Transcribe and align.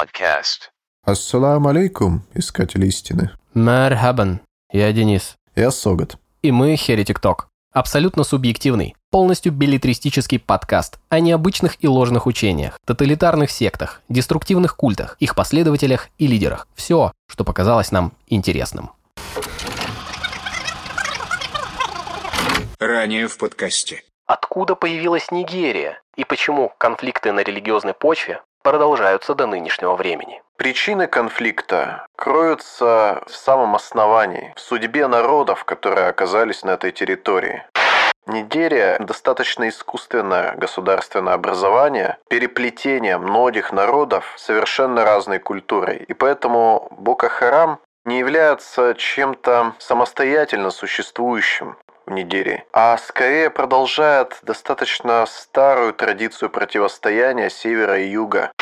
Podcast. 0.00 0.70
Ассаламу 1.04 1.68
алейкум, 1.68 2.22
искатели 2.32 2.86
истины. 2.86 3.32
Мархабан. 3.52 4.40
Я 4.72 4.90
Денис. 4.92 5.36
Я 5.54 5.70
Согат. 5.70 6.16
И 6.40 6.52
мы 6.52 6.74
Херетик 6.76 7.18
Ток. 7.18 7.48
Абсолютно 7.74 8.24
субъективный, 8.24 8.96
полностью 9.10 9.52
билетристический 9.52 10.38
подкаст 10.38 10.98
о 11.10 11.20
необычных 11.20 11.76
и 11.84 11.88
ложных 11.88 12.26
учениях, 12.26 12.78
тоталитарных 12.86 13.50
сектах, 13.50 14.00
деструктивных 14.08 14.74
культах, 14.74 15.16
их 15.20 15.34
последователях 15.34 16.08
и 16.16 16.26
лидерах. 16.26 16.66
Все, 16.74 17.12
что 17.28 17.44
показалось 17.44 17.92
нам 17.92 18.12
интересным. 18.26 18.92
Ранее 22.78 23.28
в 23.28 23.36
подкасте. 23.36 24.02
Откуда 24.26 24.76
появилась 24.76 25.30
Нигерия 25.30 26.00
и 26.16 26.24
почему 26.24 26.72
конфликты 26.78 27.32
на 27.32 27.40
религиозной 27.40 27.92
почве 27.92 28.40
продолжаются 28.62 29.34
до 29.34 29.46
нынешнего 29.46 29.94
времени? 29.94 30.42
Причины 30.56 31.06
конфликта 31.06 32.06
кроются 32.16 33.22
в 33.26 33.34
самом 33.34 33.74
основании, 33.74 34.52
в 34.56 34.60
судьбе 34.60 35.06
народов, 35.06 35.64
которые 35.64 36.08
оказались 36.08 36.62
на 36.62 36.72
этой 36.72 36.92
территории. 36.92 37.64
Нигерия– 38.26 38.98
достаточно 39.00 39.68
искусственное 39.68 40.54
государственное 40.56 41.34
образование, 41.34 42.18
переплетение 42.28 43.16
многих 43.18 43.72
народов 43.72 44.34
совершенно 44.36 45.04
разной 45.04 45.38
культурой. 45.38 46.04
И 46.06 46.12
поэтому 46.12 46.88
Бока-Харам 46.90 47.78
не 48.04 48.18
является 48.18 48.94
чем-то 48.94 49.74
самостоятельно 49.78 50.70
существующим 50.70 51.76
Нигерии, 52.10 52.64
а 52.72 52.96
скорее 52.98 53.50
продолжает 53.50 54.38
достаточно 54.42 55.24
старую 55.26 55.94
традицию 55.94 56.50
противостояния 56.50 57.50
севера 57.50 57.98
и 57.98 58.08
юга. 58.08 58.52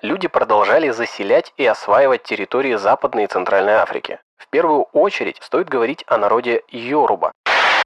Люди 0.00 0.28
продолжали 0.28 0.90
заселять 0.90 1.52
и 1.56 1.66
осваивать 1.66 2.22
территории 2.22 2.76
Западной 2.76 3.24
и 3.24 3.26
Центральной 3.26 3.74
Африки. 3.74 4.20
В 4.36 4.46
первую 4.48 4.82
очередь 4.92 5.38
стоит 5.42 5.68
говорить 5.68 6.04
о 6.06 6.18
народе 6.18 6.62
Йоруба. 6.68 7.32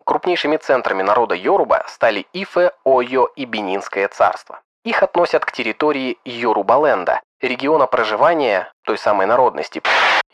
Крупнейшими 0.05 0.59
центрами 0.59 1.03
народа 1.03 1.35
Йоруба 1.35 1.85
стали 1.89 2.27
Ифе, 2.33 2.73
Ойо 2.85 3.29
и 3.35 3.47
Бенинское 3.47 4.09
царство. 4.09 4.61
Их 4.85 5.03
относят 5.03 5.45
к 5.45 5.53
территории 5.53 6.19
Йорубаленда, 6.25 7.21
региона 7.41 7.87
проживания 7.87 8.71
той 8.85 8.99
самой 8.99 9.27
народности. 9.27 9.81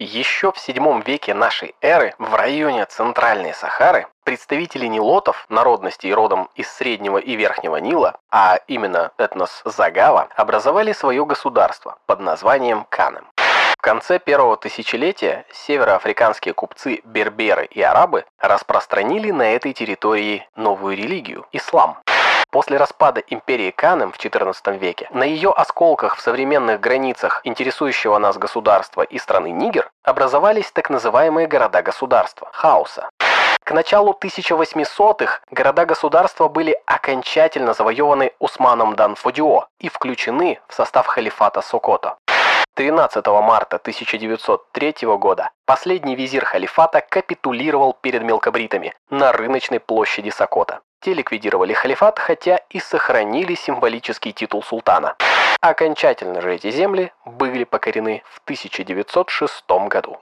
Еще 0.01 0.53
в 0.53 0.57
VII 0.57 1.03
веке 1.05 1.35
нашей 1.35 1.75
эры 1.81 2.15
в 2.19 2.33
районе 2.37 2.85
Центральной 2.85 3.53
Сахары 3.53 4.07
представители 4.23 4.87
нилотов, 4.87 5.45
народностей 5.49 6.15
родом 6.15 6.49
из 6.55 6.71
Среднего 6.71 7.19
и 7.19 7.35
Верхнего 7.35 7.79
Нила, 7.79 8.15
а 8.31 8.61
именно 8.69 9.11
этнос 9.19 9.61
Загава, 9.65 10.29
образовали 10.37 10.93
свое 10.93 11.27
государство 11.27 11.99
под 12.07 12.21
названием 12.21 12.87
Канем. 12.89 13.25
В 13.77 13.81
конце 13.81 14.21
первого 14.21 14.57
тысячелетия 14.57 15.45
североафриканские 15.53 16.55
купцы 16.55 17.01
берберы 17.03 17.65
и 17.65 17.83
арабы 17.83 18.25
распространили 18.39 19.33
на 19.33 19.53
этой 19.57 19.73
территории 19.73 20.47
новую 20.55 20.97
религию– 20.97 21.45
ислам. 21.53 21.99
После 22.51 22.79
распада 22.79 23.23
империи 23.29 23.71
Канем 23.71 24.11
в 24.11 24.19
XIV 24.19 24.79
веке 24.79 25.07
на 25.11 25.25
ее 25.25 25.51
осколках 25.51 26.17
в 26.17 26.23
современных 26.23 26.81
границах 26.81 27.43
интересующего 27.45 28.17
нас 28.17 28.39
государства 28.39 29.03
и 29.03 29.19
страны 29.19 29.51
Нигер 29.51 29.91
образовались 30.03 30.73
так 30.73 30.89
называемые 30.89 31.47
города-государства– 31.47 32.49
хаоса. 32.53 33.11
К 33.65 33.73
началу 33.73 34.17
1800-х 34.19 35.41
города-государства 35.51 36.49
были 36.49 36.81
окончательно 36.87 37.75
завоеваны 37.75 38.33
Усманом 38.39 38.97
дан 38.97 39.15
Фодио 39.15 39.67
и 39.79 39.91
включены 39.91 40.59
в 40.69 40.75
состав 40.75 41.07
халифата 41.07 41.61
Сокото. 41.61 42.17
13 42.79 43.27
марта 43.27 43.79
1903 43.79 44.95
года 45.19 45.51
последний 45.67 46.15
визирь 46.15 46.45
халифата 46.45 47.01
капитулировал 47.01 47.93
перед 47.93 48.23
мелкобритами 48.23 48.95
на 49.11 49.33
рыночной 49.33 49.81
площади 49.81 50.31
Сокота. 50.31 50.79
Те 51.01 51.13
ликвидировали 51.13 51.73
халифат, 51.73 52.21
хотя 52.21 52.61
и 52.71 52.79
сохранили 52.79 53.57
символический 53.57 54.31
титул 54.31 54.63
султана. 54.63 55.17
Окончательно 55.61 56.41
же 56.41 56.55
эти 56.55 56.71
земли 56.71 57.13
были 57.25 57.65
покорены 57.65 58.23
в 58.31 58.39
1906 58.45 59.65
году. 59.89 60.21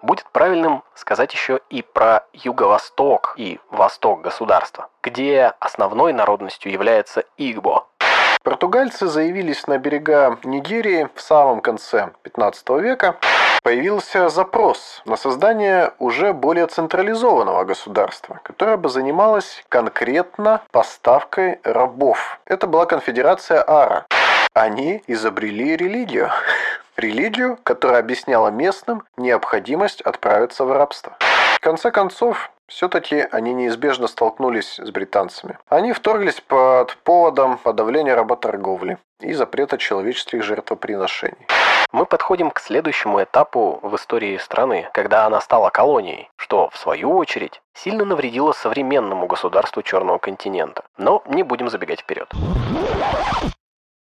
Будет 0.00 0.26
правильным 0.30 0.84
сказать 0.94 1.34
еще 1.34 1.58
и 1.70 1.82
про 1.82 2.24
юго-восток 2.32 3.34
и 3.36 3.58
восток 3.72 4.20
государства, 4.20 4.90
где 5.02 5.54
основной 5.58 6.12
народностью 6.12 6.70
является 6.70 7.24
Игбо. 7.36 7.88
Португальцы 8.46 9.08
заявились 9.08 9.66
на 9.66 9.76
берега 9.76 10.38
Нигерии 10.44 11.08
в 11.16 11.20
самом 11.20 11.60
конце 11.60 12.10
15 12.22 12.68
века. 12.80 13.16
Появился 13.64 14.28
запрос 14.28 15.02
на 15.04 15.16
создание 15.16 15.94
уже 15.98 16.32
более 16.32 16.68
централизованного 16.68 17.64
государства, 17.64 18.38
которое 18.44 18.76
бы 18.76 18.88
занималось 18.88 19.64
конкретно 19.68 20.62
поставкой 20.70 21.58
рабов. 21.64 22.38
Это 22.44 22.68
была 22.68 22.86
конфедерация 22.86 23.64
Ара. 23.66 24.06
Они 24.54 25.02
изобрели 25.08 25.76
религию. 25.76 26.30
Религию, 26.96 27.58
которая 27.64 27.98
объясняла 27.98 28.50
местным 28.50 29.02
необходимость 29.16 30.02
отправиться 30.02 30.64
в 30.64 30.70
рабство. 30.70 31.16
В 31.56 31.60
конце 31.60 31.90
концов, 31.90 32.52
все-таки 32.68 33.26
они 33.30 33.54
неизбежно 33.54 34.06
столкнулись 34.06 34.78
с 34.78 34.90
британцами. 34.90 35.58
Они 35.68 35.92
вторглись 35.92 36.40
под 36.40 36.96
поводом 36.98 37.58
подавления 37.58 38.14
работорговли 38.14 38.98
и 39.20 39.32
запрета 39.32 39.78
человеческих 39.78 40.42
жертвоприношений. 40.42 41.46
Мы 41.92 42.04
подходим 42.04 42.50
к 42.50 42.60
следующему 42.60 43.22
этапу 43.22 43.78
в 43.82 43.94
истории 43.96 44.36
страны, 44.38 44.88
когда 44.92 45.26
она 45.26 45.40
стала 45.40 45.70
колонией, 45.70 46.28
что, 46.36 46.68
в 46.70 46.76
свою 46.76 47.16
очередь, 47.16 47.62
сильно 47.74 48.04
навредило 48.04 48.52
современному 48.52 49.26
государству 49.26 49.82
Черного 49.82 50.18
континента. 50.18 50.84
Но 50.98 51.22
не 51.26 51.42
будем 51.42 51.68
забегать 51.70 52.00
вперед. 52.00 52.28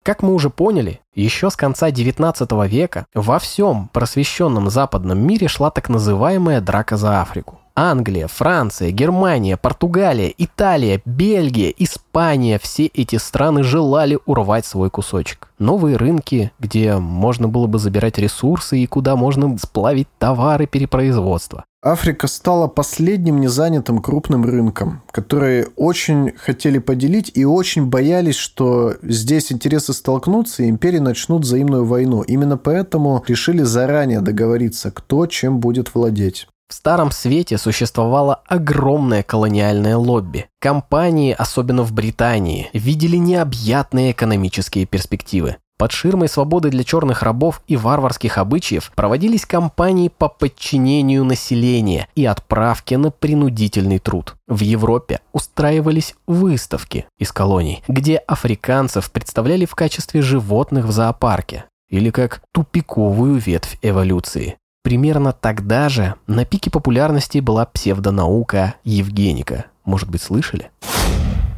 Как 0.04 0.22
мы 0.22 0.34
уже 0.34 0.50
поняли, 0.50 1.00
еще 1.14 1.48
с 1.48 1.56
конца 1.56 1.90
19 1.90 2.52
века 2.68 3.06
во 3.14 3.38
всем 3.38 3.88
просвещенном 3.90 4.68
западном 4.68 5.18
мире 5.18 5.48
шла 5.48 5.70
так 5.70 5.88
называемая 5.88 6.60
драка 6.60 6.98
за 6.98 7.22
Африку. 7.22 7.58
Англия, 7.74 8.28
Франция, 8.28 8.90
Германия, 8.90 9.56
Португалия, 9.56 10.32
Италия, 10.36 11.00
Бельгия, 11.06 11.72
Испания– 11.78 12.60
все 12.62 12.84
эти 12.84 13.16
страны 13.16 13.62
желали 13.62 14.18
урвать 14.26 14.66
свой 14.66 14.90
кусочек. 14.90 15.48
Новые 15.58 15.96
рынки, 15.96 16.52
где 16.58 16.98
можно 16.98 17.48
было 17.48 17.66
бы 17.66 17.78
забирать 17.78 18.18
ресурсы 18.18 18.80
и 18.80 18.86
куда 18.86 19.16
можно 19.16 19.56
сплавить 19.56 20.08
товары 20.18 20.66
перепроизводства. 20.66 21.64
Африка 21.84 22.28
стала 22.28 22.66
последним 22.66 23.40
незанятым 23.40 23.98
крупным 24.00 24.42
рынком, 24.46 25.02
который 25.10 25.66
очень 25.76 26.32
хотели 26.34 26.78
поделить 26.78 27.30
и 27.34 27.44
очень 27.44 27.86
боялись, 27.86 28.36
что 28.36 28.94
здесь 29.02 29.52
интересы 29.52 29.92
столкнутся 29.92 30.62
и 30.62 30.70
империи 30.70 30.98
начнут 30.98 31.42
взаимную 31.42 31.84
войну. 31.84 32.22
Именно 32.22 32.56
поэтому 32.56 33.22
решили 33.28 33.62
заранее 33.62 34.22
договориться, 34.22 34.90
кто 34.90 35.26
чем 35.26 35.60
будет 35.60 35.94
владеть. 35.94 36.48
В 36.70 36.74
Старом 36.74 37.10
Свете 37.10 37.58
существовало 37.58 38.40
огромное 38.46 39.22
колониальное 39.22 39.98
лобби. 39.98 40.46
Компании, 40.60 41.34
особенно 41.36 41.82
в 41.82 41.92
Британии, 41.92 42.70
видели 42.72 43.18
необъятные 43.18 44.12
экономические 44.12 44.86
перспективы. 44.86 45.58
Под 45.84 45.92
ширмой 45.92 46.30
свободы 46.30 46.70
для 46.70 46.82
черных 46.82 47.22
рабов 47.22 47.60
и 47.66 47.76
варварских 47.76 48.38
обычаев 48.38 48.90
проводились 48.94 49.44
кампании 49.44 50.08
по 50.08 50.30
подчинению 50.30 51.26
населения 51.26 52.08
и 52.14 52.24
отправке 52.24 52.96
на 52.96 53.10
принудительный 53.10 53.98
труд. 53.98 54.34
В 54.46 54.60
Европе 54.60 55.20
устраивались 55.34 56.14
выставки 56.26 57.04
из 57.18 57.32
колоний, 57.32 57.82
где 57.86 58.16
африканцев 58.16 59.10
представляли 59.10 59.66
в 59.66 59.74
качестве 59.74 60.22
животных 60.22 60.86
в 60.86 60.90
зоопарке 60.90 61.66
или 61.90 62.08
как 62.08 62.40
тупиковую 62.52 63.36
ветвь 63.36 63.78
эволюции. 63.82 64.56
Примерно 64.82 65.34
тогда 65.34 65.90
же 65.90 66.14
на 66.26 66.46
пике 66.46 66.70
популярности 66.70 67.40
была 67.40 67.66
псевдонаука 67.66 68.76
Евгеника. 68.84 69.66
Может 69.84 70.08
быть, 70.08 70.22
слышали? 70.22 70.70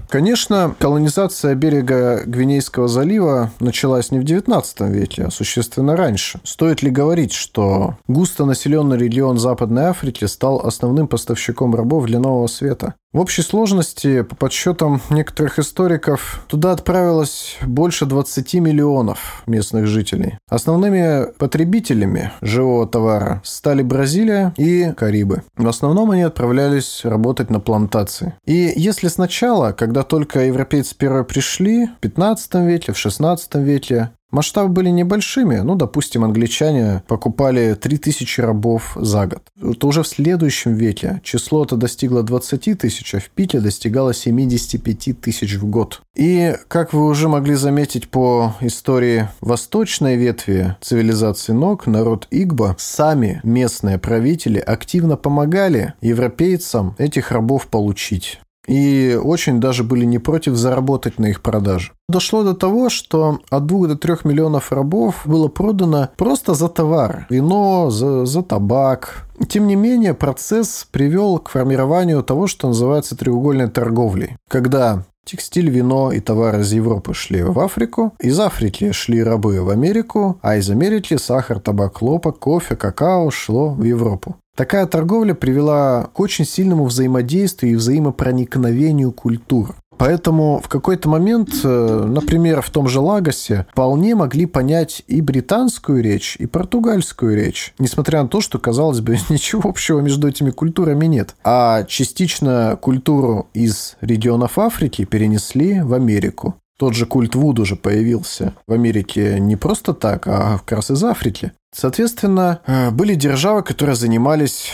Конечно, 0.08 0.74
колонизация 0.78 1.54
берега 1.54 2.22
Гвинейского 2.24 2.86
залива 2.86 3.50
началась 3.60 4.10
не 4.10 4.20
в 4.20 4.24
19 4.24 4.80
веке, 4.82 5.24
а 5.24 5.30
существенно 5.30 5.96
раньше. 5.96 6.40
Стоит 6.44 6.82
ли 6.82 6.90
говорить, 6.90 7.32
что 7.32 7.96
густонаселенный 8.06 8.98
регион 8.98 9.38
Западной 9.38 9.84
Африки 9.84 10.24
стал 10.26 10.60
основным 10.64 11.08
поставщиком 11.08 11.74
рабов 11.74 12.06
для 12.06 12.20
Нового 12.20 12.46
Света? 12.46 12.94
В 13.16 13.18
общей 13.18 13.40
сложности, 13.40 14.20
по 14.20 14.36
подсчетам 14.36 15.00
некоторых 15.08 15.58
историков, 15.58 16.44
туда 16.48 16.72
отправилось 16.72 17.56
больше 17.62 18.04
20 18.04 18.52
миллионов 18.56 19.42
местных 19.46 19.86
жителей. 19.86 20.36
Основными 20.50 21.32
потребителями 21.38 22.30
живого 22.42 22.86
товара 22.86 23.40
стали 23.42 23.82
Бразилия 23.82 24.52
и 24.58 24.92
Карибы. 24.92 25.44
В 25.56 25.66
основном 25.66 26.10
они 26.10 26.24
отправлялись 26.24 27.06
работать 27.06 27.48
на 27.48 27.58
плантации. 27.58 28.34
И 28.44 28.74
если 28.76 29.08
сначала, 29.08 29.72
когда 29.72 30.02
только 30.02 30.44
европейцы 30.44 30.94
первые 30.94 31.24
пришли, 31.24 31.86
в 31.86 32.00
15 32.00 32.54
веке, 32.66 32.92
в 32.92 32.98
16 32.98 33.54
веке, 33.54 34.10
Масштабы 34.30 34.68
были 34.70 34.90
небольшими, 34.90 35.56
ну, 35.58 35.76
допустим, 35.76 36.24
англичане 36.24 37.02
покупали 37.06 37.74
3000 37.74 38.40
рабов 38.40 38.96
за 38.96 39.26
год. 39.26 39.42
Это 39.62 39.86
уже 39.86 40.02
в 40.02 40.08
следующем 40.08 40.74
веке 40.74 41.20
число 41.22 41.64
это 41.64 41.76
достигло 41.76 42.22
20 42.22 42.78
тысяч, 42.78 43.14
а 43.14 43.20
в 43.20 43.30
пике 43.30 43.60
достигало 43.60 44.12
75 44.12 45.20
тысяч 45.20 45.54
в 45.54 45.66
год. 45.66 46.02
И, 46.16 46.56
как 46.66 46.92
вы 46.92 47.06
уже 47.06 47.28
могли 47.28 47.54
заметить 47.54 48.08
по 48.08 48.54
истории 48.60 49.28
восточной 49.40 50.16
ветви 50.16 50.76
цивилизации 50.80 51.52
ног, 51.52 51.86
народ 51.86 52.26
Игба, 52.30 52.74
сами 52.78 53.40
местные 53.44 53.98
правители 53.98 54.58
активно 54.58 55.16
помогали 55.16 55.94
европейцам 56.00 56.96
этих 56.98 57.30
рабов 57.30 57.68
получить 57.68 58.40
и 58.66 59.18
очень 59.22 59.60
даже 59.60 59.84
были 59.84 60.04
не 60.04 60.18
против 60.18 60.54
заработать 60.56 61.18
на 61.18 61.26
их 61.26 61.42
продаже. 61.42 61.92
Дошло 62.08 62.44
до 62.44 62.54
того, 62.54 62.88
что 62.88 63.40
от 63.50 63.66
2 63.66 63.88
до 63.88 63.96
3 63.96 64.16
миллионов 64.24 64.72
рабов 64.72 65.22
было 65.24 65.48
продано 65.48 66.10
просто 66.16 66.54
за 66.54 66.68
товар. 66.68 67.26
Вино, 67.30 67.90
за, 67.90 68.26
за 68.26 68.42
табак. 68.42 69.26
Тем 69.48 69.66
не 69.66 69.76
менее, 69.76 70.14
процесс 70.14 70.86
привел 70.90 71.38
к 71.38 71.50
формированию 71.50 72.22
того, 72.22 72.46
что 72.46 72.68
называется 72.68 73.16
треугольной 73.16 73.68
торговлей. 73.68 74.36
Когда 74.48 75.04
Текстиль, 75.26 75.68
вино 75.68 76.12
и 76.12 76.20
товары 76.20 76.60
из 76.60 76.72
Европы 76.72 77.12
шли 77.12 77.42
в 77.42 77.58
Африку, 77.58 78.14
из 78.20 78.38
Африки 78.38 78.92
шли 78.92 79.24
рабы 79.24 79.60
в 79.60 79.70
Америку, 79.70 80.38
а 80.40 80.56
из 80.56 80.70
Америки 80.70 81.16
сахар, 81.16 81.58
табак, 81.58 81.98
хлопок, 81.98 82.38
кофе, 82.38 82.76
какао 82.76 83.28
шло 83.32 83.70
в 83.70 83.82
Европу. 83.82 84.36
Такая 84.56 84.86
торговля 84.86 85.34
привела 85.34 86.08
к 86.14 86.18
очень 86.18 86.46
сильному 86.46 86.86
взаимодействию 86.86 87.72
и 87.72 87.76
взаимопроникновению 87.76 89.12
культур. 89.12 89.76
Поэтому 89.98 90.60
в 90.62 90.68
какой-то 90.68 91.08
момент, 91.08 91.50
э, 91.62 92.04
например, 92.06 92.62
в 92.62 92.70
том 92.70 92.88
же 92.88 93.00
Лагосе, 93.00 93.66
вполне 93.72 94.14
могли 94.14 94.46
понять 94.46 95.02
и 95.06 95.20
британскую 95.20 96.02
речь, 96.02 96.36
и 96.38 96.46
португальскую 96.46 97.36
речь, 97.36 97.74
несмотря 97.78 98.22
на 98.22 98.28
то, 98.28 98.40
что, 98.40 98.58
казалось 98.58 99.00
бы, 99.00 99.18
ничего 99.28 99.68
общего 99.68 100.00
между 100.00 100.28
этими 100.28 100.50
культурами 100.50 101.06
нет. 101.06 101.36
А 101.44 101.84
частично 101.84 102.78
культуру 102.80 103.48
из 103.52 103.96
регионов 104.00 104.58
Африки 104.58 105.04
перенесли 105.04 105.80
в 105.80 105.92
Америку. 105.92 106.56
Тот 106.78 106.94
же 106.94 107.06
культ 107.06 107.34
Вуд 107.34 107.58
уже 107.58 107.74
появился 107.74 108.52
в 108.66 108.72
Америке 108.72 109.38
не 109.40 109.56
просто 109.56 109.94
так, 109.94 110.26
а 110.26 110.58
как 110.58 110.72
раз 110.72 110.90
из 110.90 111.02
Африки. 111.04 111.52
Соответственно, 111.76 112.60
э, 112.66 112.90
были 112.90 113.14
державы, 113.14 113.62
которые 113.62 113.96
занимались 113.96 114.70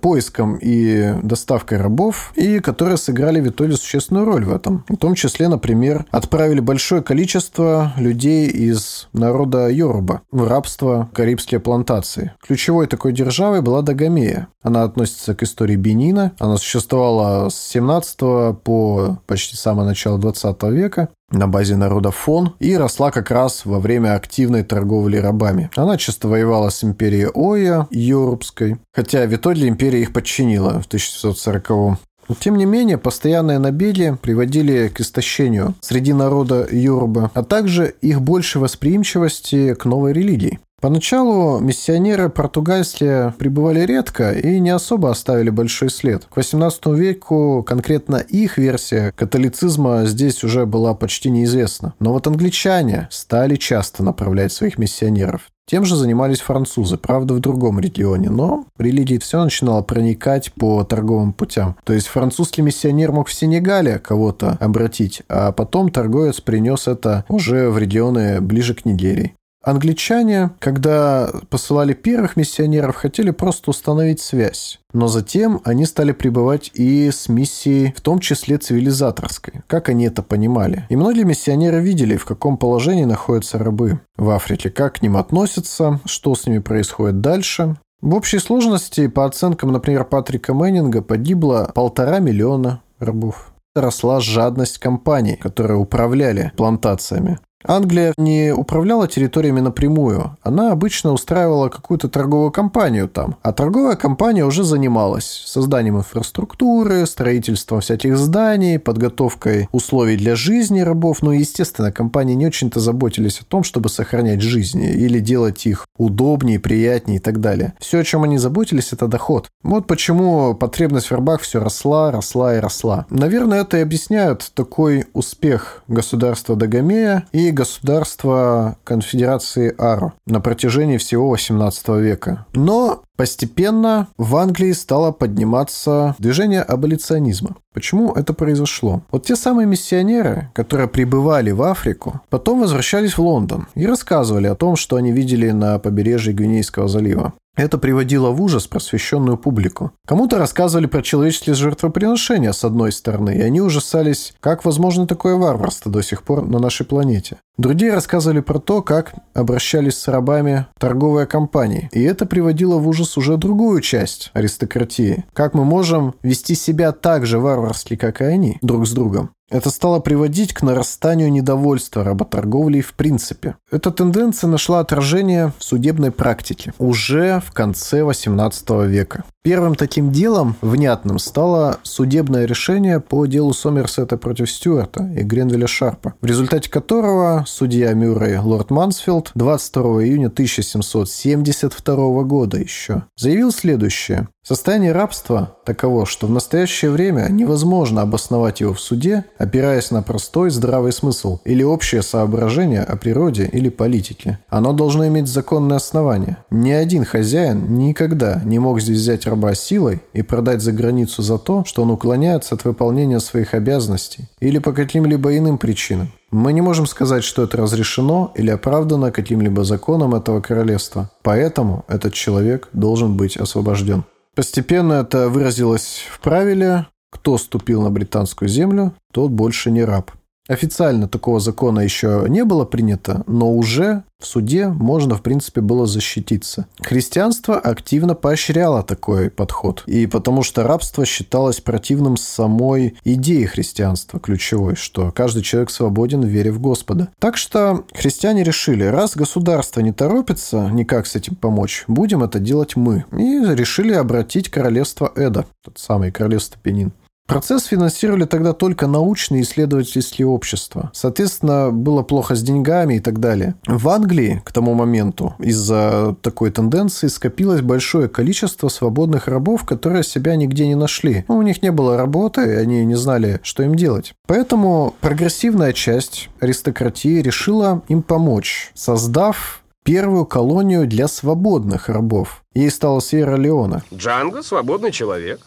поиском 0.00 0.58
и 0.60 1.14
доставкой 1.22 1.78
рабов, 1.78 2.32
и 2.34 2.58
которые 2.58 2.96
сыграли 2.96 3.40
в 3.40 3.48
итоге 3.48 3.76
существенную 3.76 4.26
роль 4.26 4.44
в 4.44 4.54
этом. 4.54 4.84
В 4.88 4.96
том 4.96 5.14
числе, 5.14 5.48
например, 5.48 6.04
отправили 6.10 6.60
большое 6.60 7.02
количество 7.02 7.92
людей 7.96 8.48
из 8.48 9.08
народа 9.12 9.68
Йоруба 9.68 10.22
в 10.30 10.46
рабство 10.46 11.08
карибские 11.14 11.60
плантации. 11.60 12.32
Ключевой 12.46 12.86
такой 12.86 13.12
державой 13.12 13.62
была 13.62 13.82
Дагомея. 13.82 14.48
Она 14.62 14.84
относится 14.84 15.34
к 15.34 15.42
истории 15.42 15.76
Бенина. 15.76 16.32
Она 16.38 16.56
существовала 16.56 17.48
с 17.50 17.54
17 17.68 18.18
по 18.62 19.18
почти 19.26 19.56
самое 19.56 19.86
начало 19.86 20.18
20 20.18 20.62
века 20.64 21.08
на 21.30 21.48
базе 21.48 21.76
народа 21.76 22.10
Фон 22.10 22.54
и 22.60 22.76
росла 22.76 23.10
как 23.10 23.30
раз 23.30 23.64
во 23.64 23.80
время 23.80 24.14
активной 24.14 24.62
торговли 24.62 25.16
рабами. 25.16 25.70
Она 25.76 25.96
часто 25.96 26.28
воевала 26.28 26.70
с 26.70 26.84
империей 26.84 27.28
Оя, 27.34 27.86
Йорубской, 27.90 28.76
хотя 28.94 29.26
в 29.26 29.30
итоге 29.64 29.68
империя 29.68 30.02
их 30.02 30.12
подчинила 30.12 30.80
в 30.80 30.86
1640 30.86 31.98
тем 32.40 32.56
не 32.56 32.64
менее, 32.64 32.96
постоянные 32.96 33.58
набеги 33.58 34.16
приводили 34.22 34.88
к 34.88 34.98
истощению 35.00 35.74
среди 35.82 36.14
народа 36.14 36.66
Йоруба, 36.70 37.30
а 37.34 37.42
также 37.42 37.94
их 38.00 38.22
большей 38.22 38.62
восприимчивости 38.62 39.74
к 39.74 39.84
новой 39.84 40.14
религии. 40.14 40.58
Поначалу 40.84 41.60
миссионеры 41.60 42.28
португальские 42.28 43.32
прибывали 43.38 43.86
редко 43.86 44.32
и 44.32 44.60
не 44.60 44.68
особо 44.68 45.10
оставили 45.10 45.48
большой 45.48 45.88
след. 45.88 46.26
К 46.26 46.36
XVIII 46.36 46.94
веку 46.94 47.64
конкретно 47.66 48.16
их 48.16 48.58
версия 48.58 49.10
католицизма 49.16 50.04
здесь 50.04 50.44
уже 50.44 50.66
была 50.66 50.92
почти 50.92 51.30
неизвестна. 51.30 51.94
Но 52.00 52.12
вот 52.12 52.26
англичане 52.26 53.08
стали 53.10 53.56
часто 53.56 54.02
направлять 54.02 54.52
своих 54.52 54.76
миссионеров. 54.76 55.48
Тем 55.66 55.86
же 55.86 55.96
занимались 55.96 56.40
французы, 56.40 56.98
правда, 56.98 57.32
в 57.32 57.40
другом 57.40 57.80
регионе, 57.80 58.28
но 58.28 58.66
религия 58.76 59.18
все 59.18 59.42
начинала 59.42 59.80
проникать 59.80 60.52
по 60.52 60.84
торговым 60.84 61.32
путям. 61.32 61.76
То 61.84 61.94
есть 61.94 62.08
французский 62.08 62.60
миссионер 62.60 63.10
мог 63.10 63.28
в 63.28 63.32
Сенегале 63.32 63.98
кого-то 63.98 64.58
обратить, 64.60 65.22
а 65.30 65.52
потом 65.52 65.90
торговец 65.90 66.42
принес 66.42 66.88
это 66.88 67.24
уже 67.30 67.70
в 67.70 67.78
регионы 67.78 68.42
ближе 68.42 68.74
к 68.74 68.84
Нигерии. 68.84 69.32
Англичане, 69.64 70.50
когда 70.58 71.30
посылали 71.48 71.94
первых 71.94 72.36
миссионеров, 72.36 72.96
хотели 72.96 73.30
просто 73.30 73.70
установить 73.70 74.20
связь. 74.20 74.78
Но 74.92 75.08
затем 75.08 75.60
они 75.64 75.86
стали 75.86 76.12
пребывать 76.12 76.70
и 76.74 77.10
с 77.10 77.28
миссией, 77.28 77.94
в 77.96 78.00
том 78.00 78.18
числе 78.18 78.58
цивилизаторской. 78.58 79.62
Как 79.66 79.88
они 79.88 80.04
это 80.06 80.22
понимали? 80.22 80.86
И 80.90 80.96
многие 80.96 81.24
миссионеры 81.24 81.80
видели, 81.80 82.16
в 82.16 82.26
каком 82.26 82.58
положении 82.58 83.04
находятся 83.04 83.58
рабы 83.58 84.00
в 84.16 84.30
Африке, 84.30 84.70
как 84.70 84.96
к 84.96 85.02
ним 85.02 85.16
относятся, 85.16 86.00
что 86.04 86.34
с 86.34 86.46
ними 86.46 86.58
происходит 86.58 87.20
дальше. 87.20 87.76
В 88.02 88.14
общей 88.14 88.38
сложности, 88.38 89.08
по 89.08 89.24
оценкам, 89.24 89.72
например, 89.72 90.04
Патрика 90.04 90.52
Мэннинга, 90.52 91.00
погибло 91.00 91.72
полтора 91.74 92.18
миллиона 92.18 92.82
рабов 92.98 93.54
росла 93.74 94.20
жадность 94.20 94.78
компаний, 94.78 95.36
которые 95.36 95.78
управляли 95.78 96.52
плантациями. 96.56 97.38
Англия 97.66 98.12
не 98.16 98.52
управляла 98.52 99.08
территориями 99.08 99.60
напрямую. 99.60 100.36
Она 100.42 100.72
обычно 100.72 101.12
устраивала 101.12 101.68
какую-то 101.68 102.08
торговую 102.08 102.50
компанию 102.50 103.08
там. 103.08 103.36
А 103.42 103.52
торговая 103.52 103.96
компания 103.96 104.44
уже 104.44 104.64
занималась 104.64 105.42
созданием 105.46 105.96
инфраструктуры, 105.96 107.06
строительством 107.06 107.80
всяких 107.80 108.18
зданий, 108.18 108.78
подготовкой 108.78 109.68
условий 109.72 110.16
для 110.16 110.36
жизни 110.36 110.80
рабов. 110.80 111.22
Ну, 111.22 111.32
естественно, 111.32 111.90
компании 111.90 112.34
не 112.34 112.46
очень-то 112.46 112.80
заботились 112.80 113.40
о 113.40 113.44
том, 113.44 113.64
чтобы 113.64 113.88
сохранять 113.88 114.42
жизни 114.42 114.90
или 114.90 115.18
делать 115.18 115.66
их 115.66 115.86
удобнее, 115.96 116.60
приятнее 116.60 117.18
и 117.18 117.20
так 117.20 117.40
далее. 117.40 117.74
Все, 117.78 118.00
о 118.00 118.04
чем 118.04 118.24
они 118.24 118.38
заботились, 118.38 118.92
это 118.92 119.06
доход. 119.08 119.48
Вот 119.62 119.86
почему 119.86 120.54
потребность 120.54 121.06
в 121.06 121.12
рабах 121.12 121.40
все 121.40 121.60
росла, 121.60 122.10
росла 122.10 122.56
и 122.56 122.60
росла. 122.60 123.06
Наверное, 123.08 123.62
это 123.62 123.78
и 123.78 123.80
объясняет 123.80 124.50
такой 124.54 125.06
успех 125.14 125.82
государства 125.88 126.56
Дагомея 126.56 127.24
и 127.32 127.50
государства 127.54 128.76
конфедерации 128.84 129.74
Аро 129.78 130.12
на 130.26 130.40
протяжении 130.40 130.98
всего 130.98 131.30
18 131.30 131.88
века. 132.00 132.46
Но 132.52 133.04
Постепенно 133.16 134.08
в 134.18 134.34
Англии 134.34 134.72
стало 134.72 135.12
подниматься 135.12 136.16
движение 136.18 136.62
аболиционизма. 136.62 137.56
Почему 137.72 138.12
это 138.12 138.34
произошло? 138.34 139.02
Вот 139.12 139.24
те 139.24 139.36
самые 139.36 139.68
миссионеры, 139.68 140.50
которые 140.52 140.88
прибывали 140.88 141.52
в 141.52 141.62
Африку, 141.62 142.20
потом 142.28 142.60
возвращались 142.60 143.16
в 143.16 143.20
Лондон 143.20 143.68
и 143.76 143.86
рассказывали 143.86 144.48
о 144.48 144.56
том, 144.56 144.74
что 144.74 144.96
они 144.96 145.12
видели 145.12 145.50
на 145.50 145.78
побережье 145.78 146.32
Гвинейского 146.32 146.88
залива. 146.88 147.34
Это 147.56 147.78
приводило 147.78 148.30
в 148.30 148.42
ужас 148.42 148.66
просвещенную 148.66 149.36
публику. 149.36 149.92
Кому-то 150.06 150.38
рассказывали 150.38 150.86
про 150.86 151.02
человеческие 151.02 151.54
жертвоприношения 151.54 152.52
с 152.52 152.64
одной 152.64 152.90
стороны, 152.90 153.36
и 153.36 153.40
они 153.40 153.60
ужасались, 153.60 154.34
как 154.40 154.64
возможно 154.64 155.06
такое 155.06 155.36
варварство 155.36 155.90
до 155.90 156.02
сих 156.02 156.24
пор 156.24 156.46
на 156.46 156.58
нашей 156.58 156.84
планете. 156.84 157.36
Другие 157.56 157.92
рассказывали 157.92 158.40
про 158.40 158.58
то, 158.58 158.82
как 158.82 159.14
обращались 159.32 159.98
с 159.98 160.08
рабами 160.08 160.66
торговые 160.78 161.26
компании, 161.26 161.88
и 161.92 162.02
это 162.02 162.26
приводило 162.26 162.78
в 162.78 162.88
ужас 162.88 163.16
уже 163.16 163.36
другую 163.36 163.80
часть 163.80 164.30
аристократии. 164.34 165.24
Как 165.32 165.54
мы 165.54 165.64
можем 165.64 166.14
вести 166.22 166.56
себя 166.56 166.90
так 166.90 167.26
же 167.26 167.38
варварски, 167.38 167.94
как 167.94 168.20
и 168.20 168.24
они, 168.24 168.58
друг 168.60 168.88
с 168.88 168.92
другом? 168.92 169.30
Это 169.50 169.70
стало 169.70 170.00
приводить 170.00 170.54
к 170.54 170.62
нарастанию 170.62 171.30
недовольства 171.30 172.02
работорговлей 172.02 172.80
в 172.80 172.94
принципе. 172.94 173.56
Эта 173.70 173.90
тенденция 173.90 174.48
нашла 174.48 174.80
отражение 174.80 175.52
в 175.58 175.64
судебной 175.64 176.10
практике 176.10 176.72
уже 176.78 177.40
в 177.44 177.52
конце 177.52 178.00
XVIII 178.00 178.86
века. 178.86 179.24
Первым 179.46 179.74
таким 179.74 180.10
делом, 180.10 180.56
внятным, 180.62 181.18
стало 181.18 181.76
судебное 181.82 182.46
решение 182.46 182.98
по 182.98 183.26
делу 183.26 183.52
Сомерсета 183.52 184.16
против 184.16 184.50
Стюарта 184.50 185.04
и 185.14 185.22
Гренвилля 185.22 185.66
Шарпа, 185.66 186.14
в 186.18 186.24
результате 186.24 186.70
которого 186.70 187.44
судья 187.46 187.92
Мюррей 187.92 188.38
Лорд 188.38 188.70
Мансфилд 188.70 189.32
22 189.34 189.82
июня 190.04 190.28
1772 190.28 192.22
года 192.22 192.56
еще 192.56 193.02
заявил 193.16 193.52
следующее. 193.52 194.28
Состояние 194.46 194.92
рабства 194.92 195.56
таково, 195.64 196.04
что 196.04 196.26
в 196.26 196.30
настоящее 196.30 196.90
время 196.90 197.28
невозможно 197.30 198.02
обосновать 198.02 198.60
его 198.60 198.74
в 198.74 198.80
суде, 198.80 199.24
опираясь 199.38 199.90
на 199.90 200.02
простой 200.02 200.50
здравый 200.50 200.92
смысл 200.92 201.40
или 201.46 201.62
общее 201.62 202.02
соображение 202.02 202.82
о 202.82 202.96
природе 202.96 203.48
или 203.50 203.70
политике. 203.70 204.38
Оно 204.50 204.74
должно 204.74 205.08
иметь 205.08 205.28
законное 205.28 205.78
основание. 205.78 206.36
Ни 206.50 206.72
один 206.72 207.06
хозяин 207.06 207.78
никогда 207.78 208.42
не 208.44 208.58
мог 208.58 208.82
здесь 208.82 208.98
взять 208.98 209.26
раба 209.34 209.54
силой 209.54 210.00
и 210.12 210.22
продать 210.22 210.62
за 210.62 210.72
границу 210.72 211.22
за 211.22 211.38
то, 211.38 211.64
что 211.64 211.82
он 211.82 211.90
уклоняется 211.90 212.54
от 212.54 212.64
выполнения 212.64 213.20
своих 213.20 213.54
обязанностей 213.54 214.28
или 214.40 214.58
по 214.58 214.72
каким-либо 214.72 215.36
иным 215.36 215.58
причинам. 215.58 216.12
Мы 216.30 216.52
не 216.52 216.60
можем 216.60 216.86
сказать, 216.86 217.24
что 217.24 217.42
это 217.42 217.56
разрешено 217.56 218.32
или 218.36 218.50
оправдано 218.50 219.10
каким-либо 219.10 219.64
законом 219.64 220.14
этого 220.14 220.40
королевства. 220.40 221.10
Поэтому 221.22 221.84
этот 221.88 222.14
человек 222.14 222.68
должен 222.72 223.16
быть 223.16 223.36
освобожден. 223.36 224.04
Постепенно 224.34 224.94
это 224.94 225.28
выразилось 225.28 226.06
в 226.10 226.20
правиле 226.20 226.86
«кто 227.10 227.38
ступил 227.38 227.82
на 227.82 227.90
британскую 227.90 228.48
землю, 228.48 228.94
тот 229.12 229.30
больше 229.30 229.70
не 229.70 229.84
раб». 229.84 230.10
Официально 230.46 231.08
такого 231.08 231.40
закона 231.40 231.80
еще 231.80 232.26
не 232.28 232.44
было 232.44 232.66
принято, 232.66 233.24
но 233.26 233.50
уже 233.50 234.04
в 234.20 234.26
суде 234.26 234.68
можно, 234.68 235.16
в 235.16 235.22
принципе, 235.22 235.62
было 235.62 235.86
защититься. 235.86 236.66
Христианство 236.80 237.58
активно 237.58 238.14
поощряло 238.14 238.82
такой 238.82 239.30
подход. 239.30 239.84
И 239.86 240.06
потому 240.06 240.42
что 240.42 240.62
рабство 240.62 241.06
считалось 241.06 241.60
противным 241.60 242.18
самой 242.18 242.96
идеи 243.04 243.44
христианства, 243.44 244.20
ключевой, 244.20 244.76
что 244.76 245.10
каждый 245.12 245.42
человек 245.42 245.70
свободен 245.70 246.20
в 246.20 246.28
вере 246.28 246.52
в 246.52 246.60
Господа. 246.60 247.08
Так 247.18 247.38
что 247.38 247.84
христиане 247.94 248.44
решили, 248.44 248.84
раз 248.84 249.16
государство 249.16 249.80
не 249.80 249.92
торопится 249.92 250.68
никак 250.70 251.06
с 251.06 251.16
этим 251.16 251.36
помочь, 251.36 251.84
будем 251.88 252.22
это 252.22 252.38
делать 252.38 252.76
мы. 252.76 253.04
И 253.12 253.40
решили 253.44 253.92
обратить 253.92 254.50
королевство 254.50 255.10
Эда, 255.16 255.46
тот 255.62 255.78
самый 255.78 256.12
королевство 256.12 256.58
Пенин. 256.62 256.92
Процесс 257.26 257.64
финансировали 257.64 258.26
тогда 258.26 258.52
только 258.52 258.86
научные 258.86 259.42
исследовательские 259.42 260.26
общества. 260.26 260.90
Соответственно, 260.92 261.70
было 261.70 262.02
плохо 262.02 262.34
с 262.34 262.42
деньгами 262.42 262.96
и 262.96 263.00
так 263.00 263.18
далее. 263.18 263.54
В 263.66 263.88
Англии 263.88 264.42
к 264.44 264.52
тому 264.52 264.74
моменту 264.74 265.34
из-за 265.38 266.16
такой 266.20 266.50
тенденции 266.50 267.06
скопилось 267.06 267.62
большое 267.62 268.08
количество 268.08 268.68
свободных 268.68 269.26
рабов, 269.26 269.64
которые 269.64 270.04
себя 270.04 270.36
нигде 270.36 270.66
не 270.66 270.74
нашли. 270.74 271.24
Ну, 271.28 271.38
у 271.38 271.42
них 271.42 271.62
не 271.62 271.72
было 271.72 271.96
работы, 271.96 272.42
и 272.42 272.56
они 272.56 272.84
не 272.84 272.94
знали, 272.94 273.40
что 273.42 273.62
им 273.62 273.74
делать. 273.74 274.12
Поэтому 274.26 274.94
прогрессивная 275.00 275.72
часть 275.72 276.28
аристократии 276.40 277.22
решила 277.22 277.82
им 277.88 278.02
помочь, 278.02 278.70
создав 278.74 279.62
первую 279.82 280.26
колонию 280.26 280.86
для 280.86 281.08
свободных 281.08 281.88
рабов. 281.88 282.42
Ей 282.54 282.70
стала 282.70 283.00
Сьерра 283.00 283.36
Леона. 283.36 283.82
Джанго– 283.92 284.42
свободный 284.44 284.90
человек. 284.90 285.40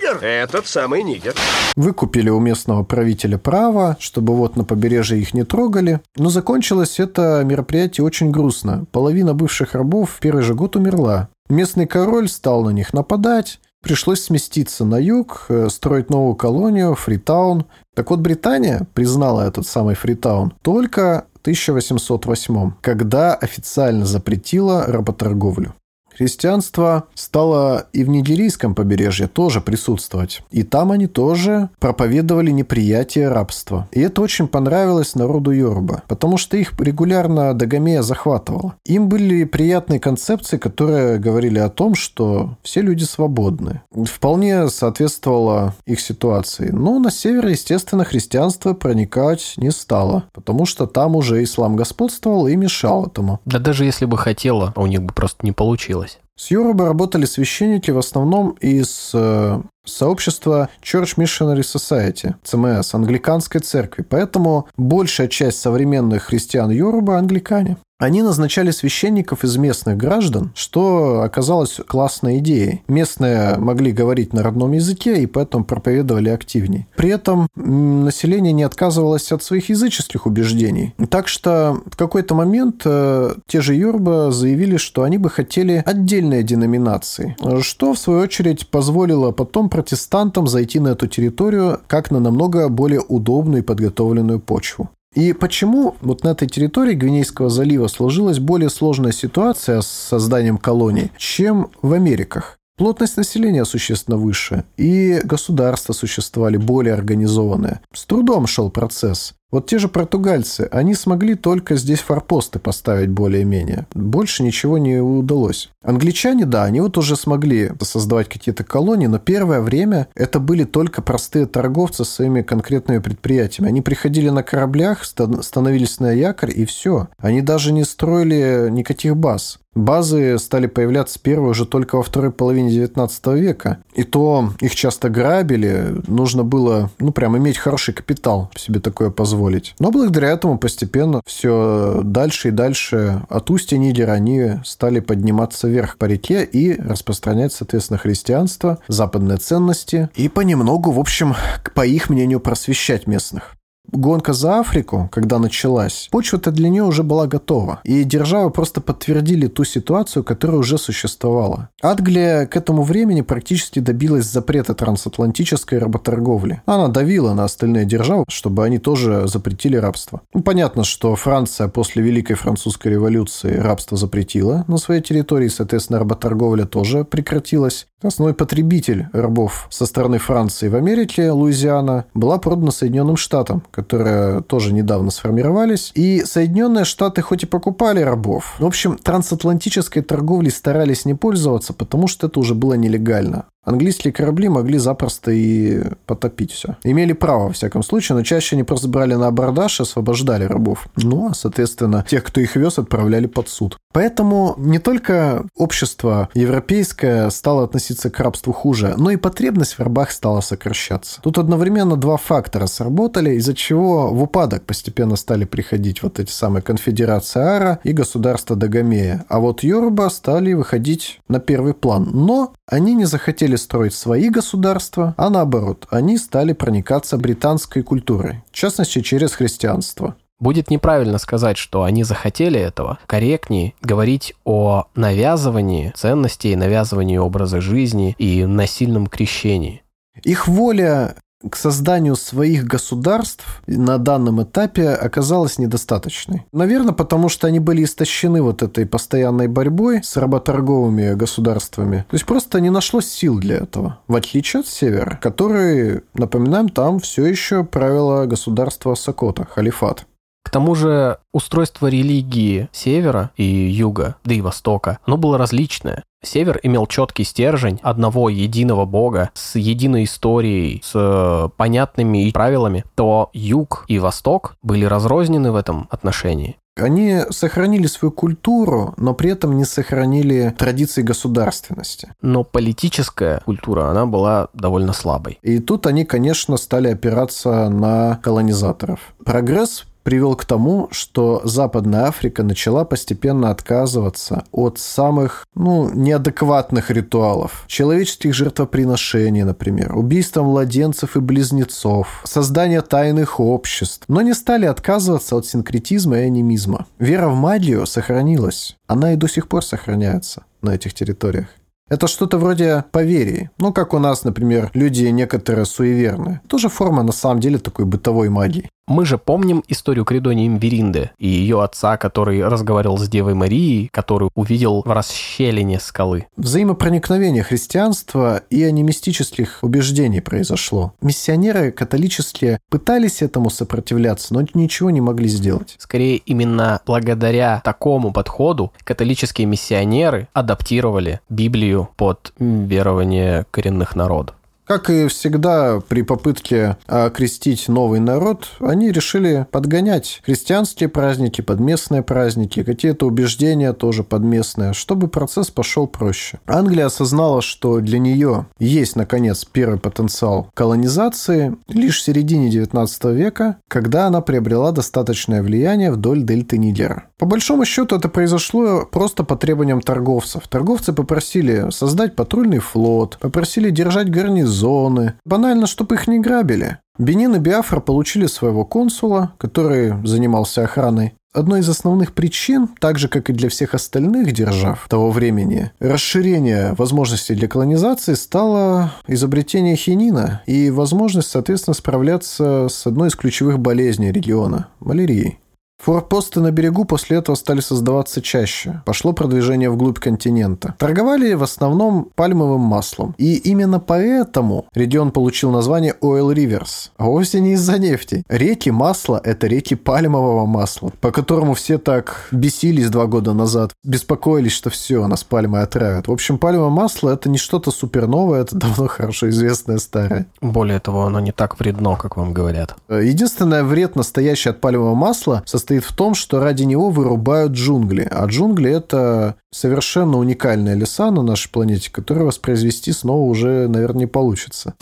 Нигер! 0.00 0.24
Этот 0.24 0.66
самый 0.66 1.02
нигер. 1.02 1.34
Выкупили 1.76 2.30
у 2.30 2.40
местного 2.40 2.84
правителя 2.84 3.38
право, 3.38 3.96
чтобы 4.00 4.34
вот 4.34 4.56
на 4.56 4.64
побережье 4.64 5.18
их 5.18 5.34
не 5.34 5.44
трогали. 5.44 6.00
Но 6.16 6.30
закончилось 6.30 6.98
это 6.98 7.42
мероприятие 7.44 8.04
очень 8.04 8.30
грустно. 8.30 8.86
Половина 8.92 9.34
бывших 9.34 9.74
рабов 9.74 10.10
в 10.10 10.20
первый 10.20 10.42
же 10.42 10.54
год 10.54 10.76
умерла. 10.76 11.28
Местный 11.48 11.86
король 11.86 12.28
стал 12.28 12.64
на 12.64 12.70
них 12.70 12.92
нападать. 12.92 13.60
Пришлось 13.82 14.22
сместиться 14.22 14.84
на 14.84 14.98
юг, 14.98 15.46
э, 15.48 15.68
строить 15.70 16.10
новую 16.10 16.34
колонию, 16.34 16.94
Фритаун. 16.94 17.64
Так 17.94 18.10
вот, 18.10 18.20
Британия 18.20 18.86
признала 18.94 19.42
этот 19.42 19.66
самый 19.66 19.94
Фритаун 19.94 20.52
только 20.62 21.26
1808, 21.42 22.72
когда 22.82 23.34
официально 23.34 24.04
запретила 24.04 24.86
работорговлю. 24.86 25.74
Христианство 26.20 27.04
стало 27.14 27.86
и 27.94 28.04
в 28.04 28.10
нигерийском 28.10 28.74
побережье 28.74 29.26
тоже 29.26 29.62
присутствовать. 29.62 30.42
И 30.50 30.64
там 30.64 30.92
они 30.92 31.06
тоже 31.06 31.70
проповедовали 31.78 32.50
неприятие 32.50 33.28
рабства. 33.28 33.88
И 33.90 34.00
это 34.00 34.20
очень 34.20 34.46
понравилось 34.46 35.14
народу 35.14 35.50
Йоруба, 35.50 36.02
потому 36.08 36.36
что 36.36 36.58
их 36.58 36.78
регулярно 36.78 37.54
Дагомея 37.54 38.02
захватывала. 38.02 38.74
Им 38.84 39.08
были 39.08 39.44
приятные 39.44 39.98
концепции, 39.98 40.58
которые 40.58 41.18
говорили 41.18 41.58
о 41.58 41.70
том, 41.70 41.94
что 41.94 42.50
все 42.62 42.82
люди 42.82 43.04
свободны. 43.04 43.80
Вполне 43.90 44.68
соответствовало 44.68 45.74
их 45.86 46.00
ситуации. 46.00 46.68
Но 46.68 46.98
на 46.98 47.10
север, 47.10 47.46
естественно, 47.46 48.04
христианство 48.04 48.74
проникать 48.74 49.54
не 49.56 49.70
стало, 49.70 50.24
потому 50.34 50.66
что 50.66 50.86
там 50.86 51.16
уже 51.16 51.42
ислам 51.42 51.76
господствовал 51.76 52.46
и 52.46 52.56
мешал 52.56 53.06
этому. 53.06 53.40
Да 53.46 53.58
даже 53.58 53.86
если 53.86 54.04
бы 54.04 54.18
хотела, 54.18 54.74
у 54.76 54.84
них 54.84 55.02
бы 55.02 55.14
просто 55.14 55.46
не 55.46 55.52
получилось. 55.52 56.09
С 56.36 56.50
Юруба 56.50 56.86
работали 56.86 57.26
священники 57.26 57.90
в 57.90 57.98
основном 57.98 58.52
из 58.62 59.10
э, 59.12 59.60
сообщества 59.84 60.70
Church 60.82 61.16
Missionary 61.16 61.60
Society, 61.60 62.34
ЦМС, 62.42 62.94
англиканской 62.94 63.60
церкви. 63.60 64.06
Поэтому 64.08 64.66
большая 64.78 65.28
часть 65.28 65.60
современных 65.60 66.24
христиан 66.24 66.70
Юруба– 66.70 67.18
англикане. 67.18 67.76
Они 68.00 68.22
назначали 68.22 68.70
священников 68.70 69.44
из 69.44 69.58
местных 69.58 69.98
граждан, 69.98 70.52
что 70.54 71.20
оказалось 71.20 71.80
классной 71.86 72.38
идеей. 72.38 72.82
Местные 72.88 73.58
могли 73.58 73.92
говорить 73.92 74.32
на 74.32 74.42
родном 74.42 74.72
языке 74.72 75.22
и 75.22 75.26
поэтому 75.26 75.64
проповедовали 75.64 76.30
активнее. 76.30 76.86
При 76.96 77.10
этом 77.10 77.46
население 77.54 78.54
не 78.54 78.62
отказывалось 78.62 79.30
от 79.32 79.42
своих 79.42 79.68
языческих 79.68 80.24
убеждений. 80.24 80.94
Так 81.10 81.28
что 81.28 81.82
в 81.84 81.96
какой-то 81.96 82.34
момент 82.34 82.82
э, 82.86 83.34
те 83.46 83.60
же 83.60 83.74
Юрба 83.74 84.30
заявили, 84.30 84.78
что 84.78 85.02
они 85.02 85.18
бы 85.18 85.28
хотели 85.28 85.82
отдельные 85.84 86.42
деноминации, 86.42 87.36
что 87.60 87.92
в 87.92 87.98
свою 87.98 88.20
очередь 88.20 88.68
позволило 88.68 89.30
потом 89.30 89.68
протестантам 89.68 90.46
зайти 90.46 90.80
на 90.80 90.88
эту 90.88 91.06
территорию 91.06 91.80
как 91.86 92.10
на 92.10 92.18
намного 92.18 92.70
более 92.70 93.00
удобную 93.00 93.62
и 93.62 93.66
подготовленную 93.66 94.40
почву. 94.40 94.88
И 95.14 95.32
почему 95.32 95.96
вот 96.00 96.22
на 96.22 96.28
этой 96.28 96.46
территории 96.46 96.94
Гвинейского 96.94 97.50
залива 97.50 97.88
сложилась 97.88 98.38
более 98.38 98.70
сложная 98.70 99.12
ситуация 99.12 99.80
с 99.80 99.86
созданием 99.86 100.56
колоний, 100.56 101.10
чем 101.16 101.70
в 101.82 101.92
Америках? 101.92 102.58
Плотность 102.76 103.16
населения 103.16 103.64
существенно 103.64 104.16
выше, 104.16 104.64
и 104.76 105.20
государства 105.24 105.92
существовали 105.92 106.56
более 106.56 106.94
организованные. 106.94 107.80
С 107.92 108.06
трудом 108.06 108.46
шел 108.46 108.70
процесс. 108.70 109.34
Вот 109.50 109.66
те 109.66 109.78
же 109.78 109.88
португальцы, 109.88 110.68
они 110.70 110.94
смогли 110.94 111.34
только 111.34 111.76
здесь 111.76 112.00
форпосты 112.00 112.58
поставить 112.58 113.10
более-менее. 113.10 113.86
Больше 113.94 114.42
ничего 114.42 114.78
не 114.78 114.98
удалось. 115.00 115.70
Англичане, 115.82 116.44
да, 116.44 116.64
они 116.64 116.80
вот 116.80 116.96
уже 116.98 117.16
смогли 117.16 117.72
создавать 117.80 118.28
какие-то 118.28 118.64
колонии, 118.64 119.06
но 119.06 119.18
первое 119.18 119.60
время 119.60 120.08
это 120.14 120.38
были 120.38 120.64
только 120.64 121.02
простые 121.02 121.46
торговцы 121.46 122.04
с 122.04 122.10
своими 122.10 122.42
конкретными 122.42 122.98
предприятиями. 122.98 123.70
Они 123.70 123.82
приходили 123.82 124.28
на 124.28 124.42
кораблях, 124.42 125.04
становились 125.04 126.00
на 126.00 126.12
якорь 126.12 126.52
и 126.54 126.64
все. 126.64 127.08
Они 127.18 127.42
даже 127.42 127.72
не 127.72 127.84
строили 127.84 128.68
никаких 128.70 129.16
баз. 129.16 129.58
Базы 129.74 130.36
стали 130.38 130.66
появляться 130.66 131.20
первые 131.20 131.50
уже 131.50 131.64
только 131.64 131.96
во 131.96 132.02
второй 132.02 132.32
половине 132.32 132.70
19 132.70 133.26
века. 133.28 133.78
И 133.94 134.02
то 134.02 134.50
их 134.60 134.74
часто 134.74 135.08
грабили. 135.08 135.94
Нужно 136.08 136.42
было, 136.42 136.90
ну, 136.98 137.12
прям 137.12 137.38
иметь 137.38 137.56
хороший 137.56 137.94
капитал, 137.94 138.50
себе 138.56 138.80
такое 138.80 139.10
позволить. 139.10 139.74
Но 139.78 139.92
благодаря 139.92 140.30
этому 140.30 140.58
постепенно 140.58 141.22
все 141.24 142.00
дальше 142.02 142.48
и 142.48 142.50
дальше 142.50 143.22
от 143.28 143.50
устья 143.50 143.76
Нигера 143.76 144.12
они 144.12 144.54
стали 144.64 144.98
подниматься 144.98 145.68
вверх 145.68 145.98
по 145.98 146.06
реке 146.06 146.44
и 146.44 146.80
распространять, 146.80 147.52
соответственно, 147.52 147.98
христианство, 147.98 148.78
западные 148.88 149.38
ценности 149.38 150.10
и 150.16 150.28
понемногу, 150.28 150.90
в 150.90 150.98
общем, 150.98 151.36
по 151.74 151.86
их 151.86 152.10
мнению, 152.10 152.40
просвещать 152.40 153.06
местных 153.06 153.54
гонка 153.92 154.32
за 154.32 154.60
Африку, 154.60 155.08
когда 155.12 155.38
началась, 155.38 156.08
почва-то 156.10 156.50
для 156.50 156.68
нее 156.68 156.84
уже 156.84 157.02
была 157.02 157.26
готова. 157.26 157.80
И 157.84 158.04
державы 158.04 158.50
просто 158.50 158.80
подтвердили 158.80 159.46
ту 159.46 159.64
ситуацию, 159.64 160.24
которая 160.24 160.58
уже 160.58 160.78
существовала. 160.78 161.68
Англия 161.82 162.46
к 162.46 162.56
этому 162.56 162.82
времени 162.82 163.22
практически 163.22 163.80
добилась 163.80 164.26
запрета 164.26 164.74
трансатлантической 164.74 165.78
работорговли. 165.78 166.62
Она 166.66 166.88
давила 166.88 167.34
на 167.34 167.44
остальные 167.44 167.84
державы, 167.84 168.24
чтобы 168.28 168.64
они 168.64 168.78
тоже 168.78 169.26
запретили 169.26 169.76
рабство. 169.76 170.20
Ну, 170.34 170.42
понятно, 170.42 170.84
что 170.84 171.14
Франция 171.16 171.68
после 171.68 172.02
Великой 172.02 172.34
Французской 172.34 172.88
революции 172.88 173.56
рабство 173.56 173.96
запретила 173.96 174.64
на 174.68 174.78
своей 174.78 175.02
территории, 175.02 175.48
соответственно, 175.48 175.98
работорговля 175.98 176.64
тоже 176.64 177.04
прекратилась. 177.04 177.86
Основной 178.02 178.34
потребитель 178.34 179.08
рабов 179.12 179.66
со 179.70 179.84
стороны 179.84 180.18
Франции 180.18 180.68
в 180.68 180.74
Америке, 180.74 181.30
Луизиана, 181.30 182.06
была 182.14 182.38
продана 182.38 182.70
Соединенным 182.70 183.16
Штатам, 183.16 183.62
которые 183.82 184.42
тоже 184.42 184.72
недавно 184.72 185.10
сформировались. 185.10 185.92
И 185.94 186.24
Соединенные 186.24 186.84
Штаты 186.84 187.22
хоть 187.22 187.42
и 187.42 187.46
покупали 187.46 188.00
рабов, 188.00 188.56
в 188.58 188.66
общем, 188.66 188.98
трансатлантической 188.98 190.02
торговлей 190.02 190.50
старались 190.50 191.04
не 191.04 191.14
пользоваться, 191.14 191.72
потому 191.72 192.08
что 192.08 192.26
это 192.26 192.40
уже 192.40 192.54
было 192.54 192.74
нелегально. 192.74 193.46
Английские 193.64 194.12
корабли 194.12 194.48
могли 194.48 194.78
запросто 194.78 195.30
и 195.30 195.82
потопить 196.06 196.50
все. 196.50 196.76
Имели 196.82 197.12
право, 197.12 197.44
во 197.44 197.52
всяком 197.52 197.82
случае, 197.82 198.16
но 198.16 198.22
чаще 198.22 198.56
они 198.56 198.62
просто 198.64 198.88
брали 198.88 199.14
на 199.14 199.26
абордаж 199.26 199.80
и 199.80 199.82
освобождали 199.82 200.44
рабов. 200.44 200.86
Ну, 200.96 201.30
а, 201.30 201.34
соответственно, 201.34 202.04
тех, 202.08 202.24
кто 202.24 202.40
их 202.40 202.56
вез, 202.56 202.78
отправляли 202.78 203.26
под 203.26 203.48
суд. 203.48 203.76
Поэтому 203.92 204.54
не 204.56 204.78
только 204.78 205.44
общество 205.56 206.28
европейское 206.34 207.28
стало 207.30 207.64
относиться 207.64 208.08
к 208.08 208.18
рабству 208.20 208.52
хуже, 208.52 208.94
но 208.96 209.10
и 209.10 209.16
потребность 209.16 209.74
в 209.74 209.82
рабах 209.82 210.12
стала 210.12 210.40
сокращаться. 210.40 211.20
Тут 211.22 211.38
одновременно 211.38 211.96
два 211.96 212.16
фактора 212.16 212.66
сработали, 212.66 213.34
из-за 213.34 213.52
чего 213.54 214.08
в 214.08 214.22
упадок 214.22 214.62
постепенно 214.62 215.16
стали 215.16 215.44
приходить 215.44 216.02
вот 216.02 216.20
эти 216.20 216.30
самые 216.30 216.62
конфедерации 216.62 217.40
Ара 217.40 217.80
и 217.82 217.92
государство 217.92 218.56
Дагомея. 218.56 219.24
А 219.28 219.40
вот 219.40 219.62
Йорба 219.64 220.08
стали 220.08 220.52
выходить 220.52 221.20
на 221.28 221.40
первый 221.40 221.74
план. 221.74 222.08
Но 222.12 222.54
они 222.66 222.94
не 222.94 223.04
захотели 223.04 223.49
строить 223.56 223.94
свои 223.94 224.28
государства, 224.28 225.14
а 225.16 225.30
наоборот, 225.30 225.86
они 225.90 226.18
стали 226.18 226.52
проникаться 226.52 227.16
британской 227.16 227.82
культурой, 227.82 228.42
в 228.50 228.54
частности 228.54 229.00
через 229.00 229.32
христианство. 229.32 230.16
Будет 230.38 230.70
неправильно 230.70 231.18
сказать, 231.18 231.58
что 231.58 231.82
они 231.82 232.02
захотели 232.02 232.58
этого. 232.58 232.98
Корректнее 233.06 233.74
говорить 233.82 234.34
о 234.44 234.86
навязывании 234.94 235.92
ценностей, 235.94 236.56
навязывании 236.56 237.18
образа 237.18 237.60
жизни 237.60 238.14
и 238.18 238.46
насильном 238.46 239.06
крещении. 239.06 239.82
Их 240.22 240.48
воля 240.48 241.16
к 241.48 241.56
созданию 241.56 242.16
своих 242.16 242.64
государств 242.64 243.62
на 243.66 243.98
данном 243.98 244.42
этапе 244.42 244.90
оказалась 244.90 245.58
недостаточной. 245.58 246.44
Наверное, 246.52 246.92
потому 246.92 247.28
что 247.28 247.46
они 247.46 247.60
были 247.60 247.84
истощены 247.84 248.42
вот 248.42 248.62
этой 248.62 248.86
постоянной 248.86 249.48
борьбой 249.48 250.02
с 250.02 250.16
работорговыми 250.16 251.14
государствами. 251.14 252.04
То 252.10 252.14
есть 252.14 252.26
просто 252.26 252.60
не 252.60 252.70
нашлось 252.70 253.08
сил 253.08 253.38
для 253.38 253.56
этого. 253.56 253.98
В 254.06 254.16
отличие 254.16 254.60
от 254.60 254.66
Севера, 254.66 255.18
который, 255.22 256.02
напоминаем, 256.14 256.68
там 256.68 256.98
все 256.98 257.24
еще 257.24 257.64
правило 257.64 258.26
государства 258.26 258.94
Сокота, 258.94 259.46
халифат. 259.50 260.06
К 260.42 260.50
тому 260.50 260.74
же 260.74 261.18
устройство 261.32 261.86
религии 261.86 262.68
севера 262.72 263.30
и 263.36 263.44
юга, 263.44 264.16
да 264.24 264.34
и 264.34 264.40
востока, 264.40 264.98
оно 265.06 265.16
было 265.16 265.38
различное. 265.38 266.04
Север 266.22 266.60
имел 266.62 266.86
четкий 266.86 267.24
стержень 267.24 267.80
одного 267.82 268.28
единого 268.28 268.84
бога 268.84 269.30
с 269.34 269.56
единой 269.56 270.04
историей, 270.04 270.82
с 270.84 270.92
э, 270.94 271.48
понятными 271.56 272.30
правилами, 272.30 272.84
то 272.94 273.30
юг 273.32 273.84
и 273.88 273.98
восток 273.98 274.56
были 274.62 274.84
разрознены 274.84 275.50
в 275.50 275.56
этом 275.56 275.88
отношении. 275.90 276.56
Они 276.76 277.20
сохранили 277.30 277.86
свою 277.86 278.12
культуру, 278.12 278.94
но 278.96 279.12
при 279.12 279.30
этом 279.30 279.56
не 279.56 279.64
сохранили 279.64 280.54
традиции 280.56 281.02
государственности. 281.02 282.14
Но 282.22 282.44
политическая 282.44 283.40
культура, 283.40 283.90
она 283.90 284.06
была 284.06 284.48
довольно 284.54 284.92
слабой. 284.92 285.38
И 285.42 285.58
тут 285.58 285.86
они, 285.86 286.04
конечно, 286.04 286.56
стали 286.56 286.88
опираться 286.88 287.68
на 287.68 288.16
колонизаторов. 288.22 289.00
Прогресс 289.24 289.84
привел 290.02 290.34
к 290.36 290.44
тому, 290.44 290.88
что 290.90 291.40
Западная 291.44 292.06
Африка 292.06 292.42
начала 292.42 292.84
постепенно 292.84 293.50
отказываться 293.50 294.44
от 294.52 294.78
самых, 294.78 295.46
ну, 295.54 295.90
неадекватных 295.92 296.90
ритуалов. 296.90 297.64
Человеческих 297.66 298.34
жертвоприношений, 298.34 299.42
например, 299.42 299.96
убийства 299.96 300.42
младенцев 300.42 301.16
и 301.16 301.20
близнецов, 301.20 302.22
создания 302.24 302.82
тайных 302.82 303.40
обществ, 303.40 304.04
но 304.08 304.22
не 304.22 304.34
стали 304.34 304.66
отказываться 304.66 305.36
от 305.36 305.46
синкретизма 305.46 306.18
и 306.18 306.22
анимизма. 306.22 306.86
Вера 306.98 307.28
в 307.28 307.34
магию 307.34 307.86
сохранилась. 307.86 308.76
Она 308.86 309.12
и 309.12 309.16
до 309.16 309.28
сих 309.28 309.48
пор 309.48 309.64
сохраняется 309.64 310.44
на 310.62 310.74
этих 310.74 310.94
территориях. 310.94 311.46
Это 311.90 312.06
что-то 312.06 312.38
вроде 312.38 312.84
поверий. 312.92 313.50
Ну, 313.58 313.72
как 313.72 313.94
у 313.94 313.98
нас, 313.98 314.22
например, 314.22 314.70
люди 314.74 315.06
некоторые 315.06 315.64
суеверные. 315.64 316.40
Тоже 316.46 316.68
форма, 316.68 317.02
на 317.02 317.10
самом 317.10 317.40
деле, 317.40 317.58
такой 317.58 317.84
бытовой 317.84 318.28
магии. 318.28 318.70
Мы 318.90 319.06
же 319.06 319.18
помним 319.18 319.62
историю 319.68 320.04
Кридонии 320.04 320.48
Имверинды 320.48 321.12
и 321.16 321.28
ее 321.28 321.62
отца, 321.62 321.96
который 321.96 322.44
разговаривал 322.44 322.98
с 322.98 323.08
Девой 323.08 323.34
Марией, 323.34 323.88
которую 323.92 324.32
увидел 324.34 324.82
в 324.84 324.90
расщелине 324.90 325.78
скалы. 325.78 326.26
Взаимопроникновение 326.36 327.44
христианства 327.44 328.42
и 328.50 328.64
анимистических 328.64 329.60
убеждений 329.62 330.20
произошло. 330.20 330.92
Миссионеры 331.02 331.70
католические 331.70 332.58
пытались 332.68 333.22
этому 333.22 333.48
сопротивляться, 333.48 334.34
но 334.34 334.42
ничего 334.54 334.90
не 334.90 335.00
могли 335.00 335.28
сделать. 335.28 335.76
Скорее, 335.78 336.16
именно 336.16 336.80
благодаря 336.84 337.62
такому 337.64 338.12
подходу 338.12 338.72
католические 338.82 339.46
миссионеры 339.46 340.26
адаптировали 340.32 341.20
Библию 341.28 341.90
под 341.94 342.32
верование 342.40 343.46
коренных 343.52 343.94
народов. 343.94 344.34
Как 344.70 344.88
и 344.88 345.08
всегда 345.08 345.80
при 345.80 346.02
попытке 346.02 346.76
окрестить 346.86 347.66
новый 347.66 347.98
народ, 347.98 348.50
они 348.60 348.92
решили 348.92 349.48
подгонять 349.50 350.22
христианские 350.24 350.88
праздники 350.88 351.40
под 351.40 351.58
местные 351.58 352.04
праздники, 352.04 352.62
какие-то 352.62 353.06
убеждения 353.06 353.72
тоже 353.72 354.04
под 354.04 354.22
местные, 354.22 354.72
чтобы 354.72 355.08
процесс 355.08 355.50
пошел 355.50 355.88
проще. 355.88 356.38
Англия 356.46 356.86
осознала, 356.86 357.42
что 357.42 357.80
для 357.80 357.98
нее 357.98 358.46
есть, 358.60 358.94
наконец, 358.94 359.44
первый 359.44 359.80
потенциал 359.80 360.48
колонизации 360.54 361.56
лишь 361.66 361.98
в 361.98 362.04
середине 362.04 362.48
19 362.48 363.06
века, 363.06 363.56
когда 363.66 364.06
она 364.06 364.20
приобрела 364.20 364.70
достаточное 364.70 365.42
влияние 365.42 365.90
вдоль 365.90 366.22
дельты 366.22 366.58
Нигера. 366.58 367.06
По 367.18 367.26
большому 367.26 367.64
счету 367.64 367.96
это 367.96 368.08
произошло 368.08 368.88
просто 368.90 369.24
по 369.24 369.34
требованиям 369.34 369.80
торговцев. 369.80 370.46
Торговцы 370.48 370.92
попросили 370.92 371.66
создать 371.70 372.14
патрульный 372.14 372.60
флот, 372.60 373.18
попросили 373.20 373.70
держать 373.70 374.08
гарнизон, 374.10 374.59
зоны. 374.60 375.14
Банально, 375.24 375.66
чтобы 375.66 375.96
их 375.96 376.06
не 376.06 376.20
грабили. 376.20 376.78
Бенин 376.98 377.34
и 377.34 377.38
Биафра 377.38 377.80
получили 377.80 378.26
своего 378.26 378.64
консула, 378.64 379.32
который 379.38 379.94
занимался 380.06 380.64
охраной. 380.64 381.14
Одной 381.32 381.60
из 381.60 381.68
основных 381.68 382.12
причин, 382.12 382.68
так 382.80 382.98
же 382.98 383.08
как 383.08 383.30
и 383.30 383.32
для 383.32 383.48
всех 383.48 383.74
остальных 383.74 384.32
держав 384.32 384.86
того 384.88 385.12
времени, 385.12 385.70
расширение 385.78 386.74
возможностей 386.74 387.36
для 387.36 387.46
колонизации 387.46 388.14
стало 388.14 388.92
изобретение 389.06 389.76
хинина 389.76 390.42
и 390.46 390.70
возможность, 390.70 391.30
соответственно, 391.30 391.74
справляться 391.74 392.66
с 392.68 392.84
одной 392.84 393.08
из 393.08 393.14
ключевых 393.14 393.60
болезней 393.60 394.10
региона– 394.10 394.66
малярией. 394.80 395.38
Форпосты 395.82 396.40
на 396.40 396.50
берегу 396.50 396.84
после 396.84 397.16
этого 397.16 397.36
стали 397.36 397.60
создаваться 397.60 398.20
чаще. 398.20 398.82
Пошло 398.84 399.14
продвижение 399.14 399.70
вглубь 399.70 399.98
континента. 399.98 400.74
Торговали 400.78 401.32
в 401.32 401.42
основном 401.42 402.08
пальмовым 402.14 402.60
маслом. 402.60 403.14
И 403.16 403.36
именно 403.36 403.80
поэтому 403.80 404.66
регион 404.74 405.10
получил 405.10 405.50
название 405.50 405.94
Oil 406.02 406.34
Rivers. 406.34 406.90
А 406.98 407.06
вовсе 407.06 407.40
не 407.40 407.52
из-за 407.52 407.78
нефти. 407.78 408.24
Реки 408.28 408.70
масла– 408.70 409.20
это 409.24 409.46
реки 409.46 409.74
пальмового 409.74 410.44
масла, 410.44 410.92
по 411.00 411.12
которому 411.12 411.54
все 411.54 411.78
так 411.78 412.28
бесились 412.30 412.90
два 412.90 413.06
года 413.06 413.32
назад. 413.32 413.72
Беспокоились, 413.82 414.52
что 414.52 414.68
все, 414.68 415.06
нас 415.06 415.24
пальмы 415.24 415.60
отравят. 415.60 416.08
В 416.08 416.12
общем, 416.12 416.36
пальмовое 416.36 416.70
масло– 416.70 417.10
это 417.14 417.30
не 417.30 417.38
что-то 417.38 417.70
суперновое, 417.70 418.42
это 418.42 418.54
давно 418.54 418.86
хорошо 418.86 419.30
известное 419.30 419.78
старое. 419.78 420.26
Более 420.42 420.78
того, 420.78 421.04
оно 421.04 421.20
не 421.20 421.32
так 421.32 421.58
вредно, 421.58 421.96
как 421.96 422.18
вам 422.18 422.34
говорят. 422.34 422.76
Единственное 422.90 423.64
вред 423.64 423.96
настоящий 423.96 424.50
от 424.50 424.60
пальмового 424.60 424.94
масла 424.94 425.42
состоит 425.46 425.69
состоит 425.70 425.84
в 425.84 425.94
том, 425.94 426.14
что 426.14 426.40
ради 426.40 426.64
него 426.64 426.90
вырубают 426.90 427.52
джунгли. 427.52 428.08
А 428.10 428.26
джунгли– 428.26 428.70
это 428.72 429.36
совершенно 429.52 430.18
уникальные 430.18 430.74
леса 430.74 431.12
на 431.12 431.22
нашей 431.22 431.48
планете, 431.48 431.92
которые 431.92 432.26
воспроизвести 432.26 432.90
снова 432.90 433.30
уже, 433.30 433.68
наверное, 433.68 434.00
не 434.00 434.06
получится. 434.06 434.74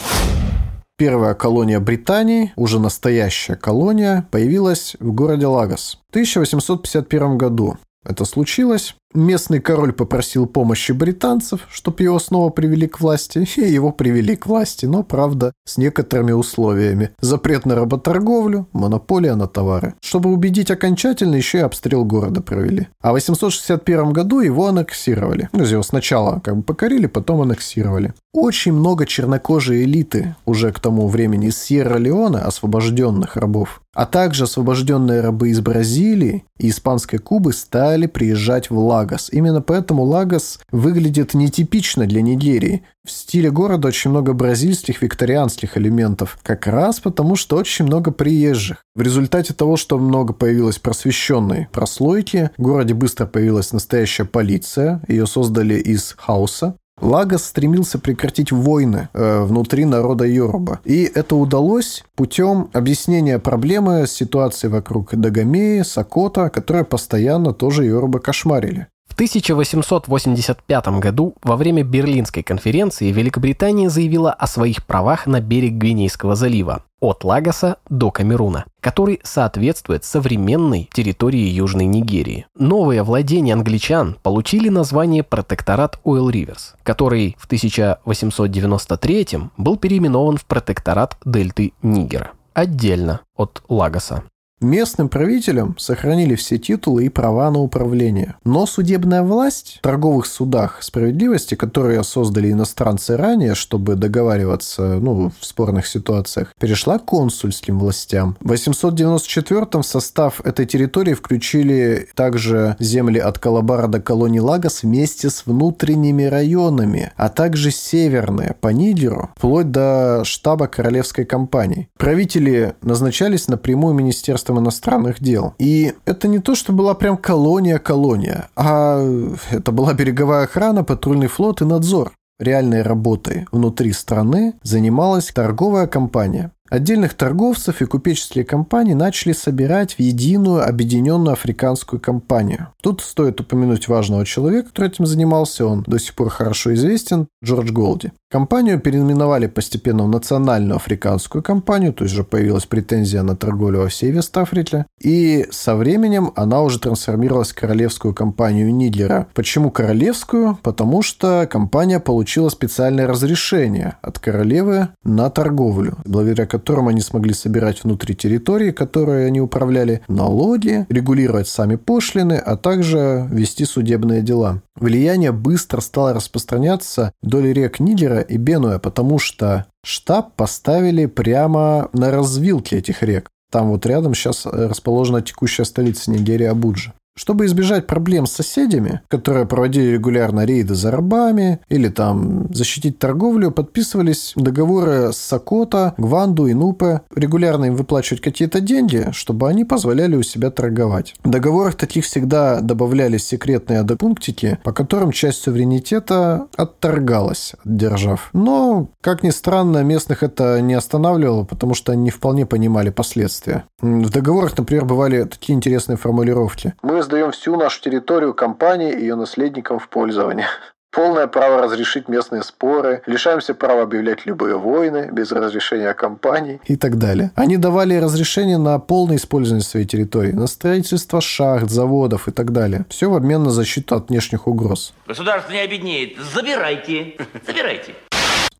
Первая 0.96 1.34
колония 1.34 1.78
Британии, 1.78 2.54
уже 2.56 2.80
настоящая 2.80 3.56
колония, 3.56 4.26
появилась 4.30 4.96
в 4.98 5.12
городе 5.12 5.46
Лагос 5.46 5.98
в 6.08 6.10
1851 6.12 7.36
году. 7.36 7.76
Это 8.02 8.24
случилось 8.24 8.94
Местный 9.14 9.60
король 9.60 9.92
попросил 9.92 10.46
помощи 10.46 10.92
британцев, 10.92 11.66
чтобы 11.70 12.02
его 12.02 12.18
снова 12.18 12.50
привели 12.50 12.86
к 12.86 13.00
власти, 13.00 13.48
и 13.56 13.72
его 13.72 13.90
привели 13.90 14.36
к 14.36 14.46
власти, 14.46 14.84
но, 14.86 15.02
правда, 15.02 15.52
с 15.64 15.78
некоторыми 15.78 16.32
условиями. 16.32 17.10
Запрет 17.20 17.64
на 17.64 17.74
работорговлю, 17.74 18.68
монополия 18.72 19.34
на 19.34 19.46
товары. 19.46 19.94
Чтобы 20.02 20.30
убедить 20.30 20.70
окончательно, 20.70 21.36
еще 21.36 21.58
и 21.58 21.62
обстрел 21.62 22.04
города 22.04 22.42
провели. 22.42 22.88
А 23.00 23.10
в 23.10 23.14
861 23.14 24.12
году 24.12 24.40
его 24.40 24.66
аннексировали. 24.66 25.48
Ну, 25.52 25.64
его 25.64 25.82
сначала 25.82 26.40
как 26.40 26.56
бы 26.56 26.62
покорили, 26.62 27.06
потом 27.06 27.40
аннексировали. 27.40 28.12
Очень 28.34 28.74
много 28.74 29.06
чернокожей 29.06 29.84
элиты 29.84 30.36
уже 30.44 30.70
к 30.70 30.80
тому 30.80 31.08
времени 31.08 31.48
из 31.48 31.58
Сьерра-Леона, 31.58 32.44
освобожденных 32.44 33.36
рабов, 33.36 33.80
а 33.94 34.04
также 34.04 34.44
освобожденные 34.44 35.22
рабы 35.22 35.48
из 35.48 35.60
Бразилии 35.60 36.44
и 36.58 36.68
Испанской 36.68 37.18
Кубы 37.18 37.52
стали 37.52 38.06
приезжать 38.06 38.70
в 38.70 38.78
Ла 38.78 38.97
Лагос. 38.98 39.28
Именно 39.32 39.60
поэтому 39.60 40.02
Лагос 40.02 40.58
выглядит 40.70 41.34
нетипично 41.34 42.06
для 42.06 42.22
Нигерии. 42.22 42.82
В 43.04 43.10
стиле 43.10 43.50
города 43.50 43.88
очень 43.88 44.10
много 44.10 44.32
бразильских 44.32 45.02
викторианских 45.02 45.78
элементов, 45.78 46.38
как 46.42 46.66
раз 46.66 47.00
потому, 47.00 47.36
что 47.36 47.56
очень 47.56 47.84
много 47.84 48.10
приезжих. 48.10 48.82
В 48.94 49.02
результате 49.02 49.54
того, 49.54 49.76
что 49.76 49.98
много 49.98 50.32
появилось 50.32 50.78
просвещенной 50.78 51.68
прослойки, 51.72 52.50
в 52.58 52.62
городе 52.62 52.94
быстро 52.94 53.26
появилась 53.26 53.72
настоящая 53.72 54.24
полиция, 54.24 55.00
ее 55.08 55.26
создали 55.26 55.74
из 55.74 56.14
хаоса, 56.18 56.74
Лагос 57.00 57.44
стремился 57.44 57.98
прекратить 57.98 58.52
войны 58.52 59.08
э, 59.12 59.42
внутри 59.42 59.84
народа 59.84 60.24
Йоруба. 60.24 60.80
И 60.84 61.10
это 61.14 61.36
удалось 61.36 62.04
путем 62.14 62.70
объяснения 62.72 63.38
проблемы 63.38 64.06
с 64.06 64.12
ситуацией 64.12 64.72
вокруг 64.72 65.14
Дагомеи, 65.14 65.82
Сокота, 65.82 66.50
которые 66.50 66.84
постоянно 66.84 67.52
тоже 67.52 67.84
Йоруба 67.84 68.18
кошмарили. 68.18 68.88
В 69.18 69.20
1885 69.20 71.00
году 71.00 71.34
во 71.42 71.56
время 71.56 71.82
Берлинской 71.82 72.44
конференции 72.44 73.10
Великобритания 73.10 73.90
заявила 73.90 74.32
о 74.32 74.46
своих 74.46 74.86
правах 74.86 75.26
на 75.26 75.40
берег 75.40 75.72
Гвинейского 75.72 76.36
залива 76.36 76.84
от 77.00 77.24
Лагоса 77.24 77.78
до 77.90 78.12
Камеруна, 78.12 78.64
который 78.80 79.18
соответствует 79.24 80.04
современной 80.04 80.88
территории 80.92 81.48
Южной 81.48 81.86
Нигерии. 81.86 82.46
Новые 82.56 83.02
владения 83.02 83.54
англичан 83.54 84.16
получили 84.22 84.68
название 84.68 85.24
протекторат 85.24 85.98
Ойл 86.04 86.30
Риверс, 86.30 86.76
который 86.84 87.36
в 87.40 87.46
1893 87.46 89.26
был 89.56 89.76
переименован 89.78 90.36
в 90.36 90.44
протекторат 90.44 91.16
Дельты 91.24 91.72
Нигера, 91.82 92.30
отдельно 92.54 93.22
от 93.34 93.64
Лагоса. 93.68 94.22
Местным 94.60 95.08
правителям 95.08 95.78
сохранили 95.78 96.34
все 96.34 96.58
титулы 96.58 97.06
и 97.06 97.08
права 97.08 97.48
на 97.50 97.60
управление. 97.60 98.34
Но 98.44 98.66
судебная 98.66 99.22
власть 99.22 99.76
в 99.78 99.82
торговых 99.82 100.26
судах 100.26 100.82
справедливости, 100.82 101.54
которые 101.54 102.02
создали 102.02 102.50
иностранцы 102.50 103.16
ранее, 103.16 103.54
чтобы 103.54 103.94
договариваться 103.94 104.98
ну, 105.00 105.30
в 105.38 105.46
спорных 105.46 105.86
ситуациях, 105.86 106.54
перешла 106.58 106.98
к 106.98 107.04
консульским 107.04 107.78
властям. 107.78 108.36
В 108.40 108.48
894 108.48 109.66
в 109.74 109.82
состав 109.82 110.40
этой 110.44 110.66
территории 110.66 111.14
включили 111.14 112.08
также 112.16 112.74
земли 112.80 113.20
от 113.20 113.38
Калабара 113.38 113.86
до 113.86 114.00
колонии 114.00 114.40
Лагос 114.40 114.82
вместе 114.82 115.30
с 115.30 115.46
внутренними 115.46 116.24
районами, 116.24 117.12
а 117.16 117.28
также 117.28 117.70
северные 117.70 118.56
по 118.60 118.68
Нигеру, 118.68 119.30
вплоть 119.36 119.70
до 119.70 120.22
штаба 120.24 120.66
королевской 120.66 121.24
компании. 121.24 121.88
Правители 121.96 122.74
назначались 122.82 123.46
напрямую 123.46 123.94
министерством 123.94 124.47
Министерством 124.48 124.58
иностранных 124.58 125.20
дел. 125.20 125.54
И 125.58 125.94
это 126.04 126.28
не 126.28 126.38
то, 126.38 126.54
что 126.54 126.72
была 126.72 126.94
прям 126.94 127.16
колония-колония, 127.16 128.48
а 128.56 129.04
это 129.50 129.72
была 129.72 129.94
береговая 129.94 130.44
охрана, 130.44 130.84
патрульный 130.84 131.28
флот 131.28 131.60
и 131.60 131.64
надзор. 131.64 132.12
Реальной 132.38 132.82
работой 132.82 133.46
внутри 133.50 133.92
страны 133.92 134.54
занималась 134.62 135.32
торговая 135.34 135.88
компания. 135.88 136.52
Отдельных 136.70 137.14
торговцев 137.14 137.80
и 137.80 137.86
купеческие 137.86 138.44
компании 138.44 138.92
начали 138.92 139.32
собирать 139.32 139.94
в 139.94 140.00
единую 140.00 140.68
объединенную 140.68 141.32
африканскую 141.32 141.98
компанию. 141.98 142.68
Тут 142.82 143.00
стоит 143.00 143.40
упомянуть 143.40 143.88
важного 143.88 144.26
человека, 144.26 144.68
который 144.68 144.90
этим 144.90 145.06
занимался, 145.06 145.66
он 145.66 145.82
до 145.86 145.98
сих 145.98 146.14
пор 146.14 146.28
хорошо 146.28 146.74
известен, 146.74 147.26
Джордж 147.42 147.72
Голди. 147.72 148.12
Компанию 148.30 148.78
переименовали 148.78 149.46
постепенно 149.46 150.02
в 150.02 150.08
Национальную 150.10 150.76
африканскую 150.76 151.42
компанию, 151.42 151.94
то 151.94 152.04
есть 152.04 152.14
же 152.14 152.24
появилась 152.24 152.66
претензия 152.66 153.22
на 153.22 153.34
торговлю 153.34 153.80
во 153.80 153.88
всей 153.88 154.10
Вест-Африке. 154.10 154.84
И 155.00 155.46
со 155.50 155.74
временем 155.74 156.32
она 156.36 156.60
уже 156.60 156.78
трансформировалась 156.78 157.52
в 157.52 157.54
королевскую 157.54 158.12
компанию 158.12 158.74
Нигера. 158.74 159.28
Почему 159.32 159.70
королевскую? 159.70 160.58
Потому 160.62 161.00
что 161.00 161.48
компания 161.50 162.00
получила 162.00 162.50
специальное 162.50 163.06
разрешение 163.06 163.96
от 164.02 164.18
королевы 164.18 164.88
на 165.04 165.30
торговлю, 165.30 165.96
благодаря 166.04 166.44
которым 166.44 166.88
они 166.88 167.00
смогли 167.00 167.32
собирать 167.32 167.82
внутри 167.82 168.14
территории, 168.14 168.72
которые 168.72 169.28
они 169.28 169.40
управляли, 169.40 170.02
налоги, 170.06 170.84
регулировать 170.90 171.48
сами 171.48 171.76
пошлины, 171.76 172.34
а 172.34 172.58
также 172.58 173.26
вести 173.30 173.64
судебные 173.64 174.20
дела. 174.20 174.60
Влияние 174.78 175.32
быстро 175.32 175.80
стало 175.80 176.12
распространяться 176.12 177.12
вдоль 177.22 177.52
рек 177.52 177.80
Нигера 177.80 178.17
и 178.20 178.36
Бенуя, 178.36 178.78
потому 178.78 179.18
что 179.18 179.66
штаб 179.84 180.34
поставили 180.34 181.06
прямо 181.06 181.88
на 181.92 182.10
развилке 182.10 182.78
этих 182.78 183.02
рек. 183.02 183.28
Там 183.50 183.70
вот 183.70 183.86
рядом 183.86 184.14
сейчас 184.14 184.44
расположена 184.46 185.22
текущая 185.22 185.64
столица 185.64 186.10
Нигерии 186.10 186.46
Абуджа. 186.46 186.92
Чтобы 187.18 187.46
избежать 187.46 187.88
проблем 187.88 188.26
с 188.26 188.32
соседями, 188.32 189.00
которые 189.08 189.44
проводили 189.44 189.94
регулярно 189.94 190.44
рейды 190.44 190.76
за 190.76 190.92
рабами 190.92 191.58
или 191.68 191.88
там 191.88 192.46
защитить 192.54 193.00
торговлю, 193.00 193.50
подписывались 193.50 194.34
договоры 194.36 195.12
с 195.12 195.16
Сокота, 195.16 195.94
Гванду 195.98 196.46
и 196.46 196.54
Нупе, 196.54 197.00
регулярно 197.12 197.64
им 197.64 197.74
выплачивать 197.74 198.22
какие-то 198.22 198.60
деньги, 198.60 199.08
чтобы 199.10 199.48
они 199.48 199.64
позволяли 199.64 200.14
у 200.14 200.22
себя 200.22 200.52
торговать. 200.52 201.16
В 201.24 201.28
договорах 201.30 201.74
таких 201.74 202.04
всегда 202.04 202.60
добавлялись 202.60 203.26
секретные 203.26 203.84
пунктики, 203.84 204.58
по 204.62 204.72
которым 204.72 205.10
часть 205.10 205.42
суверенитета 205.42 206.46
отторгалась 206.56 207.54
от 207.64 207.76
держав. 207.76 208.30
Но, 208.32 208.90
как 209.00 209.24
ни 209.24 209.30
странно, 209.30 209.82
местных 209.82 210.22
это 210.22 210.60
не 210.60 210.74
останавливало, 210.74 211.42
потому 211.42 211.74
что 211.74 211.90
они 211.90 212.02
не 212.02 212.10
вполне 212.10 212.46
понимали 212.46 212.90
последствия. 212.90 213.64
В 213.80 214.10
договорах, 214.10 214.56
например, 214.56 214.84
бывали 214.84 215.24
такие 215.24 215.56
интересные 215.56 215.96
формулировки. 215.96 216.74
Мы 216.82 217.02
сдаем 217.08 217.32
всю 217.32 217.56
нашу 217.56 217.80
территорию 217.80 218.34
компании 218.34 218.92
и 218.92 219.00
ее 219.00 219.14
наследникам 219.14 219.78
в 219.78 219.88
пользование. 219.88 220.46
Полное 220.90 221.26
право 221.26 221.62
разрешить 221.62 222.08
местные 222.08 222.42
споры, 222.42 223.02
лишаемся 223.06 223.54
права 223.54 223.82
объявлять 223.82 224.26
любые 224.26 224.58
войны 224.58 225.10
без 225.12 225.32
разрешения 225.32 225.92
компаний 225.94 226.60
и 226.64 226.76
так 226.76 226.96
далее. 226.98 227.30
Они 227.34 227.56
давали 227.56 227.94
разрешение 227.96 228.58
на 228.58 228.78
полное 228.78 229.16
использование 229.16 229.64
своей 229.64 229.86
территории, 229.86 230.32
на 230.32 230.46
строительство 230.46 231.20
шахт, 231.20 231.70
заводов 231.70 232.28
и 232.28 232.30
так 232.30 232.52
далее. 232.52 232.84
Все 232.88 233.10
в 233.10 233.14
обмен 233.14 233.42
на 233.42 233.50
защиту 233.50 233.96
от 233.96 234.08
внешних 234.08 234.46
угроз. 234.46 234.92
Государство 235.06 235.52
не 235.52 235.60
обеднеет. 235.60 236.16
Забирайте. 236.34 237.16
Забирайте. 237.46 237.94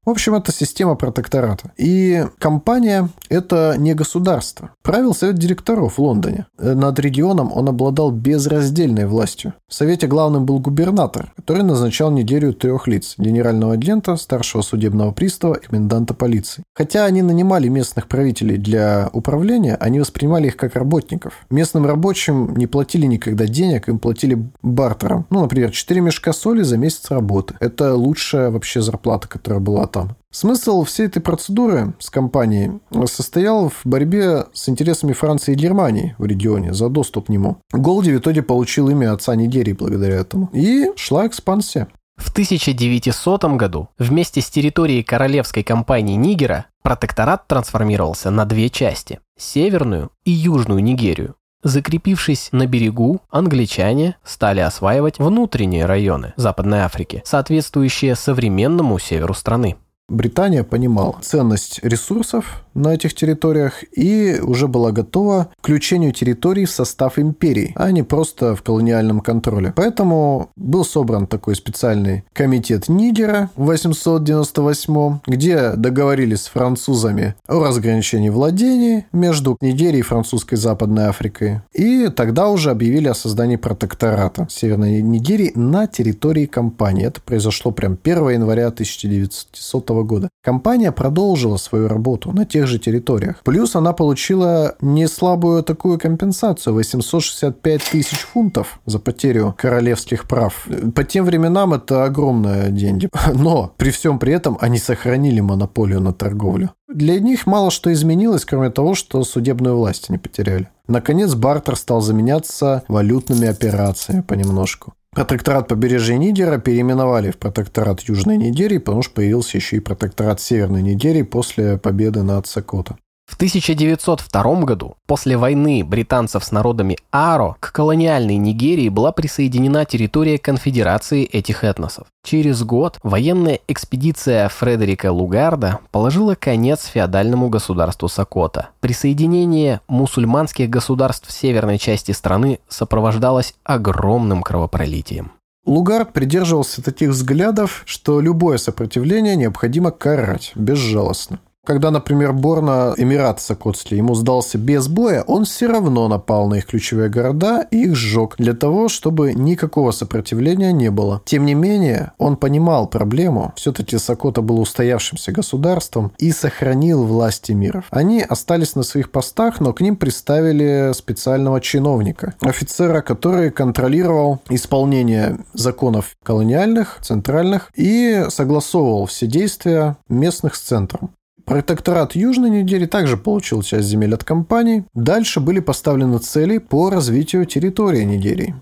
В 0.04 0.10
общем, 0.10 0.34
это 0.34 0.52
система 0.52 0.94
протектората. 0.94 1.72
И 1.76 2.24
компания– 2.38 3.08
это 3.28 3.74
не 3.78 3.94
государство. 3.94 4.70
Правил 4.82 5.14
совет 5.14 5.36
директоров 5.36 5.98
в 5.98 5.98
Лондоне. 5.98 6.46
Над 6.58 6.98
регионом 6.98 7.52
он 7.52 7.68
обладал 7.68 8.10
безраздельной 8.10 9.06
властью. 9.06 9.54
В 9.68 9.74
совете 9.74 10.06
главным 10.06 10.46
был 10.46 10.60
губернатор, 10.60 11.32
который 11.36 11.62
назначал 11.62 12.10
неделю 12.10 12.52
трех 12.54 12.86
лиц– 12.86 13.14
генерального 13.18 13.74
агента, 13.74 14.16
старшего 14.16 14.62
судебного 14.62 15.12
пристава 15.12 15.54
и 15.54 15.66
коменданта 15.66 16.14
полиции. 16.14 16.62
Хотя 16.74 17.04
они 17.04 17.22
нанимали 17.22 17.68
местных 17.68 18.08
правителей 18.08 18.56
для 18.56 19.10
управления, 19.12 19.74
они 19.74 20.00
воспринимали 20.00 20.46
их 20.46 20.56
как 20.56 20.74
работников. 20.76 21.34
Местным 21.50 21.84
рабочим 21.86 22.56
не 22.56 22.66
платили 22.66 23.06
никогда 23.06 23.46
денег, 23.46 23.88
им 23.88 23.98
платили 23.98 24.42
бартером. 24.62 25.26
Ну, 25.30 25.40
например, 25.42 25.70
4 25.70 26.00
мешка 26.00 26.32
соли 26.32 26.62
за 26.62 26.76
месяц 26.76 27.10
работы. 27.10 27.56
Это 27.60 27.94
лучшая 27.94 28.50
вообще 28.50 28.80
зарплата, 28.80 29.28
которая 29.28 29.60
была 29.60 29.87
там. 29.88 30.16
Смысл 30.30 30.84
всей 30.84 31.06
этой 31.06 31.20
процедуры 31.20 31.94
с 31.98 32.10
компанией 32.10 32.80
состоял 33.06 33.70
в 33.70 33.80
борьбе 33.84 34.46
с 34.52 34.68
интересами 34.68 35.12
Франции 35.12 35.52
и 35.52 35.56
Германии 35.56 36.14
в 36.18 36.26
регионе 36.26 36.74
за 36.74 36.88
доступ 36.88 37.26
к 37.26 37.28
нему. 37.28 37.58
Голди 37.72 38.12
в 38.12 38.18
итоге 38.18 38.42
получил 38.42 38.88
имя 38.88 39.12
отца 39.12 39.34
Нигерии 39.34 39.72
благодаря 39.72 40.16
этому. 40.16 40.50
И 40.52 40.92
шла 40.96 41.26
экспансия. 41.26 41.88
В 42.18 42.30
1900 42.30 43.44
году 43.56 43.88
вместе 43.96 44.40
с 44.40 44.50
территорией 44.50 45.04
королевской 45.04 45.62
компании 45.62 46.16
Нигера 46.16 46.66
протекторат 46.82 47.46
трансформировался 47.46 48.30
на 48.30 48.44
две 48.44 48.70
части– 48.70 49.20
северную 49.38 50.10
и 50.24 50.32
южную 50.32 50.82
Нигерию. 50.82 51.36
Закрепившись 51.62 52.50
на 52.52 52.66
берегу, 52.66 53.20
англичане 53.30 54.16
стали 54.22 54.60
осваивать 54.60 55.18
внутренние 55.18 55.86
районы 55.86 56.32
Западной 56.36 56.80
Африки, 56.80 57.22
соответствующие 57.24 58.14
современному 58.14 58.98
северу 58.98 59.34
страны. 59.34 59.76
Британия 60.08 60.64
понимала 60.64 61.18
ценность 61.20 61.80
ресурсов 61.82 62.64
на 62.74 62.94
этих 62.94 63.14
территориях 63.14 63.84
и 63.92 64.40
уже 64.42 64.68
была 64.68 64.90
готова 64.90 65.50
к 65.60 65.64
включению 65.64 66.12
территорий 66.12 66.64
в 66.64 66.70
состав 66.70 67.18
империи, 67.18 67.72
а 67.76 67.90
не 67.90 68.02
просто 68.02 68.56
в 68.56 68.62
колониальном 68.62 69.20
контроле. 69.20 69.72
Поэтому 69.76 70.50
был 70.56 70.84
собран 70.84 71.26
такой 71.26 71.56
специальный 71.56 72.24
комитет 72.32 72.88
Нигера 72.88 73.50
в 73.56 73.66
898 73.66 75.18
где 75.26 75.72
договорились 75.72 76.42
с 76.42 76.46
французами 76.48 77.34
о 77.46 77.60
разграничении 77.60 78.30
владений 78.30 79.04
между 79.12 79.58
Нигерией 79.60 80.00
и 80.00 80.02
французской 80.02 80.56
Западной 80.56 81.08
Африкой. 81.08 81.60
И 81.74 82.08
тогда 82.08 82.48
уже 82.48 82.70
объявили 82.70 83.08
о 83.08 83.14
создании 83.14 83.56
протектората 83.56 84.46
Северной 84.50 85.02
Нигерии 85.02 85.52
на 85.54 85.86
территории 85.86 86.46
компании. 86.46 87.06
Это 87.06 87.20
произошло 87.20 87.72
прям 87.72 87.98
1 88.02 88.30
января 88.30 88.68
1900 88.68 89.88
года. 89.90 89.97
Компания 90.42 90.92
продолжила 90.92 91.56
свою 91.56 91.88
работу 91.88 92.32
на 92.32 92.44
тех 92.44 92.66
же 92.66 92.78
территориях. 92.78 93.42
Плюс 93.44 93.76
она 93.76 93.92
получила 93.92 94.76
не 94.80 95.06
слабую 95.08 95.62
такую 95.62 95.98
компенсацию 95.98 96.74
865 96.74 97.82
тысяч 97.82 98.18
фунтов 98.18 98.80
за 98.86 98.98
потерю 98.98 99.54
королевских 99.58 100.26
прав. 100.26 100.66
По 100.94 101.04
тем 101.04 101.24
временам 101.24 101.74
это 101.74 102.04
огромные 102.04 102.70
деньги. 102.70 103.08
Но 103.34 103.72
при 103.76 103.90
всем 103.90 104.18
при 104.18 104.32
этом 104.32 104.58
они 104.60 104.78
сохранили 104.78 105.40
монополию 105.40 106.00
на 106.00 106.12
торговлю. 106.12 106.70
Для 106.88 107.20
них 107.20 107.46
мало 107.46 107.70
что 107.70 107.92
изменилось, 107.92 108.44
кроме 108.44 108.70
того, 108.70 108.94
что 108.94 109.22
судебную 109.24 109.76
власть 109.76 110.06
они 110.08 110.18
потеряли. 110.18 110.68
Наконец, 110.86 111.34
бартер 111.34 111.76
стал 111.76 112.00
заменяться 112.00 112.82
валютными 112.88 113.46
операциями 113.46 114.22
понемножку. 114.22 114.94
Протекторат 115.12 115.68
побережья 115.68 116.16
Нигера 116.16 116.58
переименовали 116.58 117.30
в 117.30 117.38
протекторат 117.38 118.00
Южной 118.02 118.36
Нигерии, 118.36 118.78
потому 118.78 119.02
что 119.02 119.14
появился 119.14 119.56
еще 119.56 119.76
и 119.76 119.80
протекторат 119.80 120.40
Северной 120.40 120.82
Нигерии 120.82 121.22
после 121.22 121.78
победы 121.78 122.22
над 122.22 122.46
Сокото. 122.46 122.98
В 123.28 123.34
1902 123.34 124.62
году, 124.62 124.96
после 125.06 125.36
войны 125.36 125.84
британцев 125.84 126.42
с 126.42 126.50
народами 126.50 126.96
Аро, 127.12 127.56
к 127.60 127.72
колониальной 127.72 128.36
Нигерии 128.36 128.88
была 128.88 129.12
присоединена 129.12 129.84
территория 129.84 130.38
конфедерации 130.38 131.24
этих 131.24 131.62
этносов. 131.62 132.06
Через 132.24 132.62
год 132.62 132.98
военная 133.02 133.60
экспедиция 133.68 134.48
Фредерика 134.48 135.12
Лугарда 135.12 135.80
положила 135.90 136.36
конец 136.36 136.86
феодальному 136.86 137.50
государству 137.50 138.08
Сокота. 138.08 138.70
Присоединение 138.80 139.82
мусульманских 139.88 140.70
государств 140.70 141.30
северной 141.30 141.76
части 141.78 142.12
страны 142.12 142.60
сопровождалось 142.66 143.54
огромным 143.62 144.42
кровопролитием. 144.42 145.32
Лугард 145.66 146.14
придерживался 146.14 146.82
таких 146.82 147.10
взглядов, 147.10 147.82
что 147.84 148.22
любое 148.22 148.56
сопротивление 148.56 149.36
необходимо 149.36 149.90
карать 149.90 150.52
безжалостно. 150.54 151.40
Когда, 151.68 151.90
например, 151.90 152.32
Борна, 152.32 152.94
Эмират 152.96 153.42
Сокотсли, 153.42 153.96
ему 153.96 154.14
сдался 154.14 154.56
без 154.56 154.88
боя, 154.88 155.22
он 155.26 155.44
все 155.44 155.66
равно 155.66 156.08
напал 156.08 156.48
на 156.48 156.54
их 156.54 156.64
ключевые 156.64 157.10
города 157.10 157.60
и 157.70 157.82
их 157.84 157.94
сжег, 157.94 158.36
для 158.38 158.54
того, 158.54 158.88
чтобы 158.88 159.34
никакого 159.34 159.90
сопротивления 159.90 160.72
не 160.72 160.90
было. 160.90 161.20
Тем 161.26 161.44
не 161.44 161.52
менее, 161.52 162.12
он 162.16 162.38
понимал 162.38 162.86
проблему, 162.86 163.52
все-таки 163.54 163.98
Сокота 163.98 164.40
был 164.40 164.60
устоявшимся 164.60 165.30
государством 165.30 166.10
и 166.16 166.32
сохранил 166.32 167.04
власть 167.04 167.50
эмиров. 167.50 167.84
Они 167.90 168.22
остались 168.22 168.74
на 168.74 168.82
своих 168.82 169.10
постах, 169.10 169.60
но 169.60 169.74
к 169.74 169.82
ним 169.82 169.96
приставили 169.96 170.92
специального 170.94 171.60
чиновника, 171.60 172.32
офицера, 172.40 173.02
который 173.02 173.50
контролировал 173.50 174.40
исполнение 174.48 175.40
законов 175.52 176.16
колониальных, 176.24 176.96
центральных 177.02 177.70
и 177.74 178.24
согласовывал 178.30 179.04
все 179.04 179.26
действия 179.26 179.98
местных 180.08 180.54
с 180.54 180.62
центром. 180.62 181.10
Протекторат 181.48 182.14
Южной 182.14 182.50
недели 182.50 182.84
также 182.84 183.16
получил 183.16 183.62
часть 183.62 183.88
земель 183.88 184.14
от 184.14 184.22
компаний. 184.22 184.84
Дальше 184.94 185.40
были 185.40 185.60
поставлены 185.60 186.18
цели 186.18 186.58
по 186.58 186.90
развитию 186.90 187.46
территории 187.46 188.04
Нигерии. 188.04 188.54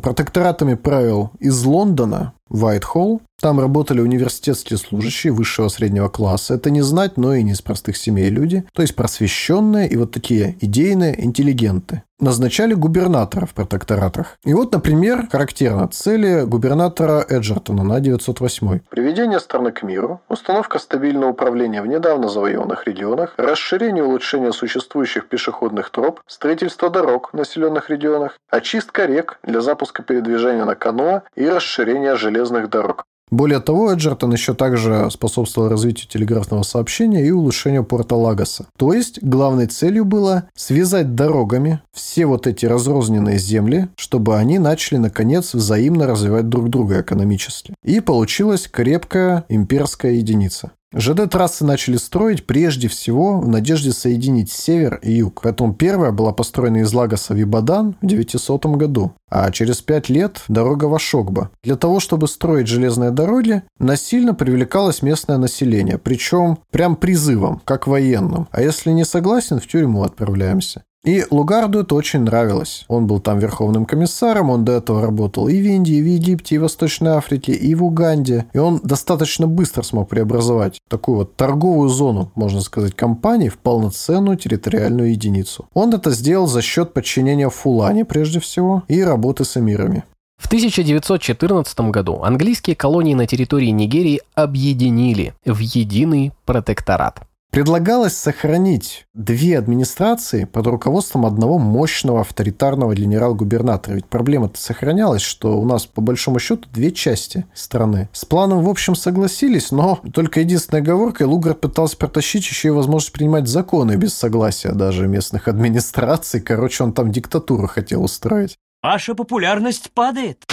Протекторатами 0.00 0.74
правил 0.74 1.30
из 1.38 1.64
Лондона 1.64 2.32
Вайтхолл. 2.54 3.20
Там 3.40 3.60
работали 3.60 4.00
университетские 4.00 4.78
служащие 4.78 5.32
высшего 5.32 5.68
среднего 5.68 6.08
класса. 6.08 6.54
Это 6.54 6.70
не 6.70 6.82
знать, 6.82 7.16
но 7.16 7.34
и 7.34 7.42
не 7.42 7.52
из 7.52 7.60
простых 7.60 7.96
семей 7.96 8.30
люди. 8.30 8.64
То 8.72 8.82
есть 8.82 8.94
просвещенные 8.94 9.88
и 9.88 9.96
вот 9.96 10.12
такие 10.12 10.56
идейные 10.60 11.22
интеллигенты. 11.22 12.04
Назначали 12.20 12.74
губернаторов 12.74 13.50
в 13.50 13.54
протекторатах. 13.54 14.38
И 14.44 14.54
вот, 14.54 14.72
например, 14.72 15.26
характерно 15.30 15.88
цели 15.88 16.44
губернатора 16.46 17.26
Эджертона 17.28 17.82
на 17.82 17.98
908. 17.98 18.80
Приведение 18.88 19.40
страны 19.40 19.72
к 19.72 19.82
миру, 19.82 20.22
установка 20.28 20.78
стабильного 20.78 21.32
управления 21.32 21.82
в 21.82 21.88
недавно 21.88 22.28
завоеванных 22.28 22.86
регионах, 22.86 23.34
расширение 23.36 24.04
и 24.04 24.06
улучшение 24.06 24.52
существующих 24.52 25.28
пешеходных 25.28 25.90
троп, 25.90 26.20
строительство 26.28 26.88
дорог 26.88 27.30
в 27.32 27.36
населенных 27.36 27.90
регионах, 27.90 28.38
очистка 28.48 29.06
рек 29.06 29.40
для 29.42 29.60
запуска 29.60 30.04
передвижения 30.04 30.64
на 30.64 30.76
каноэ 30.76 31.22
и 31.34 31.48
расширение 31.48 32.14
железных 32.14 32.43
дорог. 32.70 33.04
Более 33.30 33.60
того, 33.60 33.92
Эджертон 33.92 34.32
еще 34.32 34.54
также 34.54 35.08
способствовал 35.10 35.68
развитию 35.68 36.08
телеграфного 36.08 36.62
сообщения 36.62 37.26
и 37.26 37.30
улучшению 37.30 37.84
порта 37.84 38.16
Лагоса. 38.16 38.66
То 38.78 38.92
есть, 38.92 39.22
главной 39.22 39.66
целью 39.66 40.04
было 40.04 40.44
связать 40.54 41.14
дорогами 41.14 41.80
все 41.92 42.26
вот 42.26 42.46
эти 42.46 42.66
разрозненные 42.66 43.38
земли, 43.38 43.88
чтобы 43.96 44.36
они 44.36 44.58
начали, 44.58 44.98
наконец, 44.98 45.54
взаимно 45.54 46.06
развивать 46.06 46.48
друг 46.48 46.68
друга 46.68 47.00
экономически. 47.00 47.74
И 47.82 48.00
получилась 48.00 48.68
крепкая 48.68 49.44
имперская 49.48 50.12
единица. 50.12 50.72
ЖД-трассы 50.94 51.64
начали 51.64 51.96
строить 51.96 52.46
прежде 52.46 52.88
всего 52.88 53.40
в 53.40 53.48
надежде 53.48 53.92
соединить 53.92 54.50
север 54.50 55.00
и 55.02 55.12
юг. 55.12 55.40
Поэтому 55.42 55.74
первая 55.74 56.12
была 56.12 56.32
построена 56.32 56.78
из 56.78 56.92
Лагоса 56.92 57.34
в 57.34 57.42
Ибадан 57.42 57.96
в 58.00 58.06
900 58.06 58.66
году, 58.66 59.12
а 59.28 59.50
через 59.50 59.82
пять 59.82 60.08
лет 60.08 60.42
дорога 60.48 60.84
в 60.84 60.94
Ашокба. 60.94 61.50
Для 61.62 61.76
того, 61.76 62.00
чтобы 62.00 62.28
строить 62.28 62.68
железные 62.68 63.10
дороги, 63.10 63.62
насильно 63.78 64.34
привлекалось 64.34 65.02
местное 65.02 65.38
население, 65.38 65.98
причем 65.98 66.58
прям 66.70 66.96
призывом, 66.96 67.60
как 67.64 67.86
военным. 67.86 68.48
А 68.50 68.62
если 68.62 68.90
не 68.90 69.04
согласен, 69.04 69.60
в 69.60 69.66
тюрьму 69.66 70.02
отправляемся. 70.02 70.84
И 71.04 71.22
Лугарду 71.30 71.80
это 71.80 71.94
очень 71.94 72.20
нравилось. 72.20 72.86
Он 72.88 73.06
был 73.06 73.20
там 73.20 73.38
верховным 73.38 73.84
комиссаром, 73.84 74.48
он 74.48 74.64
до 74.64 74.72
этого 74.72 75.02
работал 75.02 75.48
и 75.48 75.60
в 75.60 75.64
Индии, 75.66 75.96
и 75.96 76.02
в 76.02 76.06
Египте, 76.06 76.54
и 76.54 76.58
в 76.58 76.62
Восточной 76.62 77.12
Африке, 77.12 77.52
и 77.52 77.74
в 77.74 77.84
Уганде. 77.84 78.46
И 78.54 78.58
он 78.58 78.80
достаточно 78.82 79.46
быстро 79.46 79.82
смог 79.82 80.08
преобразовать 80.08 80.80
такую 80.88 81.18
вот 81.18 81.36
торговую 81.36 81.90
зону, 81.90 82.32
можно 82.34 82.62
сказать, 82.62 82.94
компании 82.94 83.50
в 83.50 83.58
полноценную 83.58 84.38
территориальную 84.38 85.10
единицу. 85.10 85.68
Он 85.74 85.92
это 85.92 86.10
сделал 86.10 86.46
за 86.46 86.62
счет 86.62 86.94
подчинения 86.94 87.50
Фулане, 87.50 88.06
прежде 88.06 88.40
всего, 88.40 88.82
и 88.88 89.02
работы 89.02 89.44
с 89.44 89.58
эмирами. 89.58 90.04
В 90.38 90.46
1914 90.46 91.80
году 91.90 92.22
английские 92.22 92.76
колонии 92.76 93.14
на 93.14 93.26
территории 93.26 93.68
Нигерии 93.68 94.20
объединили 94.34 95.34
в 95.44 95.58
единый 95.58 96.32
протекторат. 96.44 97.20
Предлагалось 97.54 98.16
сохранить 98.16 99.06
две 99.14 99.56
администрации 99.56 100.42
под 100.42 100.66
руководством 100.66 101.24
одного 101.24 101.60
мощного 101.60 102.22
авторитарного 102.22 102.96
генерал-губернатора. 102.96 103.94
Ведь 103.94 104.06
проблема-то 104.06 104.60
сохранялась, 104.60 105.22
что 105.22 105.56
у 105.56 105.64
нас 105.64 105.86
по 105.86 106.00
большому 106.00 106.40
счету 106.40 106.68
две 106.72 106.90
части 106.90 107.46
страны. 107.54 108.08
С 108.12 108.24
планом, 108.24 108.64
в 108.64 108.68
общем, 108.68 108.96
согласились, 108.96 109.70
но 109.70 110.00
только 110.12 110.40
единственной 110.40 110.80
оговоркой 110.82 111.28
Лугард 111.28 111.60
пытался 111.60 111.96
протащить 111.96 112.44
еще 112.44 112.68
и 112.68 112.72
возможность 112.72 113.12
принимать 113.12 113.46
законы 113.46 113.94
без 113.94 114.14
согласия 114.14 114.72
даже 114.72 115.06
местных 115.06 115.46
администраций. 115.46 116.40
Короче, 116.40 116.82
он 116.82 116.92
там 116.92 117.12
диктатуру 117.12 117.68
хотел 117.68 118.02
устроить. 118.02 118.56
Ваша 118.82 119.14
популярность 119.14 119.92
падает. 119.92 120.44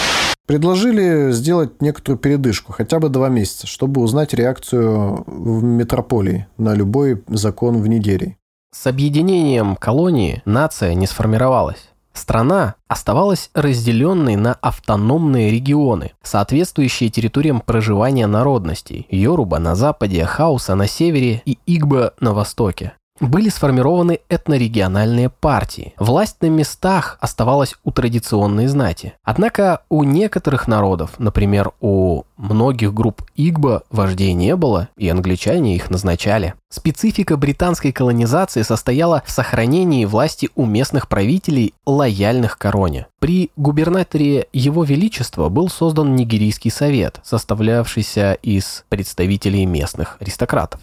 Предложили 0.46 1.30
сделать 1.30 1.80
некоторую 1.80 2.18
передышку, 2.18 2.72
хотя 2.72 2.98
бы 2.98 3.08
два 3.08 3.28
месяца, 3.28 3.66
чтобы 3.66 4.00
узнать 4.02 4.34
реакцию 4.34 5.22
в 5.26 5.62
метрополии 5.62 6.46
на 6.58 6.74
любой 6.74 7.22
закон 7.28 7.80
в 7.80 7.86
Нигерии. 7.86 8.36
С 8.74 8.86
объединением 8.86 9.76
колонии 9.76 10.42
нация 10.44 10.94
не 10.94 11.06
сформировалась. 11.06 11.90
Страна 12.12 12.74
оставалась 12.88 13.50
разделенной 13.54 14.36
на 14.36 14.54
автономные 14.54 15.50
регионы, 15.50 16.12
соответствующие 16.22 17.08
территориям 17.08 17.60
проживания 17.60 18.26
народностей– 18.26 19.06
Йоруба 19.10 19.58
на 19.58 19.74
западе, 19.74 20.24
Хауса 20.24 20.74
на 20.74 20.86
севере 20.86 21.42
и 21.46 21.58
Игба 21.66 22.14
на 22.20 22.34
востоке 22.34 22.92
были 23.22 23.48
сформированы 23.48 24.20
этнорегиональные 24.28 25.30
партии. 25.30 25.94
Власть 25.98 26.36
на 26.40 26.46
местах 26.46 27.16
оставалась 27.20 27.76
у 27.84 27.92
традиционной 27.92 28.66
знати. 28.66 29.14
Однако 29.22 29.82
у 29.88 30.04
некоторых 30.04 30.66
народов, 30.66 31.12
например, 31.18 31.70
у 31.80 32.24
многих 32.36 32.92
групп 32.92 33.22
Игбо, 33.36 33.82
вождей 33.90 34.32
не 34.32 34.56
было, 34.56 34.88
и 34.96 35.08
англичане 35.08 35.76
их 35.76 35.90
назначали. 35.90 36.54
Специфика 36.68 37.36
британской 37.36 37.92
колонизации 37.92 38.62
состояла 38.62 39.22
в 39.24 39.30
сохранении 39.30 40.04
власти 40.04 40.50
у 40.56 40.64
местных 40.64 41.08
правителей, 41.08 41.74
лояльных 41.86 42.58
короне. 42.58 43.06
При 43.20 43.50
губернаторе 43.56 44.48
Его 44.52 44.82
Величества 44.82 45.48
был 45.48 45.68
создан 45.68 46.16
Нигерийский 46.16 46.70
совет, 46.70 47.20
составлявшийся 47.22 48.32
из 48.42 48.84
представителей 48.88 49.66
местных 49.66 50.16
аристократов. 50.20 50.80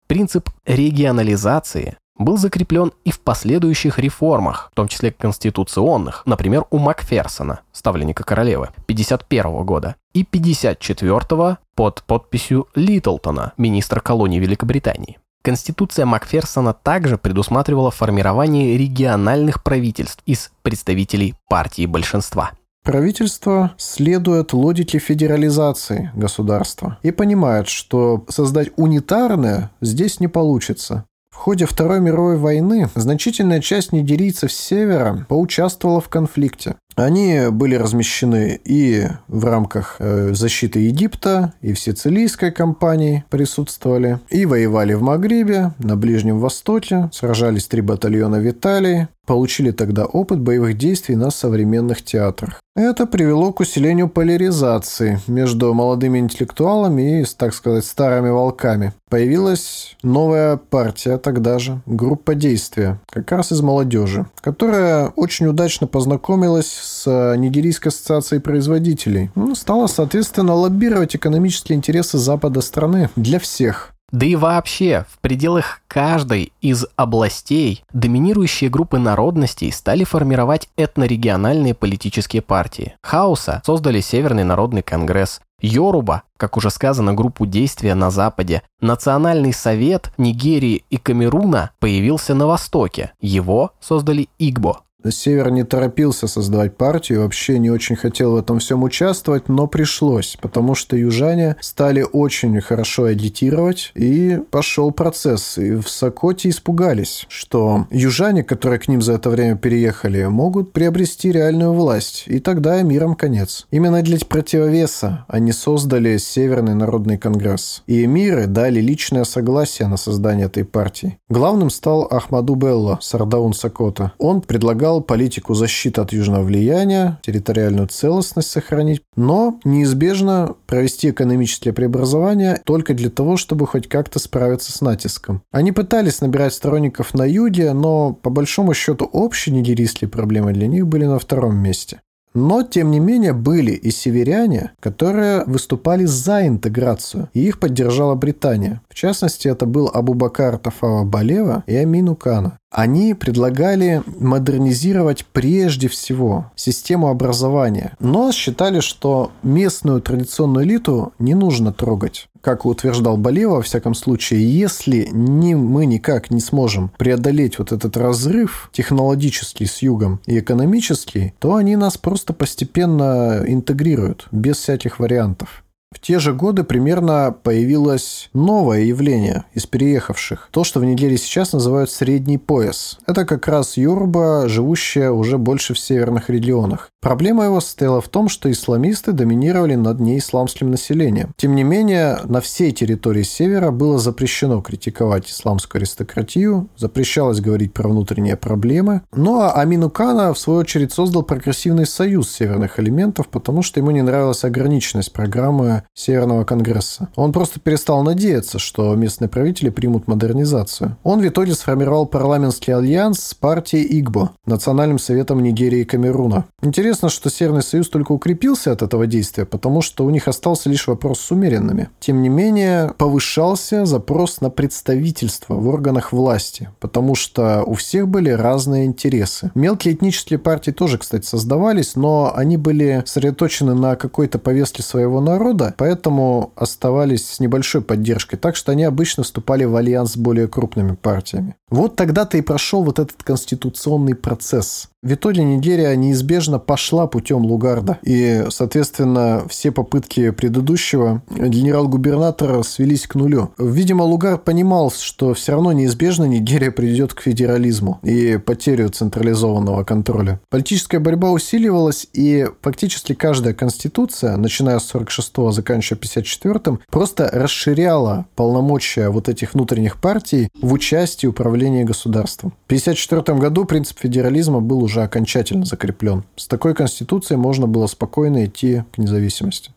Принцип 0.08 0.50
регионализации 0.66 1.98
был 2.26 2.38
закреплен 2.38 2.92
и 3.04 3.12
в 3.12 3.20
последующих 3.20 4.00
реформах, 4.00 4.70
в 4.72 4.76
том 4.76 4.88
числе 4.88 5.12
конституционных, 5.12 6.24
например, 6.26 6.66
у 6.70 6.78
Макферсона, 6.78 7.62
ставленника 7.72 8.24
королевы, 8.24 8.70
51 8.86 9.64
года, 9.64 9.96
и 10.14 10.24
54 10.24 11.58
под 11.76 12.04
подписью 12.04 12.68
Литлтона, 12.76 13.54
министра 13.58 14.00
колонии 14.00 14.40
Великобритании. 14.40 15.18
Конституция 15.44 16.06
Макферсона 16.06 16.74
также 16.74 17.18
предусматривала 17.18 17.90
формирование 17.90 18.78
региональных 18.78 19.64
правительств 19.64 20.22
из 20.26 20.52
представителей 20.62 21.34
партии 21.50 21.88
большинства. 21.88 22.52
Правительство 22.84 23.74
следует 23.78 24.54
логике 24.54 24.98
федерализации 24.98 26.12
государства 26.16 26.98
и 27.04 27.12
понимает, 27.12 27.68
что 27.68 28.26
создать 28.28 28.72
унитарное 28.76 29.72
здесь 29.82 30.20
не 30.20 30.28
получится. 30.28 31.06
Ходе 31.42 31.66
Второй 31.66 32.00
мировой 32.00 32.38
войны 32.38 32.88
значительная 32.94 33.62
часть 33.62 33.94
нигерийцев 33.94 34.54
севера 34.54 35.26
поучаствовала 35.28 36.00
в 36.00 36.08
конфликте. 36.08 36.76
Они 37.02 37.50
были 37.50 37.74
размещены 37.74 38.60
и 38.64 39.08
в 39.28 39.46
рамках 39.46 39.96
э, 39.98 40.34
защиты 40.34 40.82
Египта, 40.82 41.54
и 41.62 41.74
в 41.74 41.80
сицилийской 41.80 42.52
кампании 42.52 43.24
присутствовали, 43.32 44.20
и 44.30 44.46
воевали 44.46 44.94
в 44.94 45.02
Магрибе, 45.02 45.72
на 45.80 45.98
Ближнем 45.98 46.38
Востоке, 46.38 47.10
сражались 47.12 47.66
три 47.66 47.82
батальона 47.82 48.38
в 48.38 48.48
Италии, 48.48 49.08
получили 49.26 49.72
тогда 49.72 50.06
опыт 50.06 50.40
боевых 50.40 50.78
действий 50.78 51.16
на 51.16 51.32
современных 51.32 52.04
театрах. 52.04 52.62
Это 52.76 53.06
привело 53.06 53.52
к 53.52 53.60
усилению 53.60 54.08
поляризации 54.08 55.20
между 55.28 55.74
молодыми 55.74 56.20
интеллектуалами 56.20 57.22
и, 57.22 57.26
так 57.38 57.54
сказать, 57.54 57.86
старыми 57.86 58.30
волками. 58.30 58.94
Появилась 59.10 59.98
новая 60.04 60.56
партия 60.56 61.18
тогда 61.18 61.60
же, 61.60 61.82
группа 61.86 62.34
действия, 62.34 63.00
как 63.10 63.30
раз 63.32 63.52
из 63.52 63.62
молодежи, 63.62 64.26
которая 64.40 65.08
очень 65.18 65.48
удачно 65.48 65.86
познакомилась 65.86 66.68
Нигерийской 67.08 67.90
ассоциацией 67.90 68.42
производителей. 68.42 69.32
Ну, 69.36 69.56
стала, 69.56 69.88
соответственно, 69.88 70.54
лоббировать 70.54 71.16
экономические 71.16 71.78
интересы 71.78 72.18
Запада 72.18 72.62
страны 72.62 73.10
для 73.16 73.40
всех. 73.40 73.94
Да 74.12 74.26
и 74.26 74.36
вообще, 74.36 75.06
в 75.10 75.20
пределах 75.20 75.82
каждой 75.88 76.52
из 76.60 76.86
областей 76.98 77.86
доминирующие 77.94 78.70
группы 78.70 78.98
народностей 79.00 79.72
стали 79.72 80.04
формировать 80.04 80.68
этнорегиональные 80.76 81.74
политические 81.74 82.42
партии. 82.42 82.96
Хауса 83.02 83.62
создали 83.66 84.02
Северный 84.02 84.44
народный 84.44 84.82
конгресс, 84.82 85.40
Йоруба, 85.62 86.24
как 86.38 86.58
уже 86.58 86.70
сказано, 86.72 87.14
группу 87.14 87.46
действия 87.46 87.96
на 87.96 88.12
Западе. 88.12 88.64
Национальный 88.82 89.54
совет 89.54 90.12
Нигерии 90.18 90.84
и 90.90 90.98
Камеруна 90.98 91.72
появился 91.80 92.34
на 92.34 92.48
Востоке. 92.48 93.14
Его 93.22 93.72
создали 93.80 94.28
Игбо. 94.40 94.82
Север 95.10 95.52
не 95.52 95.64
торопился 95.64 96.28
создавать 96.28 96.78
партию, 96.78 97.22
вообще 97.22 97.60
не 97.60 97.70
очень 97.70 97.96
хотел 97.96 98.34
в 98.34 98.38
этом 98.38 98.60
всем 98.60 98.84
участвовать, 98.84 99.50
но 99.50 99.68
пришлось, 99.68 100.38
потому 100.42 100.76
что 100.76 100.96
южане 100.96 101.56
стали 101.60 102.06
очень 102.12 102.60
хорошо 102.62 103.06
агитировать, 103.06 103.92
и 103.96 104.40
пошел 104.52 104.92
процесс. 104.92 105.58
И 105.58 105.76
в 105.76 105.90
Сокоте 105.90 106.50
испугались, 106.50 107.26
что 107.30 107.88
южане, 107.90 108.44
которые 108.44 108.80
к 108.80 108.88
ним 108.88 109.02
за 109.02 109.14
это 109.14 109.30
время 109.30 109.56
переехали, 109.58 110.26
могут 110.26 110.74
приобрести 110.74 111.32
реальную 111.32 111.74
власть, 111.74 112.24
и 112.28 112.40
тогда 112.40 112.82
миром 112.82 113.16
конец. 113.16 113.66
Именно 113.72 114.02
для 114.02 114.18
противовеса 114.20 115.26
они 115.28 115.52
создали 115.52 116.18
Северный 116.18 116.76
народный 116.76 117.18
конгресс. 117.18 117.84
И 117.88 118.04
эмиры 118.04 118.48
дали 118.48 118.82
личное 118.82 119.24
согласие 119.24 119.88
на 119.88 119.98
создание 119.98 120.48
этой 120.48 120.66
партии. 120.66 121.18
Главным 121.30 121.70
стал 121.70 122.08
Ахмаду 122.12 122.56
Белло, 122.56 123.00
Сардаун 123.02 123.54
Сокота. 123.54 124.12
Он 124.18 124.42
предлагал 124.42 124.91
предлагал 124.92 125.02
политику 125.02 125.54
защиты 125.54 126.02
от 126.02 126.12
южного 126.14 126.44
влияния, 126.44 127.20
территориальную 127.22 127.88
целостность 127.88 128.50
сохранить, 128.50 129.02
но 129.16 129.60
неизбежно 129.64 130.56
провести 130.68 131.10
экономические 131.10 131.74
преобразования 131.74 132.62
только 132.66 132.94
для 132.94 133.10
того, 133.10 133.38
чтобы 133.38 133.68
хоть 133.68 133.88
как-то 133.88 134.20
справиться 134.20 134.72
с 134.72 134.82
натиском. 134.82 135.42
Они 135.52 135.72
пытались 135.72 136.22
набирать 136.22 136.54
сторонников 136.54 137.14
на 137.14 137.26
юге, 137.26 137.74
но 137.74 138.14
по 138.14 138.30
большому 138.30 138.74
счету 138.74 139.06
общие 139.06 139.56
нигерийские 139.56 140.10
проблемы 140.10 140.54
для 140.54 140.68
них 140.68 140.88
были 140.88 141.06
на 141.06 141.20
втором 141.20 141.56
месте. 141.58 142.02
Но, 142.34 142.64
тем 142.64 142.92
не 142.92 143.00
менее, 143.00 143.34
были 143.34 143.72
и 143.72 143.92
северяне, 143.92 144.72
которые 144.80 145.44
выступали 145.46 146.06
за 146.06 146.48
интеграцию, 146.48 147.28
и 147.34 147.42
их 147.42 147.60
поддержала 147.60 148.16
Британия. 148.16 148.82
В 148.90 148.94
частности, 148.96 149.50
это 149.50 149.66
был 149.66 149.92
Абубакар 149.94 150.58
Тафава 150.58 151.04
Балева 151.04 151.64
и 151.68 151.76
Амину 151.76 152.16
Кана. 152.16 152.58
Они 152.72 153.14
предлагали 153.14 154.02
модернизировать 154.18 155.26
прежде 155.26 155.90
всего 155.90 156.52
систему 156.56 157.10
образования, 157.10 157.98
но 158.00 158.32
считали, 158.32 158.80
что 158.80 159.32
местную 159.44 160.02
традиционную 160.02 160.64
элиту 160.66 161.12
не 161.20 161.36
нужно 161.36 161.74
трогать. 161.74 162.30
Как 162.40 162.66
утверждал 162.66 163.18
Болева, 163.18 163.56
во 163.56 163.62
всяком 163.62 163.94
случае, 163.94 164.58
если 164.58 165.10
ни, 165.12 165.54
мы 165.54 165.86
никак 165.86 166.32
не 166.32 166.40
сможем 166.40 166.92
преодолеть 166.98 167.60
вот 167.60 167.74
этот 167.74 167.98
разрыв 167.98 168.70
технологический 168.72 169.66
с 169.66 169.82
югом 169.82 170.22
и 170.26 170.40
экономический, 170.40 171.34
то 171.40 171.56
они 171.56 171.76
нас 171.76 171.98
просто 171.98 172.32
постепенно 172.32 173.44
интегрируют, 173.46 174.28
без 174.32 174.56
всяких 174.58 175.00
вариантов. 175.00 175.64
В 175.94 176.00
те 176.00 176.20
же 176.20 176.34
годы 176.34 176.64
примерно 176.64 177.36
появилось 177.44 178.30
новое 178.34 178.82
явление 178.82 179.44
из 179.54 179.66
переехавших. 179.66 180.48
То, 180.52 180.64
что 180.64 180.80
в 180.80 180.86
Нигерии 180.86 181.18
сейчас 181.18 181.52
называют 181.52 181.92
средний 181.92 182.38
пояс. 182.38 182.98
Это 183.06 183.26
как 183.26 183.48
раз 183.48 183.76
Юрба, 183.78 184.48
живущая 184.48 185.12
уже 185.12 185.38
больше 185.38 185.74
в 185.74 185.80
северных 185.80 186.30
регионах. 186.30 186.90
Проблема 187.02 187.46
его 187.46 187.60
состояла 187.60 188.00
в 188.00 188.08
том, 188.08 188.30
что 188.30 188.50
исламисты 188.50 189.12
доминировали 189.12 189.76
над 189.76 190.00
неисламским 190.00 190.72
населением. 190.72 191.34
Тем 191.36 191.56
не 191.56 191.64
менее, 191.64 192.20
на 192.24 192.42
всей 192.42 192.72
территории 192.72 193.24
севера 193.24 193.72
было 193.72 194.00
запрещено 194.00 194.62
критиковать 194.62 195.30
исламскую 195.30 195.82
аристократию, 195.82 196.70
запрещалось 196.78 197.42
говорить 197.42 197.74
про 197.74 197.90
внутренние 197.90 198.38
проблемы. 198.38 199.02
Ну 199.14 199.40
а 199.42 199.52
Амину 199.54 199.90
Кана, 199.90 200.34
в 200.34 200.40
свою 200.40 200.60
очередь, 200.60 200.94
создал 200.94 201.24
прогрессивный 201.24 201.86
союз 201.86 202.32
северных 202.32 202.80
элементов, 202.80 203.28
потому 203.28 203.62
что 203.62 203.80
ему 203.80 203.92
не 203.92 204.02
нравилась 204.02 204.44
ограниченность 204.44 205.12
программы 205.12 205.81
Северного 205.94 206.44
Конгресса. 206.44 207.10
Он 207.16 207.32
просто 207.32 207.60
перестал 207.60 208.04
надеяться, 208.04 208.60
что 208.60 208.96
местные 208.96 209.30
правители 209.30 209.70
примут 209.70 210.08
модернизацию. 210.08 210.98
Он 211.04 211.22
в 211.22 211.28
итоге 211.28 211.54
сформировал 211.54 212.06
парламентский 212.06 212.72
альянс 212.72 213.20
с 213.20 213.34
партией 213.34 214.00
Игбо, 214.00 214.32
Национальным 214.46 215.00
советом 215.00 215.42
Нигерии 215.42 215.82
и 215.82 215.86
Камеруна. 215.86 216.46
Интересно, 216.62 217.10
что 217.10 217.30
Северный 217.30 217.64
Союз 217.64 217.90
только 217.90 218.12
укрепился 218.12 218.72
от 218.72 218.82
этого 218.82 219.08
действия, 219.08 219.46
потому 219.46 219.82
что 219.82 220.06
у 220.06 220.10
них 220.10 220.28
остался 220.28 220.70
лишь 220.70 220.88
вопрос 220.88 221.20
с 221.20 221.32
умеренными. 221.32 221.90
Тем 222.00 222.22
не 222.22 222.30
менее, 222.30 222.94
повышался 222.98 223.86
запрос 223.86 224.42
на 224.42 224.50
представительство 224.50 225.56
в 225.56 225.68
органах 225.68 226.12
власти, 226.12 226.70
потому 226.80 227.16
что 227.16 227.64
у 227.66 227.74
всех 227.74 228.08
были 228.08 228.30
разные 228.30 228.86
интересы. 228.86 229.52
Мелкие 229.56 229.94
этнические 229.94 230.40
партии 230.40 230.72
тоже, 230.72 230.98
кстати, 230.98 231.26
создавались, 231.26 231.96
но 231.96 232.34
они 232.36 232.58
были 232.58 233.04
сосредоточены 233.06 233.74
на 233.74 233.96
какой-то 233.96 234.40
повестке 234.40 234.84
своего 234.84 235.22
народа, 235.22 235.71
поэтому 235.76 236.52
оставались 236.56 237.28
с 237.28 237.40
небольшой 237.40 237.82
поддержкой, 237.82 238.38
так 238.38 238.56
что 238.56 238.72
они 238.72 238.84
обычно 238.84 239.24
вступали 239.24 239.64
в 239.64 239.76
альянс 239.76 240.14
с 240.14 240.18
более 240.18 240.48
крупными 240.48 240.96
партиями. 240.96 241.56
Вот 241.70 241.96
тогда-то 241.96 242.38
и 242.38 242.42
прошел 242.42 242.84
вот 242.84 243.00
этот 243.00 243.24
конституционный 243.24 244.16
процесс. 244.16 244.90
В 245.04 245.14
итоге 245.14 245.44
Нигерия 245.44 245.96
неизбежно 245.96 246.60
пошла 246.60 247.08
путем 247.08 247.44
Лугарда. 247.44 247.98
И, 248.04 248.46
соответственно, 248.50 249.44
все 249.50 249.72
попытки 249.72 250.30
предыдущего 250.30 251.24
генерал-губернатора 251.32 252.62
свелись 252.62 253.08
к 253.08 253.16
нулю. 253.16 253.52
Видимо, 253.58 254.04
Лугард 254.04 254.44
понимал, 254.44 254.92
что 254.92 255.34
все 255.34 255.54
равно 255.54 255.72
неизбежно 255.72 256.26
Нигерия 256.26 256.70
придет 256.70 257.16
к 257.16 257.22
федерализму 257.22 258.00
и 258.04 258.38
потерю 258.38 258.90
централизованного 258.90 259.84
контроля. 259.86 260.40
Политическая 260.52 261.00
борьба 261.00 261.32
усиливалась, 261.32 262.06
и 262.14 262.48
фактически 262.62 263.16
каждая 263.16 263.56
конституция, 263.56 264.38
начиная 264.38 264.78
с 264.78 264.94
46-го, 264.94 265.52
заканчивая 265.62 266.00
54-м, 266.02 266.80
просто 266.90 267.30
расширяла 267.32 268.26
полномочия 268.36 269.10
вот 269.10 269.30
этих 269.30 269.54
внутренних 269.54 270.02
партий 270.02 270.50
в 270.62 270.74
участии 270.74 271.28
управления 271.28 271.84
государством. 271.84 272.54
В 272.66 272.68
54 272.68 273.38
году 273.38 273.66
принцип 273.66 274.00
федерализма 274.00 274.60
был 274.60 274.84
уже 274.84 275.04
окончательно 275.04 275.66
закреплен. 275.66 276.24
С 276.36 276.48
такой 276.48 276.74
конституцией 276.74 277.38
можно 277.38 277.68
было 277.68 277.88
спокойно 277.88 278.46
идти 278.46 278.84
к 278.94 278.98
независимости. 278.98 279.72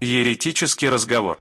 Еретический 0.00 0.88
разговор. 0.88 1.38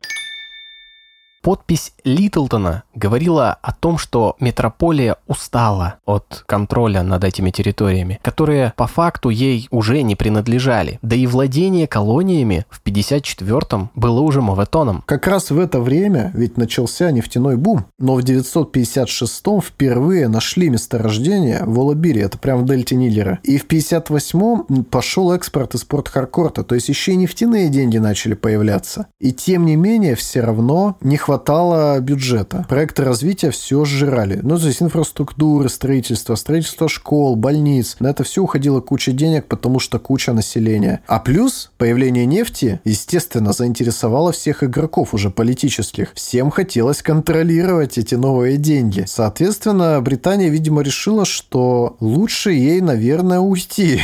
Подпись 1.41 1.93
Литлтона 2.03 2.83
говорила 2.93 3.57
о 3.63 3.73
том, 3.73 3.97
что 3.97 4.35
метрополия 4.39 5.15
устала 5.25 5.95
от 6.05 6.43
контроля 6.45 7.01
над 7.01 7.23
этими 7.23 7.49
территориями, 7.49 8.19
которые 8.21 8.73
по 8.77 8.85
факту 8.85 9.29
ей 9.29 9.67
уже 9.71 10.03
не 10.03 10.15
принадлежали. 10.15 10.99
Да 11.01 11.15
и 11.15 11.25
владение 11.25 11.87
колониями 11.87 12.67
в 12.69 12.83
54-м 12.83 13.89
было 13.95 14.19
уже 14.19 14.41
моветоном. 14.41 15.03
Как 15.07 15.25
раз 15.25 15.49
в 15.49 15.57
это 15.57 15.81
время 15.81 16.31
ведь 16.35 16.57
начался 16.57 17.09
нефтяной 17.09 17.57
бум, 17.57 17.85
но 17.97 18.13
в 18.13 18.19
956-м 18.19 19.61
впервые 19.61 20.27
нашли 20.27 20.69
месторождение 20.69 21.63
в 21.65 21.79
Олабире, 21.79 22.21
это 22.21 22.37
прям 22.37 22.59
в 22.59 22.65
дельте 22.65 22.95
Нилера. 22.95 23.39
И 23.41 23.57
в 23.57 23.65
58-м 23.65 24.83
пошел 24.83 25.31
экспорт 25.31 25.73
из 25.73 25.85
порт 25.85 26.07
Харкорта, 26.07 26.63
то 26.63 26.75
есть 26.75 26.89
еще 26.89 27.13
и 27.13 27.15
нефтяные 27.15 27.69
деньги 27.69 27.97
начали 27.97 28.35
появляться. 28.35 29.07
И 29.19 29.31
тем 29.31 29.65
не 29.65 29.75
менее, 29.75 30.13
все 30.13 30.41
равно 30.41 30.97
не 31.01 31.17
хватало 31.17 31.30
хватало 31.31 31.97
бюджета. 32.01 32.65
Проекты 32.67 33.05
развития 33.05 33.51
все 33.51 33.85
сжирали. 33.85 34.41
Ну, 34.43 34.59
то 34.59 34.67
есть 34.67 34.81
инфраструктура, 34.81 35.69
строительство, 35.69 36.35
строительство 36.35 36.89
школ, 36.89 37.37
больниц. 37.37 37.95
На 38.01 38.09
это 38.09 38.25
все 38.25 38.43
уходило 38.43 38.81
куча 38.81 39.13
денег, 39.13 39.45
потому 39.45 39.79
что 39.79 39.97
куча 39.97 40.33
населения. 40.33 41.01
А 41.07 41.19
плюс 41.19 41.71
появление 41.77 42.25
нефти, 42.25 42.81
естественно, 42.83 43.53
заинтересовало 43.53 44.33
всех 44.33 44.61
игроков 44.61 45.13
уже 45.13 45.29
политических. 45.29 46.11
Всем 46.15 46.51
хотелось 46.51 47.01
контролировать 47.01 47.97
эти 47.97 48.15
новые 48.15 48.57
деньги. 48.57 49.05
Соответственно, 49.07 50.01
Британия, 50.01 50.49
видимо, 50.49 50.81
решила, 50.81 51.23
что 51.23 51.95
лучше 52.01 52.51
ей, 52.51 52.81
наверное, 52.81 53.39
уйти 53.39 54.01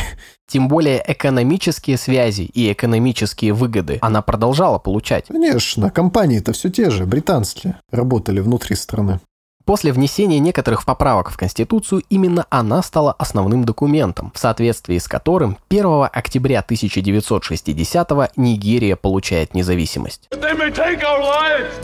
Тем 0.48 0.66
более 0.66 1.04
экономические 1.06 1.98
связи 1.98 2.42
и 2.42 2.72
экономические 2.72 3.52
выгоды 3.52 3.98
она 4.00 4.22
продолжала 4.22 4.78
получать. 4.78 5.26
Конечно, 5.28 5.90
компании-то 5.90 6.54
все 6.54 6.70
те 6.70 6.88
же, 6.88 7.04
британские, 7.04 7.78
работали 7.92 8.40
внутри 8.40 8.74
страны. 8.74 9.20
После 9.66 9.92
внесения 9.92 10.38
некоторых 10.38 10.86
поправок 10.86 11.30
в 11.30 11.36
Конституцию 11.36 12.02
именно 12.08 12.46
она 12.48 12.82
стала 12.82 13.12
основным 13.12 13.64
документом, 13.66 14.32
в 14.34 14.38
соответствии 14.38 14.96
с 14.96 15.06
которым 15.06 15.58
1 15.68 16.08
октября 16.10 16.60
1960 16.60 18.34
Нигерия 18.38 18.96
получает 18.96 19.52
независимость. 19.52 20.28
They 20.30 20.56
may 20.56 20.72
take 20.72 21.02
our 21.02 21.20
lives, 21.20 21.74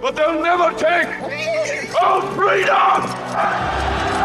but 0.00 0.14
they'll 0.14 0.40
never 0.40 0.72
take 0.78 1.08
our 2.00 2.22
freedom! 2.36 4.15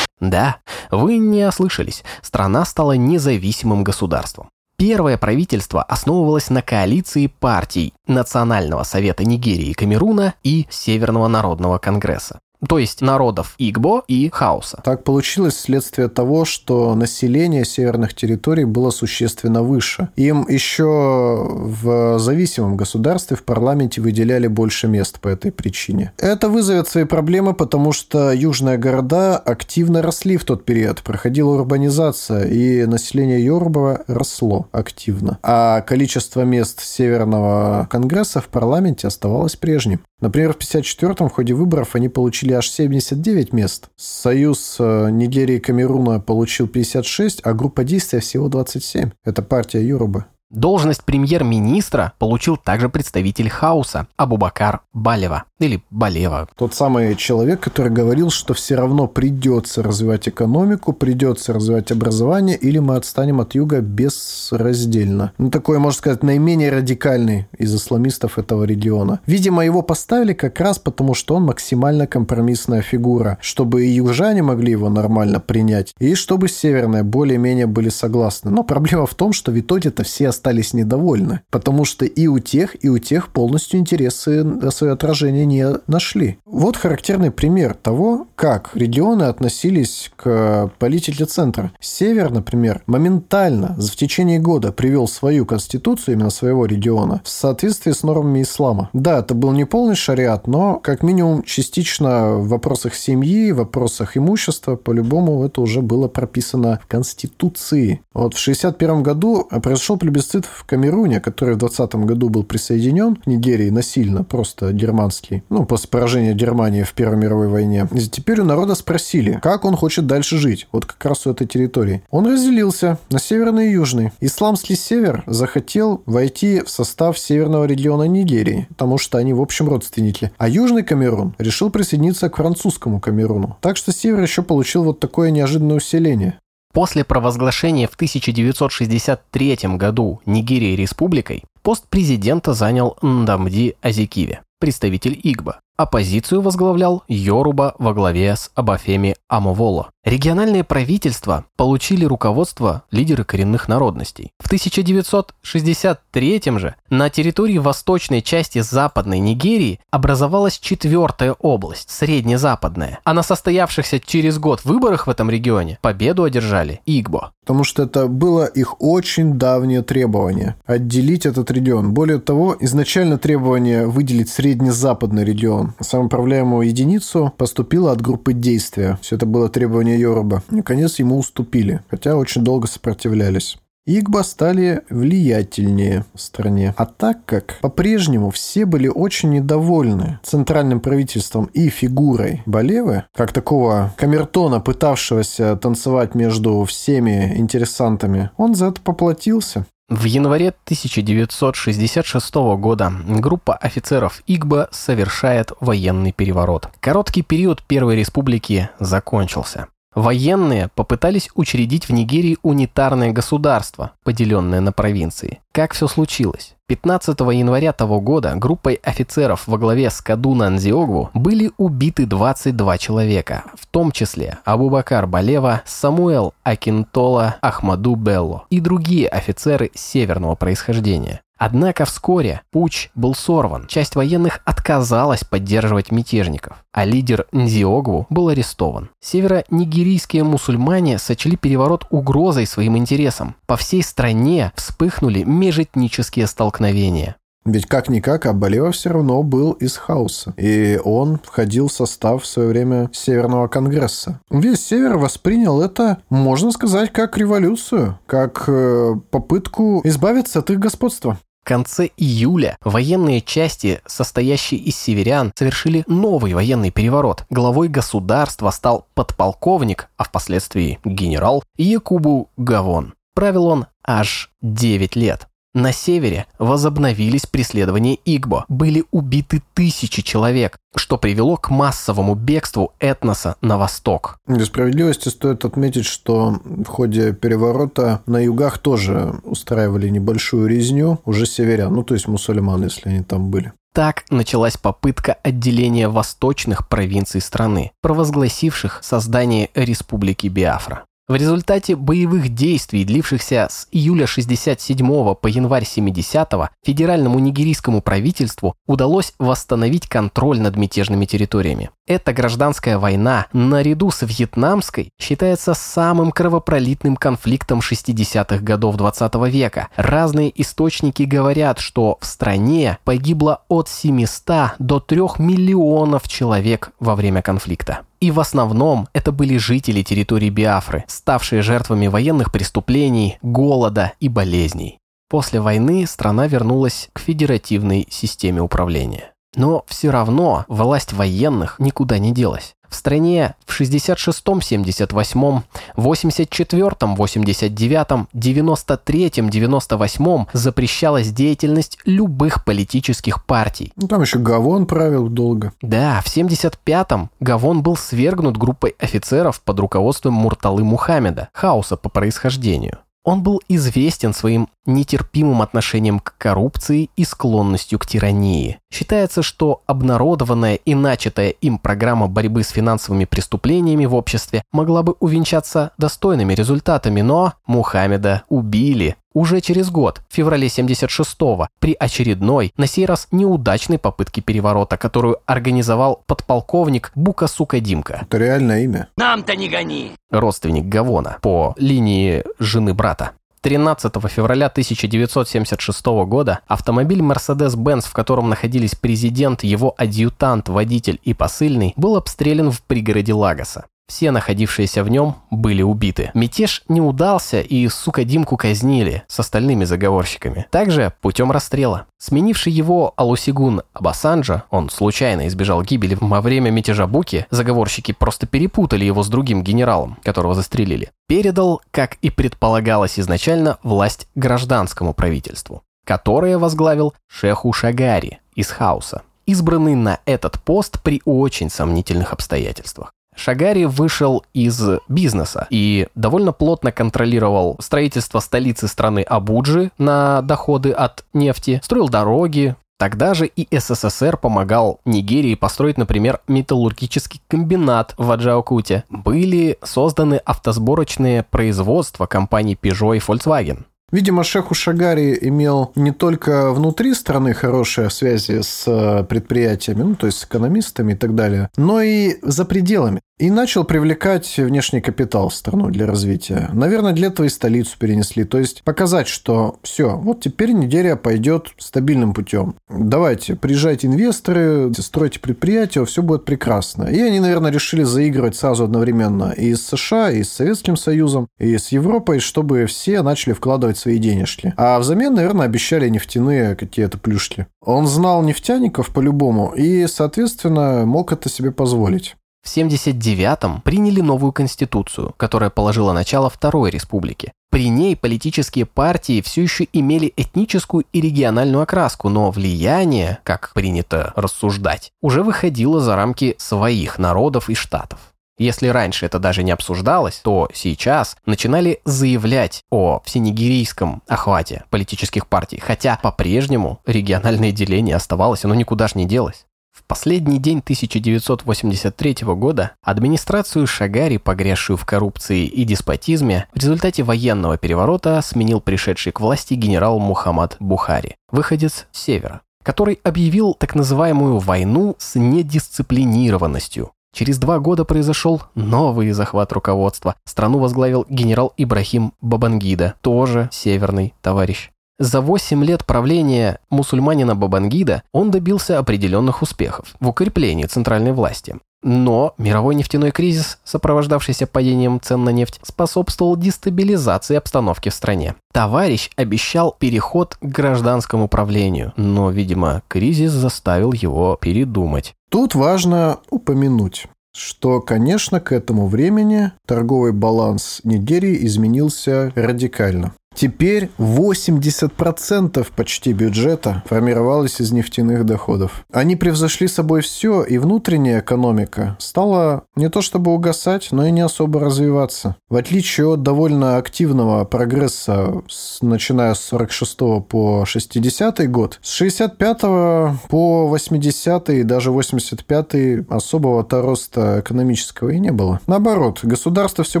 Да, 0.22 0.58
вы 0.92 1.18
не 1.18 1.44
ослышались, 1.44 2.04
страна 2.22 2.64
стала 2.64 2.92
независимым 2.92 3.82
государством. 3.82 4.48
Первое 4.76 5.18
правительство 5.18 5.82
основывалось 5.82 6.48
на 6.48 6.62
коалиции 6.62 7.26
партий 7.26 7.92
Национального 8.06 8.84
совета 8.84 9.24
Нигерии 9.24 9.70
и 9.70 9.74
Камеруна 9.74 10.34
и 10.44 10.66
Северного 10.70 11.26
народного 11.26 11.78
конгресса 11.78 12.38
то 12.68 12.78
есть 12.78 13.00
народов 13.00 13.54
Игбо 13.58 14.02
и 14.08 14.30
Хауса. 14.32 14.80
Так 14.84 15.04
получилось 15.04 15.54
вследствие 15.54 16.08
того, 16.08 16.44
что 16.44 16.94
население 16.94 17.64
северных 17.64 18.14
территорий 18.14 18.64
было 18.64 18.90
существенно 18.90 19.62
выше. 19.62 20.08
Им 20.16 20.46
еще 20.48 20.84
в 20.84 22.18
зависимом 22.18 22.76
государстве 22.76 23.36
в 23.36 23.42
парламенте 23.42 24.00
выделяли 24.00 24.46
больше 24.46 24.88
мест 24.88 25.20
по 25.20 25.28
этой 25.28 25.50
причине. 25.50 26.12
Это 26.18 26.48
вызовет 26.48 26.88
свои 26.88 27.04
проблемы, 27.04 27.54
потому 27.54 27.92
что 27.92 28.32
южные 28.32 28.78
города 28.78 29.36
активно 29.36 30.02
росли 30.02 30.36
в 30.36 30.44
тот 30.44 30.64
период. 30.64 31.02
Проходила 31.02 31.50
урбанизация, 31.54 32.46
и 32.46 32.86
население 32.86 33.44
Йорубова 33.44 34.02
росло 34.06 34.68
активно. 34.72 35.38
А 35.42 35.80
количество 35.80 36.42
мест 36.42 36.80
Северного 36.80 37.88
Конгресса 37.90 38.40
в 38.40 38.46
парламенте 38.46 39.08
оставалось 39.08 39.56
прежним. 39.56 40.00
Например, 40.20 40.52
в 40.52 40.56
1954 40.56 41.28
в 41.28 41.32
ходе 41.32 41.52
выборов 41.52 41.96
они 41.96 42.08
получили 42.08 42.51
аж 42.52 42.70
79 42.70 43.52
мест. 43.52 43.88
Союз 43.96 44.76
э, 44.78 45.10
Нигерии 45.10 45.56
и 45.56 45.60
Камеруна 45.60 46.20
получил 46.20 46.68
56, 46.68 47.40
а 47.44 47.52
группа 47.52 47.84
действия 47.84 48.20
всего 48.20 48.48
27. 48.48 49.10
Это 49.24 49.42
партия 49.42 49.86
Юруба. 49.86 50.26
Должность 50.52 51.04
премьер-министра 51.04 52.12
получил 52.18 52.58
также 52.58 52.90
представитель 52.90 53.48
Хауса 53.48 54.06
Абубакар 54.18 54.82
Балева 54.92 55.44
или 55.58 55.82
Балева. 55.90 56.46
Тот 56.58 56.74
самый 56.74 57.14
человек, 57.14 57.60
который 57.60 57.90
говорил, 57.90 58.28
что 58.28 58.52
все 58.52 58.74
равно 58.74 59.06
придется 59.06 59.82
развивать 59.82 60.28
экономику, 60.28 60.92
придется 60.92 61.54
развивать 61.54 61.90
образование, 61.90 62.58
или 62.58 62.78
мы 62.78 62.96
отстанем 62.96 63.40
от 63.40 63.54
юга 63.54 63.80
безраздельно. 63.80 65.32
Ну, 65.38 65.48
такой, 65.48 65.78
можно 65.78 65.96
сказать, 65.96 66.22
наименее 66.22 66.70
радикальный 66.70 67.46
из 67.56 67.74
исламистов 67.74 68.38
этого 68.38 68.64
региона. 68.64 69.20
Видимо, 69.24 69.64
его 69.64 69.80
поставили 69.80 70.34
как 70.34 70.60
раз 70.60 70.78
потому, 70.78 71.14
что 71.14 71.36
он 71.36 71.44
максимально 71.44 72.06
компромиссная 72.06 72.82
фигура, 72.82 73.38
чтобы 73.40 73.86
и 73.86 73.90
южане 73.90 74.42
могли 74.42 74.72
его 74.72 74.90
нормально 74.90 75.40
принять, 75.40 75.94
и 75.98 76.14
чтобы 76.14 76.48
северные 76.48 77.04
более-менее 77.04 77.66
были 77.66 77.88
согласны. 77.88 78.50
Но 78.50 78.64
проблема 78.64 79.06
в 79.06 79.14
том, 79.14 79.32
что 79.32 79.50
в 79.50 79.58
итоге-то 79.58 80.02
все 80.02 80.28
остальные 80.28 80.41
остались 80.42 80.74
недовольны, 80.74 81.40
потому 81.50 81.84
что 81.84 82.04
и 82.04 82.26
у 82.26 82.40
тех, 82.40 82.76
и 82.84 82.88
у 82.88 82.98
тех 82.98 83.28
полностью 83.28 83.78
интересы 83.78 84.44
свое 84.72 84.92
отражение 84.92 85.46
не 85.46 85.66
нашли. 85.86 86.38
Вот 86.44 86.76
характерный 86.76 87.30
пример 87.30 87.74
того, 87.74 88.26
как 88.34 88.70
регионы 88.74 89.24
относились 89.24 90.10
к 90.16 90.72
политике 90.80 91.26
центра. 91.26 91.70
Север, 91.80 92.32
например, 92.32 92.82
моментально 92.86 93.76
в 93.78 93.94
течение 93.94 94.40
года 94.40 94.72
привел 94.72 95.06
свою 95.06 95.46
конституцию, 95.46 96.16
именно 96.16 96.30
своего 96.30 96.66
региона, 96.66 97.20
в 97.24 97.28
соответствии 97.28 97.92
с 97.92 98.02
нормами 98.02 98.42
ислама. 98.42 98.90
Да, 98.92 99.20
это 99.20 99.34
был 99.34 99.52
не 99.52 99.64
полный 99.64 99.94
шариат, 99.94 100.48
но 100.48 100.80
как 100.80 101.04
минимум 101.04 101.44
частично 101.44 102.34
в 102.34 102.48
вопросах 102.48 102.96
семьи, 102.96 103.52
в 103.52 103.58
вопросах 103.58 104.16
имущества, 104.16 104.74
по-любому 104.74 105.44
это 105.44 105.60
уже 105.60 105.82
было 105.82 106.08
прописано 106.08 106.80
в 106.82 106.88
Конституции. 106.88 108.00
Вот 108.12 108.34
в 108.34 108.38
61 108.38 109.04
году 109.04 109.46
произошел 109.62 109.96
плебисцит 109.96 110.31
геноцид 110.32 110.46
в 110.46 110.64
Камеруне, 110.64 111.20
который 111.20 111.54
в 111.54 111.58
20 111.58 111.94
году 111.96 112.28
был 112.28 112.44
присоединен 112.44 113.16
к 113.16 113.26
Нигерии 113.26 113.70
насильно, 113.70 114.24
просто 114.24 114.72
германский, 114.72 115.42
ну, 115.48 115.64
после 115.64 115.88
поражения 115.88 116.34
Германии 116.34 116.82
в 116.82 116.92
Первой 116.94 117.16
мировой 117.16 117.48
войне. 117.48 117.86
И 117.92 118.00
теперь 118.00 118.40
у 118.40 118.44
народа 118.44 118.74
спросили, 118.74 119.38
как 119.42 119.64
он 119.64 119.76
хочет 119.76 120.06
дальше 120.06 120.38
жить, 120.38 120.68
вот 120.72 120.86
как 120.86 121.04
раз 121.04 121.26
у 121.26 121.30
этой 121.30 121.46
территории. 121.46 122.02
Он 122.10 122.26
разделился 122.26 122.98
на 123.10 123.18
северный 123.18 123.68
и 123.68 123.72
южный. 123.72 124.12
Исламский 124.20 124.76
север 124.76 125.24
захотел 125.26 126.02
войти 126.06 126.62
в 126.64 126.70
состав 126.70 127.18
северного 127.18 127.64
региона 127.64 128.04
Нигерии, 128.04 128.66
потому 128.70 128.98
что 128.98 129.18
они, 129.18 129.32
в 129.32 129.40
общем, 129.40 129.68
родственники. 129.68 130.30
А 130.38 130.48
южный 130.48 130.82
Камерун 130.82 131.34
решил 131.38 131.70
присоединиться 131.70 132.28
к 132.28 132.36
французскому 132.36 133.00
Камеруну. 133.00 133.56
Так 133.60 133.76
что 133.76 133.92
север 133.92 134.22
еще 134.22 134.42
получил 134.42 134.84
вот 134.84 135.00
такое 135.00 135.30
неожиданное 135.30 135.76
усиление. 135.76 136.38
После 136.72 137.04
провозглашения 137.04 137.86
в 137.86 137.94
1963 137.94 139.58
году 139.76 140.20
Нигерии 140.24 140.74
республикой 140.74 141.44
пост 141.62 141.86
президента 141.88 142.54
занял 142.54 142.96
Ндамди 143.02 143.76
Азикиве, 143.82 144.40
представитель 144.58 145.20
Игба. 145.22 145.60
Оппозицию 145.76 146.40
возглавлял 146.40 147.04
Йоруба 147.08 147.74
во 147.78 147.92
главе 147.92 148.34
с 148.34 148.50
Абафеми 148.54 149.16
Амоволо. 149.28 149.90
Региональные 150.04 150.64
правительства 150.64 151.44
получили 151.56 152.04
руководство 152.04 152.82
лидеры 152.90 153.22
коренных 153.22 153.68
народностей. 153.68 154.32
В 154.40 154.46
1963 154.46 156.42
же 156.56 156.74
на 156.90 157.08
территории 157.08 157.58
восточной 157.58 158.20
части 158.20 158.58
Западной 158.62 159.20
Нигерии 159.20 159.78
образовалась 159.92 160.58
четвертая 160.58 161.34
область, 161.34 161.90
среднезападная. 161.90 162.98
А 163.04 163.14
на 163.14 163.22
состоявшихся 163.22 164.00
через 164.00 164.40
год 164.40 164.64
выборах 164.64 165.06
в 165.06 165.10
этом 165.10 165.30
регионе 165.30 165.78
победу 165.82 166.24
одержали 166.24 166.80
Игбо. 166.84 167.30
Потому 167.44 167.64
что 167.64 167.82
это 167.82 168.06
было 168.06 168.44
их 168.44 168.80
очень 168.80 169.34
давнее 169.34 169.82
требование– 169.82 170.54
отделить 170.66 171.26
этот 171.26 171.50
регион. 171.50 171.92
Более 171.92 172.20
того, 172.20 172.56
изначально 172.60 173.18
требование 173.18 173.86
выделить 173.86 174.28
среднезападный 174.30 175.24
регион, 175.24 175.74
самоуправляемую 175.80 176.68
единицу, 176.68 177.32
поступило 177.36 177.90
от 177.90 178.00
группы 178.00 178.32
действия. 178.32 178.98
Все 179.02 179.16
это 179.16 179.26
было 179.26 179.48
требование 179.48 179.91
Йоруба. 179.98 180.42
Наконец 180.50 180.98
ему 180.98 181.18
уступили, 181.18 181.80
хотя 181.90 182.16
очень 182.16 182.42
долго 182.42 182.66
сопротивлялись. 182.66 183.58
Игба 183.84 184.22
стали 184.22 184.82
влиятельнее 184.90 186.04
в 186.14 186.20
стране. 186.20 186.72
А 186.76 186.86
так 186.86 187.24
как 187.24 187.58
по-прежнему 187.60 188.30
все 188.30 188.64
были 188.64 188.86
очень 188.86 189.30
недовольны 189.30 190.20
центральным 190.22 190.78
правительством 190.78 191.46
и 191.46 191.68
фигурой 191.68 192.42
Балевы, 192.46 193.04
как 193.12 193.32
такого 193.32 193.92
камертона, 193.96 194.60
пытавшегося 194.60 195.56
танцевать 195.56 196.14
между 196.14 196.62
всеми 196.64 197.34
интересантами, 197.36 198.30
он 198.36 198.54
за 198.54 198.66
это 198.66 198.80
поплатился. 198.80 199.66
В 199.88 200.04
январе 200.04 200.54
1966 200.64 202.34
года 202.34 202.92
группа 203.08 203.54
офицеров 203.54 204.22
Игба 204.26 204.68
совершает 204.70 205.52
военный 205.60 206.12
переворот. 206.12 206.68
Короткий 206.80 207.22
период 207.22 207.62
Первой 207.64 207.96
Республики 207.96 208.70
закончился. 208.78 209.66
Военные 209.94 210.68
попытались 210.74 211.28
учредить 211.34 211.88
в 211.88 211.92
Нигерии 211.92 212.38
унитарное 212.42 213.12
государство, 213.12 213.92
поделенное 214.04 214.60
на 214.60 214.72
провинции. 214.72 215.40
Как 215.52 215.74
все 215.74 215.86
случилось? 215.86 216.54
15 216.66 217.20
января 217.20 217.74
того 217.74 218.00
года 218.00 218.34
группой 218.34 218.80
офицеров 218.82 219.46
во 219.46 219.58
главе 219.58 219.90
с 219.90 220.00
Кадуна 220.00 220.48
Нзиогву 220.48 221.10
были 221.12 221.50
убиты 221.58 222.06
22 222.06 222.78
человека, 222.78 223.44
в 223.54 223.66
том 223.66 223.92
числе 223.92 224.38
Абубакар 224.46 225.06
Балева, 225.06 225.60
Самуэл 225.66 226.32
Акинтола, 226.42 227.36
Ахмаду 227.42 227.94
Белло 227.94 228.44
и 228.48 228.60
другие 228.60 229.08
офицеры 229.08 229.70
северного 229.74 230.34
происхождения. 230.34 231.20
Однако 231.44 231.86
вскоре 231.86 232.42
путь 232.52 232.92
был 232.94 233.16
сорван. 233.16 233.66
Часть 233.66 233.96
военных 233.96 234.38
отказалась 234.44 235.24
поддерживать 235.24 235.90
мятежников, 235.90 236.62
а 236.70 236.84
лидер 236.84 237.26
Нзиогву 237.32 238.06
был 238.10 238.28
арестован. 238.28 238.90
Северо-нигерийские 239.00 240.22
мусульмане 240.22 240.98
сочли 240.98 241.36
переворот 241.36 241.84
угрозой 241.90 242.46
своим 242.46 242.76
интересам. 242.76 243.34
По 243.46 243.56
всей 243.56 243.82
стране 243.82 244.52
вспыхнули 244.54 245.24
межэтнические 245.24 246.28
столкновения. 246.28 247.16
Ведь 247.44 247.66
как-никак 247.66 248.26
Абалева 248.26 248.70
все 248.70 248.90
равно 248.90 249.20
был 249.24 249.50
из 249.50 249.76
хаоса. 249.76 250.34
И 250.36 250.80
он 250.84 251.18
входил 251.24 251.66
в 251.66 251.72
состав 251.72 252.22
в 252.22 252.26
свое 252.26 252.50
время 252.50 252.88
Северного 252.92 253.48
Конгресса. 253.48 254.20
Весь 254.30 254.64
Север 254.64 254.96
воспринял 254.96 255.60
это, 255.60 255.98
можно 256.08 256.52
сказать, 256.52 256.92
как 256.92 257.18
революцию, 257.18 257.98
как 258.06 258.44
э, 258.46 258.94
попытку 259.10 259.80
избавиться 259.82 260.38
от 260.38 260.50
их 260.50 260.60
господства. 260.60 261.18
В 261.42 261.48
конце 261.48 261.90
июля 261.96 262.56
военные 262.62 263.20
части, 263.20 263.80
состоящие 263.84 264.60
из 264.60 264.76
северян, 264.76 265.32
совершили 265.36 265.82
новый 265.88 266.34
военный 266.34 266.70
переворот. 266.70 267.24
Главой 267.30 267.66
государства 267.66 268.50
стал 268.52 268.86
подполковник, 268.94 269.88
а 269.96 270.04
впоследствии 270.04 270.78
генерал 270.84 271.42
Якубу 271.56 272.30
Гавон. 272.36 272.94
Правил 273.14 273.46
он 273.46 273.66
аж 273.84 274.30
9 274.40 274.94
лет. 274.94 275.26
На 275.54 275.72
севере 275.72 276.26
возобновились 276.38 277.26
преследования 277.26 277.98
Игбо. 278.06 278.46
Были 278.48 278.84
убиты 278.90 279.42
тысячи 279.52 280.00
человек, 280.00 280.58
что 280.74 280.96
привело 280.96 281.36
к 281.36 281.50
массовому 281.50 282.14
бегству 282.14 282.72
этноса 282.78 283.36
на 283.42 283.58
восток. 283.58 284.16
Для 284.26 284.46
справедливости 284.46 285.10
стоит 285.10 285.44
отметить, 285.44 285.84
что 285.84 286.40
в 286.44 286.66
ходе 286.66 287.12
переворота 287.12 288.00
на 288.06 288.20
югах 288.20 288.58
тоже 288.58 289.20
устраивали 289.24 289.88
небольшую 289.88 290.46
резню 290.46 291.00
уже 291.04 291.26
северян, 291.26 291.74
ну 291.74 291.82
то 291.82 291.92
есть 291.92 292.08
мусульман, 292.08 292.64
если 292.64 292.88
они 292.88 293.02
там 293.02 293.30
были. 293.30 293.52
Так 293.74 294.04
началась 294.10 294.58
попытка 294.58 295.14
отделения 295.22 295.88
восточных 295.88 296.68
провинций 296.68 297.22
страны, 297.22 297.72
провозгласивших 297.80 298.80
создание 298.82 299.48
Республики 299.54 300.28
Биафра. 300.28 300.84
В 301.08 301.16
результате 301.16 301.74
боевых 301.74 302.28
действий, 302.28 302.84
длившихся 302.84 303.48
с 303.50 303.66
июля 303.72 304.06
67 304.06 305.14
по 305.16 305.26
январь 305.26 305.64
70 305.64 306.32
федеральному 306.64 307.18
нигерийскому 307.18 307.82
правительству 307.82 308.54
удалось 308.68 309.12
восстановить 309.18 309.88
контроль 309.88 310.40
над 310.40 310.56
мятежными 310.56 311.04
территориями. 311.04 311.70
Эта 311.88 312.12
гражданская 312.12 312.78
война, 312.78 313.26
наряду 313.32 313.90
с 313.90 314.02
вьетнамской, 314.02 314.90
считается 315.00 315.54
самым 315.54 316.12
кровопролитным 316.12 316.96
конфликтом 316.96 317.58
60-х 317.58 318.38
годов 318.38 318.76
20 318.76 319.14
века. 319.28 319.70
Разные 319.74 320.32
источники 320.40 321.02
говорят, 321.02 321.58
что 321.58 321.98
в 322.00 322.06
стране 322.06 322.78
погибло 322.84 323.42
от 323.48 323.68
700 323.68 324.52
до 324.60 324.78
3 324.78 325.00
миллионов 325.18 326.06
человек 326.06 326.70
во 326.78 326.94
время 326.94 327.22
конфликта. 327.22 327.80
И 328.02 328.10
в 328.10 328.18
основном 328.18 328.88
это 328.94 329.12
были 329.12 329.36
жители 329.36 329.84
территории 329.84 330.28
Биафры, 330.28 330.82
ставшие 330.88 331.40
жертвами 331.40 331.86
военных 331.86 332.32
преступлений, 332.32 333.16
голода 333.22 333.92
и 334.00 334.08
болезней. 334.08 334.80
После 335.08 335.40
войны 335.40 335.86
страна 335.86 336.26
вернулась 336.26 336.88
к 336.92 336.98
федеративной 336.98 337.86
системе 337.88 338.40
управления. 338.40 339.12
Но 339.36 339.64
все 339.68 339.90
равно 339.90 340.44
власть 340.48 340.92
военных 340.92 341.60
никуда 341.60 342.00
не 342.00 342.12
делась. 342.12 342.56
В 342.72 342.74
стране 342.74 343.34
в 343.44 343.60
66-м, 343.60 344.38
78-м, 344.38 345.44
84-м, 345.76 346.94
89-м, 346.94 348.08
93-м, 348.14 349.28
98-м 349.28 350.28
запрещалась 350.32 351.12
деятельность 351.12 351.78
любых 351.84 352.46
политических 352.46 353.26
партий. 353.26 353.74
Ну, 353.76 353.88
там 353.88 354.00
еще 354.00 354.18
Гавон 354.18 354.66
правил 354.66 355.08
долго. 355.08 355.52
Да, 355.60 356.00
в 356.00 356.06
75-м 356.06 357.10
Гавон 357.20 357.62
был 357.62 357.76
свергнут 357.76 358.38
группой 358.38 358.74
офицеров 358.78 359.42
под 359.42 359.60
руководством 359.60 360.14
Мурталы 360.14 360.64
Мухаммеда, 360.64 361.28
хаоса 361.34 361.76
по 361.76 361.90
происхождению. 361.90 362.78
Он 363.04 363.22
был 363.22 363.42
известен 363.48 364.14
своим 364.14 364.48
нетерпимым 364.66 365.42
отношением 365.42 365.98
к 365.98 366.14
коррупции 366.18 366.90
и 366.96 367.04
склонностью 367.04 367.78
к 367.78 367.86
тирании. 367.86 368.58
Считается, 368.72 369.22
что 369.22 369.62
обнародованная 369.66 370.54
и 370.54 370.74
начатая 370.74 371.30
им 371.30 371.58
программа 371.58 372.08
борьбы 372.08 372.42
с 372.42 372.50
финансовыми 372.50 373.04
преступлениями 373.04 373.86
в 373.86 373.94
обществе 373.94 374.42
могла 374.52 374.82
бы 374.82 374.94
увенчаться 375.00 375.72
достойными 375.78 376.34
результатами, 376.34 377.00
но 377.00 377.34
Мухаммеда 377.46 378.22
убили 378.28 378.96
уже 379.14 379.40
через 379.40 379.70
год, 379.70 380.00
в 380.08 380.14
феврале 380.14 380.46
76-го, 380.46 381.48
при 381.60 381.76
очередной, 381.78 382.52
на 382.56 382.66
сей 382.66 382.86
раз 382.86 383.08
неудачной 383.10 383.78
попытке 383.78 384.20
переворота, 384.20 384.76
которую 384.76 385.18
организовал 385.26 386.02
подполковник 386.06 386.92
Бука 386.94 387.26
Сука 387.26 387.60
Димка. 387.60 388.00
Это 388.02 388.18
реальное 388.18 388.62
имя. 388.62 388.88
Нам-то 388.96 389.36
не 389.36 389.48
гони. 389.48 389.92
Родственник 390.10 390.64
Гавона 390.64 391.18
по 391.20 391.54
линии 391.58 392.24
жены 392.38 392.74
брата. 392.74 393.12
13 393.42 393.92
февраля 394.08 394.46
1976 394.46 395.86
года 396.06 396.40
автомобиль 396.46 397.00
Mercedes-Benz, 397.00 397.82
в 397.82 397.92
котором 397.92 398.28
находились 398.28 398.76
президент, 398.76 399.42
его 399.42 399.74
адъютант, 399.76 400.48
водитель 400.48 401.00
и 401.02 401.12
посыльный, 401.12 401.74
был 401.76 401.96
обстрелян 401.96 402.52
в 402.52 402.62
пригороде 402.62 403.12
Лагоса. 403.12 403.66
Все 403.92 404.10
находившиеся 404.10 404.84
в 404.84 404.88
нем 404.88 405.16
были 405.30 405.60
убиты. 405.60 406.12
Мятеж 406.14 406.62
не 406.66 406.80
удался, 406.80 407.42
и, 407.42 407.68
сука, 407.68 408.04
Димку 408.04 408.38
казнили 408.38 409.02
с 409.06 409.20
остальными 409.20 409.66
заговорщиками. 409.66 410.46
Также 410.50 410.94
путем 411.02 411.30
расстрела. 411.30 411.84
Сменивший 411.98 412.54
его 412.54 412.94
Алусигун 412.96 413.60
Абасанджа, 413.74 414.44
он 414.48 414.70
случайно 414.70 415.28
избежал 415.28 415.62
гибели 415.62 415.98
во 416.00 416.22
время 416.22 416.48
мятежа 416.48 416.86
Буки, 416.86 417.26
заговорщики 417.28 417.92
просто 417.92 418.26
перепутали 418.26 418.86
его 418.86 419.02
с 419.02 419.08
другим 419.08 419.42
генералом, 419.42 419.98
которого 420.02 420.34
застрелили. 420.34 420.90
Передал, 421.06 421.60
как 421.70 421.96
и 421.96 422.08
предполагалось 422.08 422.98
изначально, 422.98 423.58
власть 423.62 424.08
гражданскому 424.14 424.94
правительству, 424.94 425.64
которое 425.84 426.38
возглавил 426.38 426.94
Шеху 427.08 427.52
Шагари 427.52 428.20
из 428.34 428.48
Хауса, 428.48 429.02
избранный 429.26 429.74
на 429.74 429.98
этот 430.06 430.40
пост 430.40 430.80
при 430.82 431.02
очень 431.04 431.50
сомнительных 431.50 432.14
обстоятельствах. 432.14 432.90
Шагари 433.14 433.64
вышел 433.64 434.24
из 434.32 434.60
бизнеса 434.88 435.46
и 435.50 435.88
довольно 435.94 436.32
плотно 436.32 436.72
контролировал 436.72 437.56
строительство 437.60 438.20
столицы 438.20 438.68
страны 438.68 439.00
Абуджи 439.00 439.70
на 439.78 440.22
доходы 440.22 440.72
от 440.72 441.04
нефти, 441.12 441.60
строил 441.62 441.88
дороги, 441.88 442.56
Тогда 442.82 443.14
же 443.14 443.26
и 443.26 443.46
СССР 443.56 444.16
помогал 444.16 444.80
Нигерии 444.84 445.36
построить, 445.36 445.78
например, 445.78 446.18
металлургический 446.26 447.20
комбинат 447.28 447.94
в 447.96 448.10
Аджаокуте. 448.10 448.82
Были 448.90 449.56
созданы 449.62 450.16
автосборочные 450.16 451.22
производства 451.22 452.06
компаний 452.06 452.58
Peugeot 452.60 452.96
и 452.96 452.98
Volkswagen. 452.98 453.66
Видимо, 453.92 454.24
Шеху 454.24 454.54
Шагари 454.54 455.18
имел 455.20 455.72
не 455.74 455.92
только 455.92 456.50
внутри 456.52 456.94
страны 456.94 457.34
хорошие 457.34 457.90
связи 457.90 458.40
с 458.40 458.64
э, 458.66 459.04
предприятиями, 459.04 459.82
ну, 459.82 459.94
то 459.94 460.06
есть 460.06 460.18
с 460.18 460.24
экономистами 460.24 460.94
и 460.94 460.96
так 460.96 461.14
далее, 461.14 461.50
но 461.58 461.82
и 461.82 462.16
за 462.22 462.46
пределами. 462.46 463.02
И 463.22 463.30
начал 463.30 463.62
привлекать 463.62 464.36
внешний 464.36 464.80
капитал 464.80 465.28
в 465.28 465.34
страну 465.36 465.70
для 465.70 465.86
развития. 465.86 466.50
Наверное, 466.52 466.92
для 466.92 467.06
этого 467.06 467.26
и 467.26 467.28
столицу 467.28 467.76
перенесли. 467.78 468.24
То 468.24 468.36
есть 468.36 468.64
показать, 468.64 469.06
что 469.06 469.60
все, 469.62 469.96
вот 469.96 470.22
теперь 470.22 470.50
Нигерия 470.50 470.96
пойдет 470.96 471.50
стабильным 471.56 472.14
путем. 472.14 472.56
Давайте, 472.68 473.36
приезжайте 473.36 473.86
инвесторы, 473.86 474.72
стройте 474.76 475.20
предприятия, 475.20 475.84
все 475.84 476.02
будет 476.02 476.24
прекрасно. 476.24 476.86
И 476.86 477.00
они, 477.00 477.20
наверное, 477.20 477.52
решили 477.52 477.84
заигрывать 477.84 478.34
сразу 478.34 478.64
одновременно 478.64 479.30
и 479.30 479.54
с 479.54 479.68
США, 479.68 480.10
и 480.10 480.24
с 480.24 480.32
Советским 480.32 480.76
Союзом, 480.76 481.28
и 481.38 481.56
с 481.56 481.68
Европой, 481.68 482.18
чтобы 482.18 482.66
все 482.66 483.02
начали 483.02 483.34
вкладывать 483.34 483.78
свои 483.78 483.98
денежки. 483.98 484.52
А 484.56 484.80
взамен, 484.80 485.14
наверное, 485.14 485.46
обещали 485.46 485.88
нефтяные 485.88 486.56
какие-то 486.56 486.98
плюшки. 486.98 487.46
Он 487.64 487.86
знал 487.86 488.24
нефтяников 488.24 488.92
по-любому 488.92 489.52
и, 489.56 489.86
соответственно, 489.86 490.82
мог 490.86 491.12
это 491.12 491.28
себе 491.28 491.52
позволить. 491.52 492.16
В 492.42 492.48
79-м 492.48 493.60
приняли 493.60 494.00
новую 494.00 494.32
конституцию, 494.32 495.14
которая 495.16 495.48
положила 495.48 495.92
начало 495.92 496.28
Второй 496.28 496.70
Республике. 496.70 497.32
При 497.50 497.68
ней 497.68 497.94
политические 497.94 498.66
партии 498.66 499.20
все 499.20 499.42
еще 499.42 499.68
имели 499.72 500.12
этническую 500.16 500.84
и 500.92 501.00
региональную 501.00 501.62
окраску, 501.62 502.08
но 502.08 502.30
влияние, 502.32 503.18
как 503.22 503.52
принято 503.54 504.12
рассуждать, 504.16 504.90
уже 505.00 505.22
выходило 505.22 505.80
за 505.80 505.94
рамки 505.94 506.34
своих 506.38 506.98
народов 506.98 507.48
и 507.48 507.54
штатов. 507.54 508.00
Если 508.38 508.66
раньше 508.66 509.06
это 509.06 509.20
даже 509.20 509.44
не 509.44 509.52
обсуждалось, 509.52 510.20
то 510.24 510.48
сейчас 510.52 511.16
начинали 511.26 511.80
заявлять 511.84 512.62
о 512.70 513.00
всенигерийском 513.04 514.02
охвате 514.08 514.64
политических 514.70 515.28
партий, 515.28 515.60
хотя 515.60 516.00
по-прежнему 516.02 516.80
региональное 516.86 517.52
деление 517.52 517.94
оставалось, 517.94 518.44
оно 518.44 518.54
никуда 518.54 518.88
ж 518.88 518.96
не 518.96 519.04
делось. 519.04 519.46
В 519.72 519.84
последний 519.84 520.38
день 520.38 520.58
1983 520.58 522.16
года 522.22 522.72
администрацию 522.82 523.66
Шагари, 523.66 524.18
погрязшую 524.18 524.76
в 524.76 524.84
коррупции 524.84 525.46
и 525.46 525.64
деспотизме, 525.64 526.46
в 526.52 526.56
результате 526.56 527.02
военного 527.02 527.56
переворота 527.58 528.20
сменил 528.22 528.60
пришедший 528.60 529.12
к 529.12 529.20
власти 529.20 529.54
генерал 529.54 529.98
Мухаммад 529.98 530.56
Бухари, 530.60 531.16
выходец 531.30 531.86
с 531.90 531.98
севера, 531.98 532.42
который 532.62 533.00
объявил 533.02 533.54
так 533.54 533.74
называемую 533.74 534.38
войну 534.38 534.94
с 534.98 535.18
недисциплинированностью. 535.18 536.92
Через 537.14 537.38
два 537.38 537.58
года 537.58 537.84
произошел 537.84 538.42
новый 538.54 539.10
захват 539.12 539.52
руководства. 539.52 540.14
Страну 540.24 540.58
возглавил 540.58 541.04
генерал 541.08 541.52
Ибрахим 541.56 542.14
Бабангида, 542.20 542.94
тоже 543.02 543.48
северный 543.52 544.14
товарищ. 544.22 544.70
За 545.02 545.20
8 545.20 545.64
лет 545.64 545.84
правления 545.84 546.60
мусульманина 546.70 547.34
Бабангида 547.34 548.04
он 548.12 548.30
добился 548.30 548.78
определенных 548.78 549.42
успехов 549.42 549.96
в 549.98 550.06
укреплении 550.06 550.64
центральной 550.66 551.12
власти. 551.12 551.56
Но 551.82 552.34
мировой 552.38 552.76
нефтяной 552.76 553.10
кризис, 553.10 553.58
сопровождавшийся 553.64 554.46
падением 554.46 555.00
цен 555.00 555.24
на 555.24 555.30
нефть, 555.30 555.58
способствовал 555.64 556.36
дестабилизации 556.36 557.34
обстановки 557.34 557.88
в 557.88 557.94
стране. 557.94 558.36
Товарищ 558.52 559.10
обещал 559.16 559.74
переход 559.76 560.36
к 560.36 560.44
гражданскому 560.44 561.26
правлению, 561.26 561.92
но, 561.96 562.30
видимо, 562.30 562.82
кризис 562.86 563.32
заставил 563.32 563.92
его 563.92 564.38
передумать. 564.40 565.14
Тут 565.32 565.56
важно 565.56 566.20
упомянуть, 566.30 567.08
что, 567.34 567.80
конечно, 567.80 568.38
к 568.38 568.52
этому 568.52 568.86
времени 568.86 569.50
торговый 569.66 570.12
баланс 570.12 570.80
Нигерии 570.84 571.44
изменился 571.44 572.32
радикально. 572.36 573.14
Теперь 573.34 573.90
80% 573.98 575.66
почти 575.74 576.12
бюджета 576.12 576.82
формировалось 576.86 577.60
из 577.60 577.72
нефтяных 577.72 578.24
доходов. 578.24 578.84
Они 578.92 579.16
превзошли 579.16 579.68
собой 579.68 580.02
все, 580.02 580.42
и 580.42 580.58
внутренняя 580.58 581.20
экономика 581.20 581.96
стала 581.98 582.64
не 582.76 582.88
то 582.88 583.02
чтобы 583.02 583.32
угасать, 583.32 583.88
но 583.90 584.06
и 584.06 584.10
не 584.10 584.20
особо 584.20 584.60
развиваться. 584.60 585.36
В 585.48 585.56
отличие 585.56 586.08
от 586.08 586.22
довольно 586.22 586.76
активного 586.76 587.44
прогресса, 587.44 588.42
с, 588.48 588.82
начиная 588.82 589.34
с 589.34 589.40
46 589.40 589.98
по 590.28 590.64
60 590.66 591.50
год, 591.50 591.78
с 591.82 591.90
65 591.90 592.60
по 592.60 593.66
80 593.68 594.50
и 594.50 594.62
даже 594.62 594.90
85 594.90 596.10
особого-то 596.10 596.82
роста 596.82 597.40
экономического 597.40 598.10
и 598.10 598.20
не 598.20 598.30
было. 598.30 598.60
Наоборот, 598.66 599.20
государство 599.22 599.84
все 599.84 600.00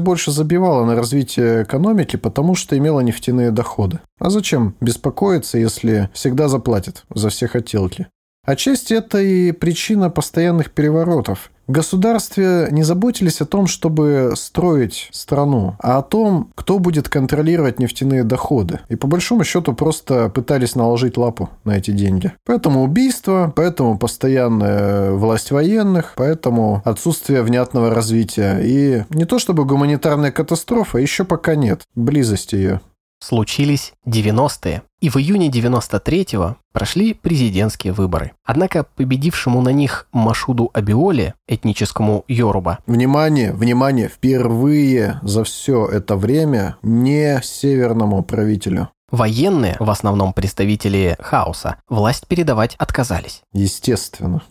больше 0.00 0.30
забивало 0.30 0.84
на 0.84 0.94
развитие 0.94 1.64
экономики, 1.64 2.16
потому 2.16 2.54
что 2.54 2.76
имело 2.76 3.00
нефтяные 3.00 3.21
нефтяные 3.22 3.50
доходы. 3.52 4.00
А 4.18 4.30
зачем 4.30 4.74
беспокоиться, 4.80 5.58
если 5.58 6.10
всегда 6.12 6.48
заплатят 6.48 7.04
за 7.14 7.28
все 7.28 7.46
хотелки? 7.46 8.08
Отчасти 8.44 8.94
это 8.94 9.20
и 9.20 9.52
причина 9.52 10.10
постоянных 10.10 10.72
переворотов. 10.72 11.52
В 11.68 11.72
государстве 11.72 12.66
не 12.72 12.82
заботились 12.82 13.40
о 13.40 13.46
том, 13.46 13.68
чтобы 13.68 14.32
строить 14.34 15.08
страну, 15.12 15.76
а 15.78 15.98
о 15.98 16.02
том, 16.02 16.50
кто 16.56 16.80
будет 16.80 17.08
контролировать 17.08 17.78
нефтяные 17.78 18.24
доходы. 18.24 18.80
И 18.88 18.96
по 18.96 19.06
большому 19.06 19.44
счету 19.44 19.74
просто 19.74 20.28
пытались 20.28 20.74
наложить 20.74 21.16
лапу 21.16 21.50
на 21.64 21.78
эти 21.78 21.92
деньги. 21.92 22.32
Поэтому 22.44 22.82
убийство, 22.82 23.52
поэтому 23.54 23.96
постоянная 23.96 25.12
власть 25.12 25.52
военных, 25.52 26.14
поэтому 26.16 26.82
отсутствие 26.84 27.42
внятного 27.42 27.94
развития. 27.94 28.58
И 28.60 29.04
не 29.10 29.24
то 29.24 29.38
чтобы 29.38 29.64
гуманитарная 29.64 30.32
катастрофа, 30.32 30.98
еще 30.98 31.22
пока 31.24 31.54
нет 31.54 31.82
близости 31.94 32.56
ее. 32.56 32.80
Случились 33.22 33.92
90-е, 34.04 34.82
и 35.00 35.08
в 35.08 35.16
июне 35.16 35.48
93-го 35.48 36.56
прошли 36.72 37.14
президентские 37.14 37.92
выборы. 37.92 38.32
Однако 38.44 38.82
победившему 38.82 39.62
на 39.62 39.68
них 39.68 40.08
Машуду 40.12 40.70
Абиоле, 40.74 41.34
этническому 41.46 42.24
Йоруба, 42.26 42.80
Внимание, 42.88 43.52
внимание, 43.52 44.08
впервые 44.08 45.20
за 45.22 45.44
все 45.44 45.86
это 45.86 46.16
время 46.16 46.78
не 46.82 47.40
северному 47.44 48.24
правителю. 48.24 48.88
военные, 49.12 49.76
в 49.78 49.88
основном 49.88 50.32
представители 50.32 51.16
хаоса, 51.20 51.76
власть 51.88 52.26
передавать 52.26 52.74
отказались. 52.76 53.42
Естественно. 53.52 54.42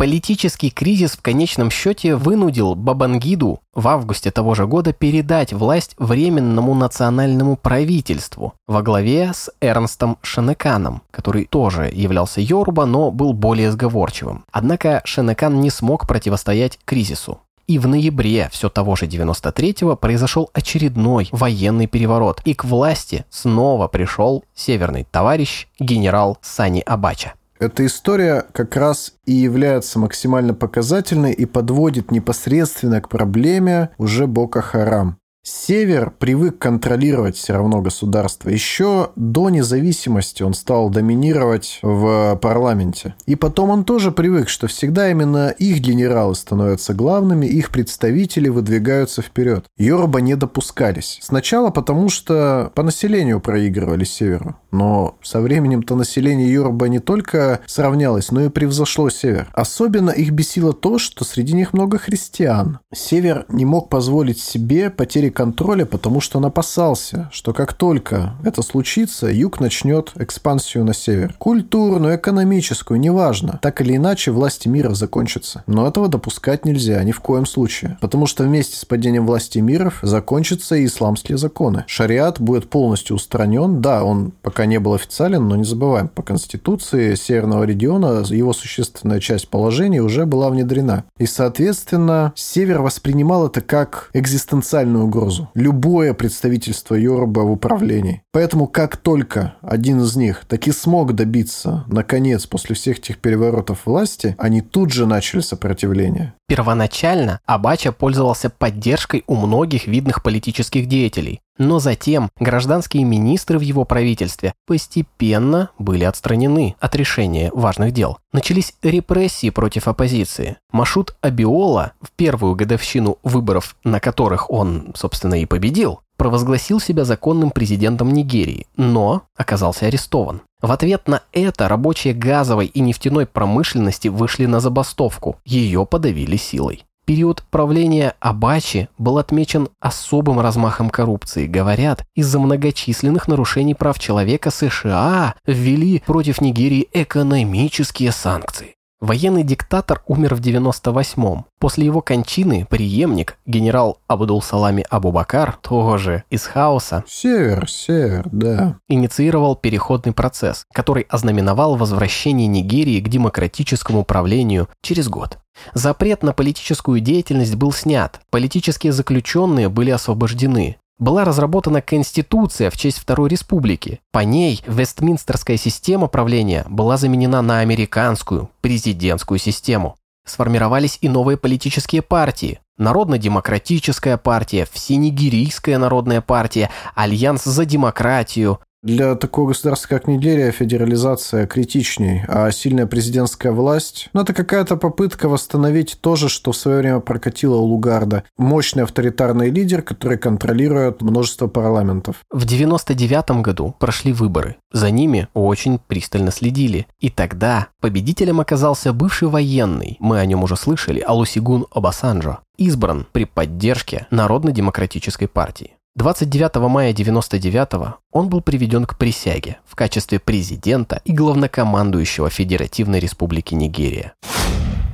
Политический 0.00 0.70
кризис 0.70 1.10
в 1.10 1.20
конечном 1.20 1.70
счете 1.70 2.16
вынудил 2.16 2.74
Бабангиду 2.74 3.60
в 3.74 3.86
августе 3.86 4.30
того 4.30 4.54
же 4.54 4.66
года 4.66 4.94
передать 4.94 5.52
власть 5.52 5.94
Временному 5.98 6.74
национальному 6.74 7.56
правительству 7.58 8.54
во 8.66 8.80
главе 8.80 9.32
с 9.34 9.50
Эрнстом 9.60 10.16
Шенеканом, 10.22 11.02
который 11.10 11.44
тоже 11.44 11.90
являлся 11.92 12.40
Йоруба, 12.40 12.86
но 12.86 13.10
был 13.10 13.34
более 13.34 13.70
сговорчивым. 13.70 14.44
Однако 14.50 15.02
Шенекан 15.04 15.60
не 15.60 15.68
смог 15.68 16.08
противостоять 16.08 16.78
кризису. 16.86 17.40
И 17.66 17.78
в 17.78 17.86
ноябре 17.86 18.48
все 18.50 18.70
того 18.70 18.96
же 18.96 19.04
93-го 19.04 19.96
произошел 19.96 20.48
очередной 20.54 21.28
военный 21.30 21.86
переворот, 21.86 22.40
и 22.46 22.54
к 22.54 22.64
власти 22.64 23.26
снова 23.28 23.86
пришел 23.86 24.44
северный 24.54 25.06
товарищ 25.10 25.68
генерал 25.78 26.38
Сани 26.40 26.80
Абача. 26.86 27.34
Эта 27.60 27.84
история 27.84 28.46
как 28.52 28.74
раз 28.74 29.12
и 29.26 29.32
является 29.32 29.98
максимально 29.98 30.54
показательной 30.54 31.34
и 31.34 31.44
подводит 31.44 32.10
непосредственно 32.10 33.02
к 33.02 33.10
проблеме 33.10 33.90
уже 33.98 34.26
Бока 34.26 34.62
Харам. 34.62 35.19
Север 35.42 36.12
привык 36.18 36.58
контролировать 36.58 37.34
все 37.34 37.54
равно 37.54 37.80
государство. 37.80 38.50
Еще 38.50 39.10
до 39.16 39.48
независимости 39.48 40.42
он 40.42 40.52
стал 40.52 40.90
доминировать 40.90 41.78
в 41.80 42.38
парламенте. 42.42 43.14
И 43.24 43.36
потом 43.36 43.70
он 43.70 43.84
тоже 43.84 44.12
привык, 44.12 44.50
что 44.50 44.66
всегда 44.66 45.10
именно 45.10 45.48
их 45.48 45.80
генералы 45.80 46.34
становятся 46.34 46.92
главными, 46.92 47.46
их 47.46 47.70
представители 47.70 48.50
выдвигаются 48.50 49.22
вперед. 49.22 49.64
Йоруба 49.78 50.20
не 50.20 50.34
допускались. 50.34 51.18
Сначала 51.22 51.70
потому, 51.70 52.10
что 52.10 52.70
по 52.74 52.82
населению 52.82 53.40
проигрывали 53.40 54.04
Северу. 54.04 54.56
Но 54.72 55.16
со 55.22 55.40
временем-то 55.40 55.94
население 55.94 56.52
Йоруба 56.52 56.88
не 56.88 56.98
только 56.98 57.60
сравнялось, 57.66 58.30
но 58.30 58.42
и 58.42 58.48
превзошло 58.50 59.08
Север. 59.08 59.48
Особенно 59.52 60.10
их 60.10 60.32
бесило 60.32 60.74
то, 60.74 60.98
что 60.98 61.24
среди 61.24 61.54
них 61.54 61.72
много 61.72 61.96
христиан. 61.96 62.78
Север 62.92 63.46
не 63.48 63.64
мог 63.64 63.88
позволить 63.88 64.38
себе 64.38 64.90
потери 64.90 65.29
контроля, 65.30 65.86
потому 65.86 66.20
что 66.20 66.38
он 66.38 66.46
опасался, 66.46 67.28
что 67.32 67.52
как 67.52 67.72
только 67.72 68.34
это 68.44 68.62
случится, 68.62 69.26
Юг 69.28 69.60
начнет 69.60 70.12
экспансию 70.16 70.84
на 70.84 70.94
север. 70.94 71.34
Культурную, 71.38 72.16
экономическую, 72.16 73.00
неважно. 73.00 73.58
Так 73.62 73.80
или 73.80 73.96
иначе, 73.96 74.30
власти 74.30 74.68
мира 74.68 74.94
закончатся. 74.94 75.64
Но 75.66 75.86
этого 75.86 76.08
допускать 76.08 76.64
нельзя, 76.64 77.02
ни 77.04 77.12
в 77.12 77.20
коем 77.20 77.46
случае. 77.46 77.98
Потому 78.00 78.26
что 78.26 78.44
вместе 78.44 78.76
с 78.76 78.84
падением 78.84 79.26
власти 79.26 79.58
миров 79.58 79.98
закончатся 80.02 80.76
и 80.76 80.86
исламские 80.86 81.38
законы. 81.38 81.84
Шариат 81.86 82.40
будет 82.40 82.68
полностью 82.68 83.16
устранен. 83.16 83.80
Да, 83.80 84.04
он 84.04 84.32
пока 84.42 84.66
не 84.66 84.78
был 84.78 84.94
официален, 84.94 85.46
но 85.46 85.56
не 85.56 85.64
забываем, 85.64 86.08
по 86.08 86.22
конституции 86.22 87.14
Северного 87.14 87.64
региона 87.64 88.24
его 88.28 88.52
существенная 88.52 89.20
часть 89.20 89.48
положений 89.48 90.00
уже 90.00 90.26
была 90.26 90.50
внедрена. 90.50 91.04
И, 91.18 91.26
соответственно, 91.26 92.32
Север 92.34 92.82
воспринимал 92.82 93.46
это 93.46 93.60
как 93.60 94.10
экзистенциальную 94.12 95.04
угрозу 95.04 95.19
угрозу. 95.20 95.48
Любое 95.54 96.14
представительство 96.14 96.94
Йоруба 96.94 97.40
в 97.40 97.50
управлении. 97.52 98.22
Поэтому 98.32 98.66
как 98.66 98.96
только 98.96 99.54
один 99.62 100.00
из 100.00 100.16
них 100.16 100.44
таки 100.46 100.72
смог 100.72 101.14
добиться, 101.14 101.84
наконец, 101.88 102.46
после 102.46 102.74
всех 102.74 102.98
этих 102.98 103.18
переворотов 103.18 103.86
власти, 103.86 104.34
они 104.38 104.60
тут 104.60 104.92
же 104.92 105.06
начали 105.06 105.40
сопротивление. 105.40 106.34
Первоначально 106.48 107.40
Абача 107.46 107.92
пользовался 107.92 108.50
поддержкой 108.50 109.24
у 109.26 109.36
многих 109.36 109.86
видных 109.86 110.22
политических 110.22 110.86
деятелей, 110.86 111.40
но 111.60 111.78
затем 111.78 112.30
гражданские 112.40 113.04
министры 113.04 113.58
в 113.58 113.60
его 113.60 113.84
правительстве 113.84 114.54
постепенно 114.66 115.68
были 115.78 116.04
отстранены 116.04 116.74
от 116.80 116.96
решения 116.96 117.50
важных 117.52 117.92
дел. 117.92 118.16
Начались 118.32 118.74
репрессии 118.82 119.50
против 119.50 119.86
оппозиции. 119.86 120.56
Машут 120.72 121.14
Абиола 121.20 121.92
в 122.00 122.12
первую 122.12 122.54
годовщину 122.54 123.18
выборов, 123.22 123.76
на 123.84 124.00
которых 124.00 124.50
он, 124.50 124.94
собственно, 124.96 125.34
и 125.34 125.44
победил, 125.44 126.00
провозгласил 126.16 126.80
себя 126.80 127.04
законным 127.04 127.50
президентом 127.50 128.10
Нигерии, 128.10 128.66
но 128.76 129.24
оказался 129.36 129.86
арестован. 129.86 130.40
В 130.62 130.72
ответ 130.72 131.08
на 131.08 131.22
это 131.32 131.68
рабочие 131.68 132.14
газовой 132.14 132.66
и 132.66 132.80
нефтяной 132.80 133.26
промышленности 133.26 134.08
вышли 134.08 134.46
на 134.46 134.60
забастовку. 134.60 135.36
Ее 135.44 135.84
подавили 135.84 136.36
силой. 136.36 136.84
Период 137.10 137.42
правления 137.50 138.14
Абачи 138.20 138.88
был 138.96 139.18
отмечен 139.18 139.68
особым 139.80 140.38
размахом 140.38 140.90
коррупции. 140.90 141.48
Говорят, 141.48 142.04
из-за 142.14 142.38
многочисленных 142.38 143.26
нарушений 143.26 143.74
прав 143.74 143.98
человека 143.98 144.52
США 144.52 145.34
ввели 145.44 146.04
против 146.06 146.40
Нигерии 146.40 146.86
экономические 146.92 148.12
санкции. 148.12 148.76
Военный 149.00 149.44
диктатор 149.44 150.02
умер 150.06 150.34
в 150.34 150.40
98-м. 150.40 151.46
После 151.58 151.86
его 151.86 152.02
кончины 152.02 152.66
преемник, 152.68 153.38
генерал 153.46 153.98
Абдул-Салами 154.08 154.84
Абубакар, 154.90 155.56
тоже 155.62 156.24
из 156.28 156.44
хаоса, 156.44 157.02
Север, 157.08 157.68
север, 157.70 158.28
да. 158.30 158.76
инициировал 158.88 159.56
переходный 159.56 160.12
процесс, 160.12 160.64
который 160.74 161.06
ознаменовал 161.08 161.76
возвращение 161.76 162.46
Нигерии 162.46 163.00
к 163.00 163.08
демократическому 163.08 164.04
правлению 164.04 164.68
через 164.82 165.08
год. 165.08 165.38
Запрет 165.72 166.22
на 166.22 166.32
политическую 166.32 167.00
деятельность 167.00 167.54
был 167.54 167.72
снят, 167.72 168.20
политические 168.30 168.92
заключенные 168.92 169.68
были 169.68 169.90
освобождены. 169.90 170.76
Была 171.00 171.24
разработана 171.24 171.80
Конституция 171.80 172.68
в 172.68 172.76
честь 172.76 172.98
Второй 172.98 173.30
Республики. 173.30 174.00
По 174.12 174.18
ней 174.18 174.62
Вестминстерская 174.66 175.56
система 175.56 176.08
правления 176.08 176.66
была 176.68 176.98
заменена 176.98 177.40
на 177.40 177.60
американскую 177.60 178.50
президентскую 178.60 179.38
систему. 179.38 179.96
Сформировались 180.26 180.98
и 181.00 181.08
новые 181.08 181.38
политические 181.38 182.02
партии. 182.02 182.60
Народно-демократическая 182.76 184.18
партия, 184.18 184.68
Всенигерийская 184.70 185.78
народная 185.78 186.20
партия, 186.20 186.68
Альянс 186.94 187.44
за 187.44 187.64
демократию, 187.64 188.60
Для 188.82 189.14
такого 189.14 189.48
государства, 189.48 189.88
как 189.88 190.08
Нигерия, 190.08 190.50
федерализация 190.52 191.46
критичней, 191.46 192.22
а 192.28 192.50
сильная 192.50 192.86
президентская 192.86 193.52
власть, 193.52 194.08
ну, 194.14 194.22
это 194.22 194.32
какая-то 194.32 194.76
попытка 194.76 195.28
восстановить 195.28 195.98
то 196.00 196.16
же, 196.16 196.30
что 196.30 196.52
в 196.52 196.56
свое 196.56 196.78
время 196.78 197.00
прокатило 197.00 197.56
у 197.56 197.64
Лугарда. 197.64 198.24
Мощный 198.38 198.84
авторитарный 198.84 199.50
лидер, 199.50 199.82
который 199.82 200.16
контролирует 200.16 201.02
множество 201.02 201.46
парламентов. 201.46 202.16
В 202.30 202.46
99 202.46 203.42
году 203.42 203.74
прошли 203.78 204.14
выборы. 204.14 204.56
За 204.72 204.90
ними 204.90 205.28
очень 205.34 205.78
пристально 205.78 206.30
следили. 206.30 206.86
И 207.00 207.10
тогда 207.10 207.68
победителем 207.80 208.40
оказался 208.40 208.94
бывший 208.94 209.28
военный, 209.28 209.98
мы 210.00 210.18
о 210.18 210.24
нем 210.24 210.42
уже 210.42 210.56
слышали, 210.56 211.00
Алусигун 211.00 211.66
Обасанджо, 211.70 212.38
избран 212.56 213.06
при 213.12 213.24
поддержке 213.24 214.06
Народно-демократической 214.10 215.26
партии. 215.26 215.72
29 215.96 216.56
мая 216.68 216.92
99 216.92 217.96
он 218.12 218.28
был 218.28 218.40
приведен 218.42 218.84
к 218.84 218.96
присяге 218.96 219.58
в 219.66 219.74
качестве 219.74 220.20
президента 220.20 221.02
и 221.04 221.12
главнокомандующего 221.12 222.30
Федеративной 222.30 223.00
Республики 223.00 223.54
Нигерия. 223.54 224.14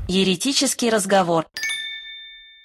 Еретический 0.09 0.88
разговор. 0.88 1.44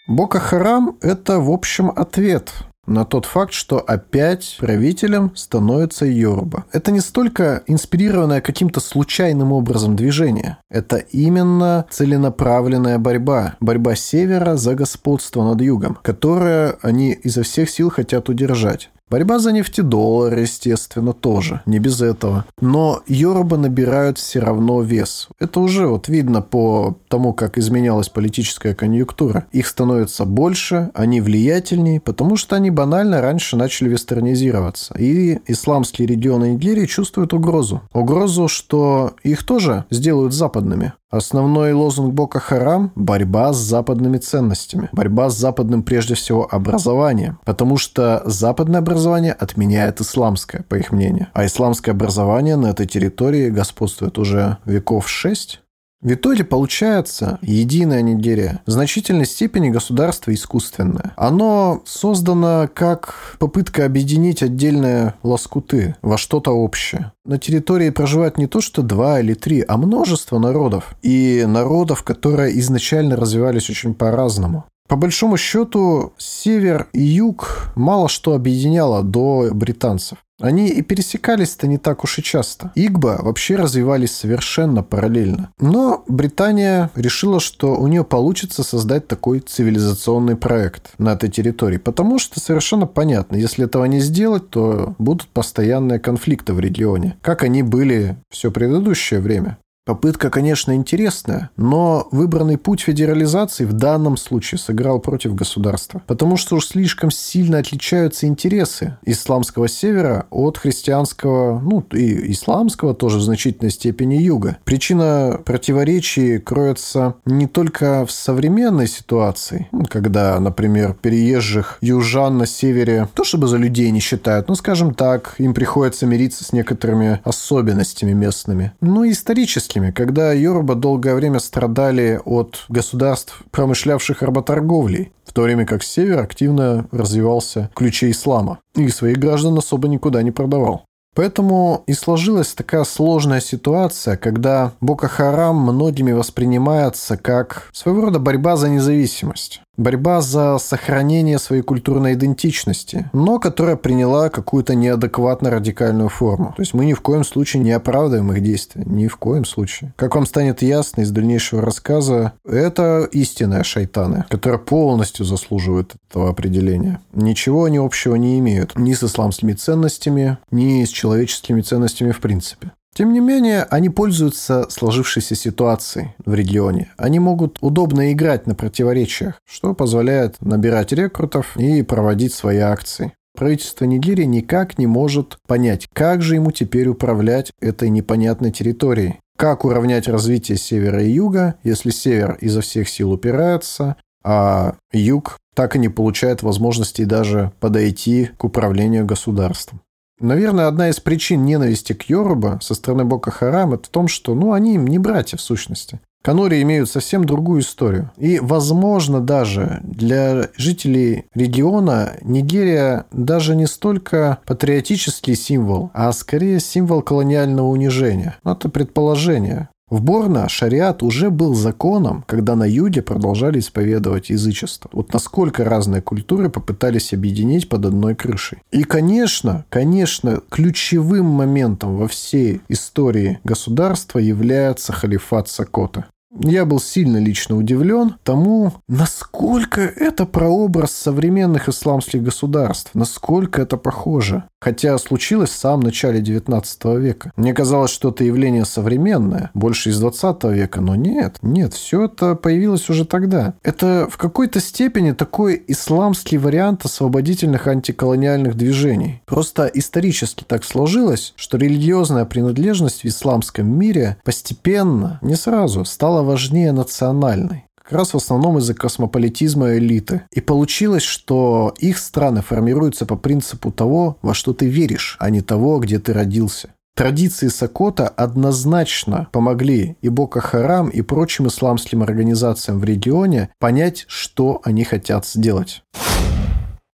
Бока 0.07 0.39
Харам– 0.39 0.97
это, 1.01 1.39
в 1.39 1.51
общем, 1.51 1.89
ответ 1.89 2.51
на 2.87 3.05
тот 3.05 3.25
факт, 3.25 3.53
что 3.53 3.79
опять 3.79 4.57
правителем 4.59 5.35
становится 5.35 6.05
Йоруба. 6.05 6.65
Это 6.71 6.91
не 6.91 6.99
столько 6.99 7.63
инспирированное 7.67 8.41
каким-то 8.41 8.79
случайным 8.79 9.51
образом 9.51 9.95
движение. 9.95 10.57
Это 10.69 10.97
именно 10.97 11.85
целенаправленная 11.89 12.97
борьба. 12.97 13.55
Борьба 13.59 13.95
севера 13.95 14.55
за 14.55 14.75
господство 14.75 15.43
над 15.43 15.61
югом, 15.61 15.97
которое 16.01 16.77
они 16.81 17.11
изо 17.11 17.43
всех 17.43 17.69
сил 17.69 17.89
хотят 17.89 18.29
удержать. 18.29 18.89
Борьба 19.11 19.39
за 19.39 19.51
нефтедоллар, 19.51 20.39
естественно, 20.39 21.11
тоже, 21.11 21.59
не 21.65 21.79
без 21.79 22.01
этого. 22.01 22.45
Но 22.61 23.01
Йоруба 23.07 23.57
набирают 23.57 24.17
все 24.17 24.39
равно 24.39 24.81
вес. 24.81 25.27
Это 25.37 25.59
уже 25.59 25.85
вот 25.85 26.07
видно 26.07 26.41
по 26.41 26.95
тому, 27.09 27.33
как 27.33 27.57
изменялась 27.57 28.07
политическая 28.07 28.73
конъюнктура. 28.73 29.47
Их 29.51 29.67
становится 29.67 30.23
больше, 30.23 30.91
они 30.93 31.19
влиятельнее, 31.19 31.99
потому 31.99 32.37
что 32.37 32.55
они 32.55 32.71
банально 32.71 33.19
раньше 33.19 33.57
начали 33.57 33.89
вестернизироваться. 33.89 34.95
И 34.97 35.39
исламские 35.45 36.07
регионы 36.07 36.53
Нигерии 36.53 36.85
чувствуют 36.85 37.33
угрозу. 37.33 37.81
Угрозу, 37.91 38.47
что 38.47 39.15
их 39.23 39.43
тоже 39.43 39.83
сделают 39.89 40.33
западными. 40.33 40.93
Основной 41.11 41.73
лозунг 41.73 42.13
Бока 42.13 42.39
Харам– 42.39 42.93
борьба 42.95 43.51
с 43.51 43.57
западными 43.57 44.17
ценностями. 44.17 44.87
Борьба 44.93 45.29
с 45.29 45.37
западным, 45.37 45.83
прежде 45.83 46.15
всего, 46.15 46.47
образованием. 46.49 47.37
Потому 47.43 47.75
что 47.75 48.21
западное 48.25 48.79
образование 48.79 49.33
отменяет 49.33 49.99
исламское, 49.99 50.63
по 50.69 50.75
их 50.75 50.93
мнению. 50.93 51.27
А 51.33 51.45
исламское 51.45 51.93
образование 51.93 52.55
на 52.55 52.67
этой 52.67 52.87
территории 52.87 53.49
господствует 53.49 54.17
уже 54.17 54.57
веков 54.63 55.09
шесть. 55.09 55.61
В 56.01 56.13
итоге 56.13 56.43
получается 56.43 57.37
единая 57.43 58.01
Нигерия. 58.01 58.61
В 58.65 58.71
значительной 58.71 59.27
степени 59.27 59.69
государство 59.69 60.33
искусственное. 60.33 61.13
Оно 61.15 61.83
создано 61.85 62.67
как 62.73 63.35
попытка 63.37 63.85
объединить 63.85 64.41
отдельные 64.41 65.13
лоскуты 65.21 65.95
во 66.01 66.17
что-то 66.17 66.51
общее. 66.51 67.11
На 67.23 67.37
территории 67.37 67.91
проживает 67.91 68.39
не 68.39 68.47
то 68.47 68.61
что 68.61 68.81
два 68.81 69.19
или 69.19 69.35
три, 69.35 69.63
а 69.67 69.77
множество 69.77 70.39
народов. 70.39 70.95
И 71.03 71.43
народов, 71.47 72.01
которые 72.01 72.59
изначально 72.59 73.15
развивались 73.15 73.69
очень 73.69 73.93
по-разному. 73.93 74.65
По 74.87 74.95
большому 74.95 75.37
счету, 75.37 76.13
север 76.17 76.87
и 76.93 77.01
юг 77.01 77.71
мало 77.75 78.09
что 78.09 78.33
объединяло 78.33 79.03
до 79.03 79.49
британцев. 79.53 80.17
Они 80.41 80.67
и 80.69 80.81
пересекались-то 80.81 81.67
не 81.67 81.77
так 81.77 82.03
уж 82.03 82.19
и 82.19 82.23
часто. 82.23 82.71
Игба 82.75 83.19
вообще 83.21 83.55
развивались 83.55 84.15
совершенно 84.15 84.83
параллельно. 84.83 85.51
Но 85.59 86.03
Британия 86.07 86.89
решила, 86.95 87.39
что 87.39 87.75
у 87.75 87.87
нее 87.87 88.03
получится 88.03 88.63
создать 88.63 89.07
такой 89.07 89.39
цивилизационный 89.39 90.35
проект 90.35 90.93
на 90.97 91.13
этой 91.13 91.29
территории. 91.29 91.77
Потому 91.77 92.19
что 92.19 92.39
совершенно 92.39 92.87
понятно, 92.87 93.35
если 93.35 93.65
этого 93.65 93.85
не 93.85 93.99
сделать, 93.99 94.49
то 94.49 94.95
будут 94.97 95.27
постоянные 95.27 95.99
конфликты 95.99 96.53
в 96.53 96.59
регионе. 96.59 97.17
Как 97.21 97.43
они 97.43 97.63
были 97.63 98.17
все 98.29 98.51
предыдущее 98.51 99.19
время. 99.19 99.57
Попытка, 99.83 100.29
конечно, 100.29 100.75
интересная, 100.75 101.49
но 101.57 102.07
выбранный 102.11 102.59
путь 102.59 102.81
федерализации 102.81 103.65
в 103.65 103.73
данном 103.73 104.15
случае 104.15 104.59
сыграл 104.59 104.99
против 104.99 105.33
государства, 105.33 106.03
потому 106.05 106.37
что 106.37 106.57
уж 106.57 106.67
слишком 106.67 107.09
сильно 107.09 107.57
отличаются 107.57 108.27
интересы 108.27 108.97
исламского 109.03 109.67
севера 109.67 110.27
от 110.29 110.59
христианского, 110.59 111.59
ну 111.59 111.83
и 111.93 112.31
исламского 112.31 112.93
тоже 112.93 113.17
в 113.17 113.21
значительной 113.21 113.71
степени 113.71 114.17
юга. 114.17 114.59
Причина 114.65 115.39
противоречий 115.43 116.37
кроется 116.37 117.15
не 117.25 117.47
только 117.47 118.05
в 118.05 118.11
современной 118.11 118.87
ситуации, 118.87 119.67
ну, 119.71 119.85
когда, 119.89 120.39
например, 120.39 120.93
переезжих 120.93 121.79
южан 121.81 122.37
на 122.37 122.45
севере, 122.45 123.07
то 123.15 123.23
чтобы 123.23 123.47
за 123.47 123.57
людей 123.57 123.89
не 123.89 123.99
считают, 123.99 124.47
но, 124.47 124.53
скажем 124.53 124.93
так, 124.93 125.33
им 125.39 125.55
приходится 125.55 126.05
мириться 126.05 126.43
с 126.43 126.53
некоторыми 126.53 127.19
особенностями 127.23 128.13
местными, 128.13 128.73
но 128.79 129.05
и 129.05 129.11
исторически 129.11 129.70
арабскими, 129.71 129.91
когда 129.91 130.33
Йоруба 130.33 130.75
долгое 130.75 131.15
время 131.15 131.39
страдали 131.39 132.19
от 132.25 132.65
государств, 132.69 133.41
промышлявших 133.51 134.21
работорговлей, 134.21 135.11
в 135.25 135.33
то 135.33 135.43
время 135.43 135.65
как 135.65 135.83
север 135.83 136.19
активно 136.19 136.87
развивался 136.91 137.69
в 137.73 137.75
ключе 137.75 138.11
ислама 138.11 138.59
и 138.75 138.89
своих 138.89 139.17
граждан 139.17 139.57
особо 139.57 139.87
никуда 139.87 140.23
не 140.23 140.31
продавал. 140.31 140.85
Поэтому 141.13 141.83
и 141.87 141.93
сложилась 141.93 142.53
такая 142.53 142.85
сложная 142.85 143.41
ситуация, 143.41 144.15
когда 144.15 144.71
Бока 144.79 145.09
Харам 145.09 145.57
многими 145.57 146.13
воспринимается 146.13 147.17
как 147.17 147.69
своего 147.73 148.01
рода 148.03 148.19
борьба 148.19 148.55
за 148.55 148.69
независимость 148.69 149.61
борьба 149.77 150.21
за 150.21 150.57
сохранение 150.57 151.39
своей 151.39 151.61
культурной 151.61 152.13
идентичности, 152.13 153.09
но 153.13 153.39
которая 153.39 153.75
приняла 153.75 154.29
какую-то 154.29 154.75
неадекватно 154.75 155.49
радикальную 155.49 156.09
форму. 156.09 156.53
То 156.55 156.61
есть 156.61 156.73
мы 156.73 156.85
ни 156.85 156.93
в 156.93 157.01
коем 157.01 157.23
случае 157.23 157.63
не 157.63 157.71
оправдываем 157.71 158.31
их 158.31 158.41
действия. 158.41 158.83
Ни 158.85 159.07
в 159.07 159.17
коем 159.17 159.45
случае. 159.45 159.93
Как 159.95 160.15
вам 160.15 160.25
станет 160.25 160.61
ясно 160.61 161.01
из 161.01 161.11
дальнейшего 161.11 161.61
рассказа, 161.61 162.33
это 162.45 163.07
истинные 163.11 163.63
шайтаны, 163.63 164.25
которые 164.29 164.59
полностью 164.59 165.25
заслуживают 165.25 165.95
этого 166.09 166.29
определения. 166.29 166.99
Ничего 167.13 167.65
они 167.65 167.77
общего 167.77 168.15
не 168.15 168.39
имеют 168.39 168.77
ни 168.77 168.93
с 168.93 169.03
исламскими 169.03 169.53
ценностями, 169.53 170.37
ни 170.51 170.83
с 170.83 170.89
человеческими 170.89 171.61
ценностями 171.61 172.11
в 172.11 172.19
принципе. 172.19 172.71
Тем 172.93 173.13
не 173.13 173.21
менее, 173.21 173.63
они 173.63 173.89
пользуются 173.89 174.69
сложившейся 174.69 175.33
ситуацией 175.33 176.13
в 176.25 176.33
регионе. 176.33 176.91
Они 176.97 177.19
могут 177.19 177.57
удобно 177.61 178.11
играть 178.11 178.47
на 178.47 178.55
противоречиях, 178.55 179.39
что 179.45 179.73
позволяет 179.73 180.41
набирать 180.41 180.91
рекрутов 180.91 181.55
и 181.57 181.83
проводить 181.83 182.33
свои 182.33 182.57
акции. 182.57 183.13
Правительство 183.37 183.85
Нигерии 183.85 184.25
никак 184.25 184.77
не 184.77 184.87
может 184.87 185.37
понять, 185.47 185.87
как 185.93 186.21
же 186.21 186.35
ему 186.35 186.51
теперь 186.51 186.89
управлять 186.89 187.53
этой 187.61 187.89
непонятной 187.89 188.51
территорией. 188.51 189.19
Как 189.37 189.63
уравнять 189.63 190.09
развитие 190.09 190.57
севера 190.57 191.01
и 191.01 191.11
юга, 191.11 191.55
если 191.63 191.91
север 191.91 192.37
изо 192.41 192.61
всех 192.61 192.89
сил 192.89 193.13
упирается, 193.13 193.95
а 194.23 194.75
юг 194.91 195.37
так 195.55 195.75
и 195.75 195.79
не 195.79 195.89
получает 195.89 196.43
возможности 196.43 197.05
даже 197.05 197.51
подойти 197.59 198.29
к 198.37 198.43
управлению 198.43 199.05
государством. 199.05 199.81
Наверное, 200.21 200.67
одна 200.67 200.89
из 200.89 200.99
причин 200.99 201.45
ненависти 201.45 201.93
к 201.93 202.03
Йоруба 202.03 202.59
со 202.61 202.75
стороны 202.75 203.05
Бока 203.05 203.31
Харам 203.31 203.73
это 203.73 203.85
в 203.85 203.89
том, 203.89 204.07
что 204.07 204.35
ну, 204.35 204.53
они 204.53 204.75
им 204.75 204.85
не 204.87 204.99
братья 204.99 205.37
в 205.37 205.41
сущности. 205.41 205.99
Канори 206.23 206.61
имеют 206.61 206.89
совсем 206.89 207.25
другую 207.25 207.61
историю. 207.61 208.11
И, 208.15 208.39
возможно, 208.39 209.21
даже 209.21 209.79
для 209.81 210.49
жителей 210.55 211.25
региона 211.33 212.13
Нигерия 212.21 213.05
даже 213.11 213.55
не 213.55 213.65
столько 213.65 214.37
патриотический 214.45 215.35
символ, 215.35 215.89
а 215.93 216.11
скорее 216.11 216.59
символ 216.59 217.01
колониального 217.01 217.67
унижения. 217.67 218.37
Ну, 218.43 218.51
это 218.51 218.69
предположение. 218.69 219.69
В 219.91 220.01
Борно 220.01 220.47
шариат 220.47 221.03
уже 221.03 221.29
был 221.29 221.53
законом, 221.53 222.23
когда 222.25 222.55
на 222.55 222.63
юге 222.63 223.01
продолжали 223.01 223.59
исповедовать 223.59 224.29
язычество. 224.29 224.89
Вот 224.93 225.11
насколько 225.11 225.65
разные 225.65 226.01
культуры 226.01 226.49
попытались 226.49 227.11
объединить 227.13 227.67
под 227.67 227.85
одной 227.85 228.15
крышей. 228.15 228.59
И, 228.71 228.85
конечно, 228.85 229.65
конечно, 229.67 230.41
ключевым 230.49 231.25
моментом 231.25 231.97
во 231.97 232.07
всей 232.07 232.61
истории 232.69 233.39
государства 233.43 234.19
является 234.19 234.93
халифат 234.93 235.49
Сокота. 235.49 236.05
Я 236.39 236.63
был 236.63 236.79
сильно 236.79 237.17
лично 237.17 237.57
удивлен 237.57 238.15
тому, 238.23 238.71
насколько 238.87 239.81
это 239.81 240.25
прообраз 240.25 240.91
современных 240.93 241.67
исламских 241.67 242.23
государств, 242.23 242.91
насколько 242.93 243.61
это 243.61 243.75
похоже. 243.75 244.45
Хотя 244.61 244.97
случилось 244.99 245.49
в 245.49 245.57
самом 245.57 245.81
начале 245.81 246.21
19 246.21 246.85
века. 246.99 247.31
Мне 247.35 247.53
казалось, 247.53 247.91
что 247.91 248.09
это 248.09 248.23
явление 248.23 248.65
современное, 248.65 249.49
больше 249.55 249.89
из 249.89 249.99
20 249.99 250.43
века, 250.45 250.81
но 250.81 250.95
нет, 250.95 251.37
нет, 251.41 251.73
все 251.73 252.05
это 252.05 252.35
появилось 252.35 252.87
уже 252.89 253.05
тогда. 253.05 253.55
Это 253.63 254.07
в 254.09 254.17
какой-то 254.17 254.59
степени 254.59 255.13
такой 255.13 255.63
исламский 255.67 256.37
вариант 256.37 256.85
освободительных 256.85 257.65
антиколониальных 257.65 258.55
движений. 258.55 259.23
Просто 259.25 259.65
исторически 259.65 260.43
так 260.43 260.63
сложилось, 260.63 261.33
что 261.35 261.57
религиозная 261.57 262.25
принадлежность 262.25 263.03
в 263.03 263.07
исламском 263.07 263.67
мире 263.67 264.17
постепенно, 264.23 265.17
не 265.23 265.35
сразу, 265.35 265.85
стала 265.85 266.21
важнее 266.21 266.71
национальной 266.71 267.65
раз 267.91 268.13
в 268.13 268.17
основном 268.17 268.57
из-за 268.57 268.73
космополитизма 268.73 269.77
элиты. 269.77 270.21
И 270.31 270.41
получилось, 270.41 271.03
что 271.03 271.73
их 271.77 271.97
страны 271.97 272.41
формируются 272.41 273.05
по 273.05 273.15
принципу 273.15 273.71
того, 273.71 274.17
во 274.21 274.33
что 274.33 274.53
ты 274.53 274.67
веришь, 274.67 275.17
а 275.19 275.29
не 275.29 275.41
того, 275.41 275.79
где 275.79 275.99
ты 275.99 276.13
родился. 276.13 276.73
Традиции 276.95 277.47
Сокота 277.47 278.09
однозначно 278.09 279.29
помогли 279.31 279.95
и 280.01 280.09
Бока 280.09 280.41
Харам, 280.41 280.89
и 280.89 281.01
прочим 281.01 281.47
исламским 281.47 282.03
организациям 282.03 282.79
в 282.79 282.83
регионе 282.83 283.49
понять, 283.59 284.05
что 284.07 284.61
они 284.65 284.83
хотят 284.83 285.25
сделать. 285.25 285.83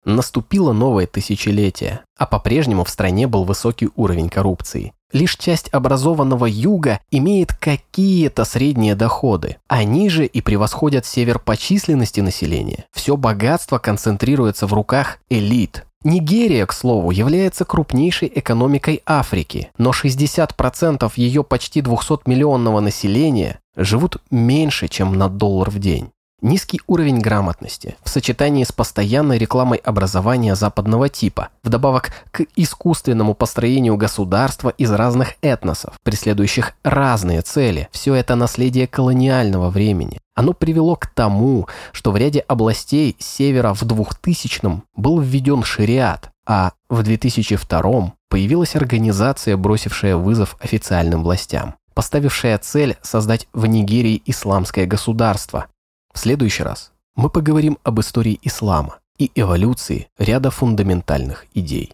Наступило 0.06 0.74
новое 0.74 1.06
тысячелетие, 1.06 2.02
а 2.18 2.26
по-прежнему 2.26 2.84
в 2.86 2.90
стране 2.90 3.28
был 3.28 3.44
высокий 3.44 3.90
уровень 3.96 4.30
коррупции. 4.30 4.94
Лишь 5.14 5.36
часть 5.36 5.70
образованного 5.70 6.46
юга 6.46 7.00
имеет 7.12 7.54
какие-то 7.54 8.46
средние 8.46 8.96
доходы. 8.96 9.58
Они 9.68 10.10
же 10.10 10.26
и 10.26 10.42
превосходят 10.42 11.06
север 11.06 11.40
по 11.40 11.58
численности 11.58 12.22
населения. 12.22 12.86
Все 12.92 13.18
богатство 13.18 13.78
концентрируется 13.78 14.68
в 14.68 14.74
руках 14.74 15.20
элит. 15.30 15.86
Нигерия, 16.04 16.66
к 16.66 16.74
слову, 16.74 17.12
является 17.12 17.64
крупнейшей 17.64 18.32
экономикой 18.34 19.04
Африки, 19.06 19.70
но 19.78 19.92
60% 19.92 21.12
ее 21.16 21.44
почти 21.44 21.82
200-миллионного 21.82 22.80
населения 22.80 23.60
живут 23.76 24.18
меньше, 24.32 24.88
чем 24.88 25.16
на 25.16 25.30
доллар 25.30 25.70
в 25.70 25.78
день. 25.78 26.12
Низкий 26.42 26.82
уровень 26.88 27.20
грамотности 27.20 27.98
в 28.04 28.10
сочетании 28.10 28.64
с 28.64 28.72
постоянной 28.72 29.38
рекламой 29.38 29.78
образования 29.78 30.56
западного 30.56 31.08
типа, 31.08 31.50
вдобавок 31.64 32.10
к 32.32 32.46
искусственному 32.56 33.36
построению 33.36 33.96
государства 33.96 34.70
из 34.70 34.92
разных 34.92 35.36
этносов, 35.44 36.00
преследующих 36.02 36.74
разные 36.84 37.42
цели, 37.44 37.90
все 37.92 38.16
это 38.16 38.34
наследие 38.34 38.88
колониального 38.88 39.70
времени. 39.70 40.18
Оно 40.34 40.54
привело 40.54 40.96
к 40.96 41.06
тому, 41.06 41.68
что 41.92 42.12
в 42.12 42.18
ряде 42.18 42.40
областей 42.40 43.16
севера 43.20 43.76
в 43.76 43.84
2000-м 43.84 44.82
был 44.96 45.20
введен 45.20 45.64
шариат, 45.64 46.32
а 46.48 46.72
в 46.90 47.04
2002 47.04 48.14
появилась 48.30 48.76
организация, 48.76 49.58
бросившая 49.58 50.16
вызов 50.16 50.58
официальным 50.60 51.24
властям 51.24 51.76
поставившая 51.94 52.58
цель 52.58 52.98
создать 53.02 53.48
в 53.54 53.66
Нигерии 53.66 54.22
исламское 54.26 54.86
государство, 54.86 55.68
в 56.14 56.20
следующий 56.20 56.64
раз 56.64 56.92
мы 57.16 57.30
поговорим 57.30 57.78
об 57.84 58.00
истории 58.00 58.40
ислама 58.44 59.00
и 59.18 59.32
эволюции 59.36 60.08
ряда 60.18 60.52
фундаментальных 60.52 61.46
идей. 61.54 61.94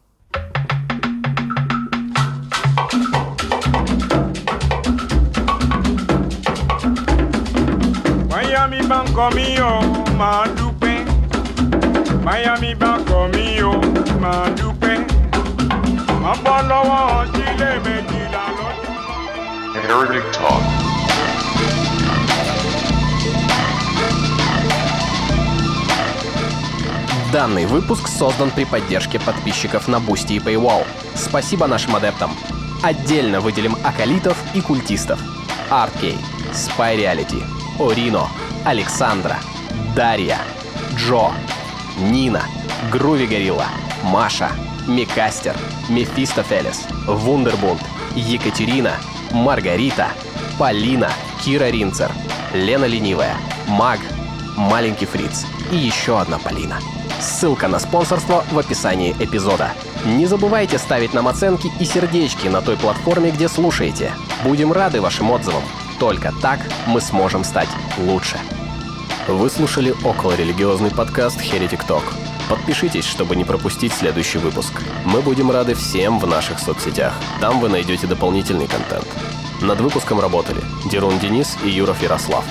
Miami 8.29 8.81
Banco 8.87 9.29
mío, 9.35 9.69
máa 10.17 10.45
dúpẹ́. 10.57 10.97
Miami 12.25 12.75
Banco 12.75 13.19
máa 14.23 14.47
dúpẹ́. 14.57 14.97
Má 16.23 16.31
bọ́ 16.43 16.57
lọ́wọ́ 16.69 17.03
jílé 17.33 17.71
méjìlá 17.83 18.43
lọ́jọ́. 18.57 18.91
Heretic 19.87 20.25
Talk. 20.35 20.76
Данный 27.31 27.65
выпуск 27.65 28.07
создан 28.07 28.51
при 28.51 28.63
поддержке 28.63 29.19
подписчиков 29.19 29.89
на 29.89 29.99
Boosty 29.99 30.33
и 30.33 30.39
Paywall. 30.39 30.85
Спасибо 31.13 31.67
нашим 31.67 31.97
адептам. 31.97 32.31
Отдельно 32.81 33.41
выделим 33.41 33.75
аколитов 33.83 34.37
и 34.53 34.61
культистов. 34.61 35.19
Арткей, 35.69 36.17
Spy 36.53 36.95
Reality, 36.95 37.43
Орино, 37.79 38.29
Александра, 38.63 39.35
Дарья, 39.93 40.39
Джо, 40.95 41.33
Нина, 41.99 42.43
Groovy 42.91 43.27
Gorilla, 43.27 43.67
Маша, 44.03 44.49
Микастер, 44.87 45.55
Мефистофелес, 45.89 46.83
Вундербунд, 47.07 47.81
Екатерина, 48.15 48.93
Маргарита, 49.31 50.07
Полина, 50.57 51.09
Кира 51.43 51.69
Ринцер, 51.69 52.09
Лена 52.53 52.85
Ленивая, 52.85 53.35
Маг, 53.67 53.99
Маленький 54.57 55.05
Фриц 55.05 55.45
и 55.71 55.75
еще 55.77 56.19
одна 56.19 56.39
Полина. 56.39 56.79
Ссылка 57.21 57.67
на 57.67 57.77
спонсорство 57.77 58.43
в 58.51 58.57
описании 58.57 59.15
эпизода. 59.19 59.71
Не 60.03 60.25
забывайте 60.25 60.79
ставить 60.79 61.13
нам 61.13 61.27
оценки 61.27 61.71
и 61.79 61.85
сердечки 61.85 62.47
на 62.47 62.61
той 62.61 62.75
платформе, 62.75 63.29
где 63.29 63.49
слушаете. 63.49 64.11
Будем 64.43 64.73
рады 64.73 64.99
вашим 64.99 65.29
отзывам. 65.29 65.61
Только 65.99 66.33
так 66.41 66.59
мы 66.87 67.01
сможем 67.01 67.43
стать 67.43 67.69
лучше. 67.99 68.37
Вы 69.27 69.49
слушали 69.51 69.93
околорелигиозный 70.03 70.89
подкаст 70.89 71.39
Heretic 71.39 71.85
Talk. 71.87 72.03
Подпишитесь, 72.49 73.05
чтобы 73.05 73.35
не 73.35 73.43
пропустить 73.43 73.93
следующий 73.93 74.39
выпуск. 74.39 74.81
Мы 75.05 75.21
будем 75.21 75.51
рады 75.51 75.75
всем 75.75 76.17
в 76.17 76.25
наших 76.25 76.57
соцсетях. 76.57 77.13
Там 77.41 77.59
вы 77.59 77.69
найдете 77.69 78.07
дополнительный 78.07 78.67
контент. 78.67 79.07
Над 79.61 79.81
выпуском 79.81 80.19
работали 80.19 80.61
Дерун 80.89 81.19
Денис 81.19 81.57
и 81.63 81.69
Юров 81.69 82.01
Ярослав. 82.01 82.43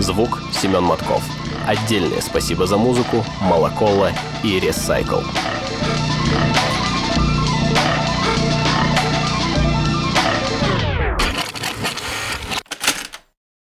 Звук 0.00 0.40
Семен 0.52 0.82
Матков. 0.82 1.22
Отдельное 1.66 2.20
спасибо 2.20 2.66
за 2.66 2.76
музыку 2.76 3.24
Малаколла 3.40 4.10
и 4.42 4.58
Recycle. 4.58 5.24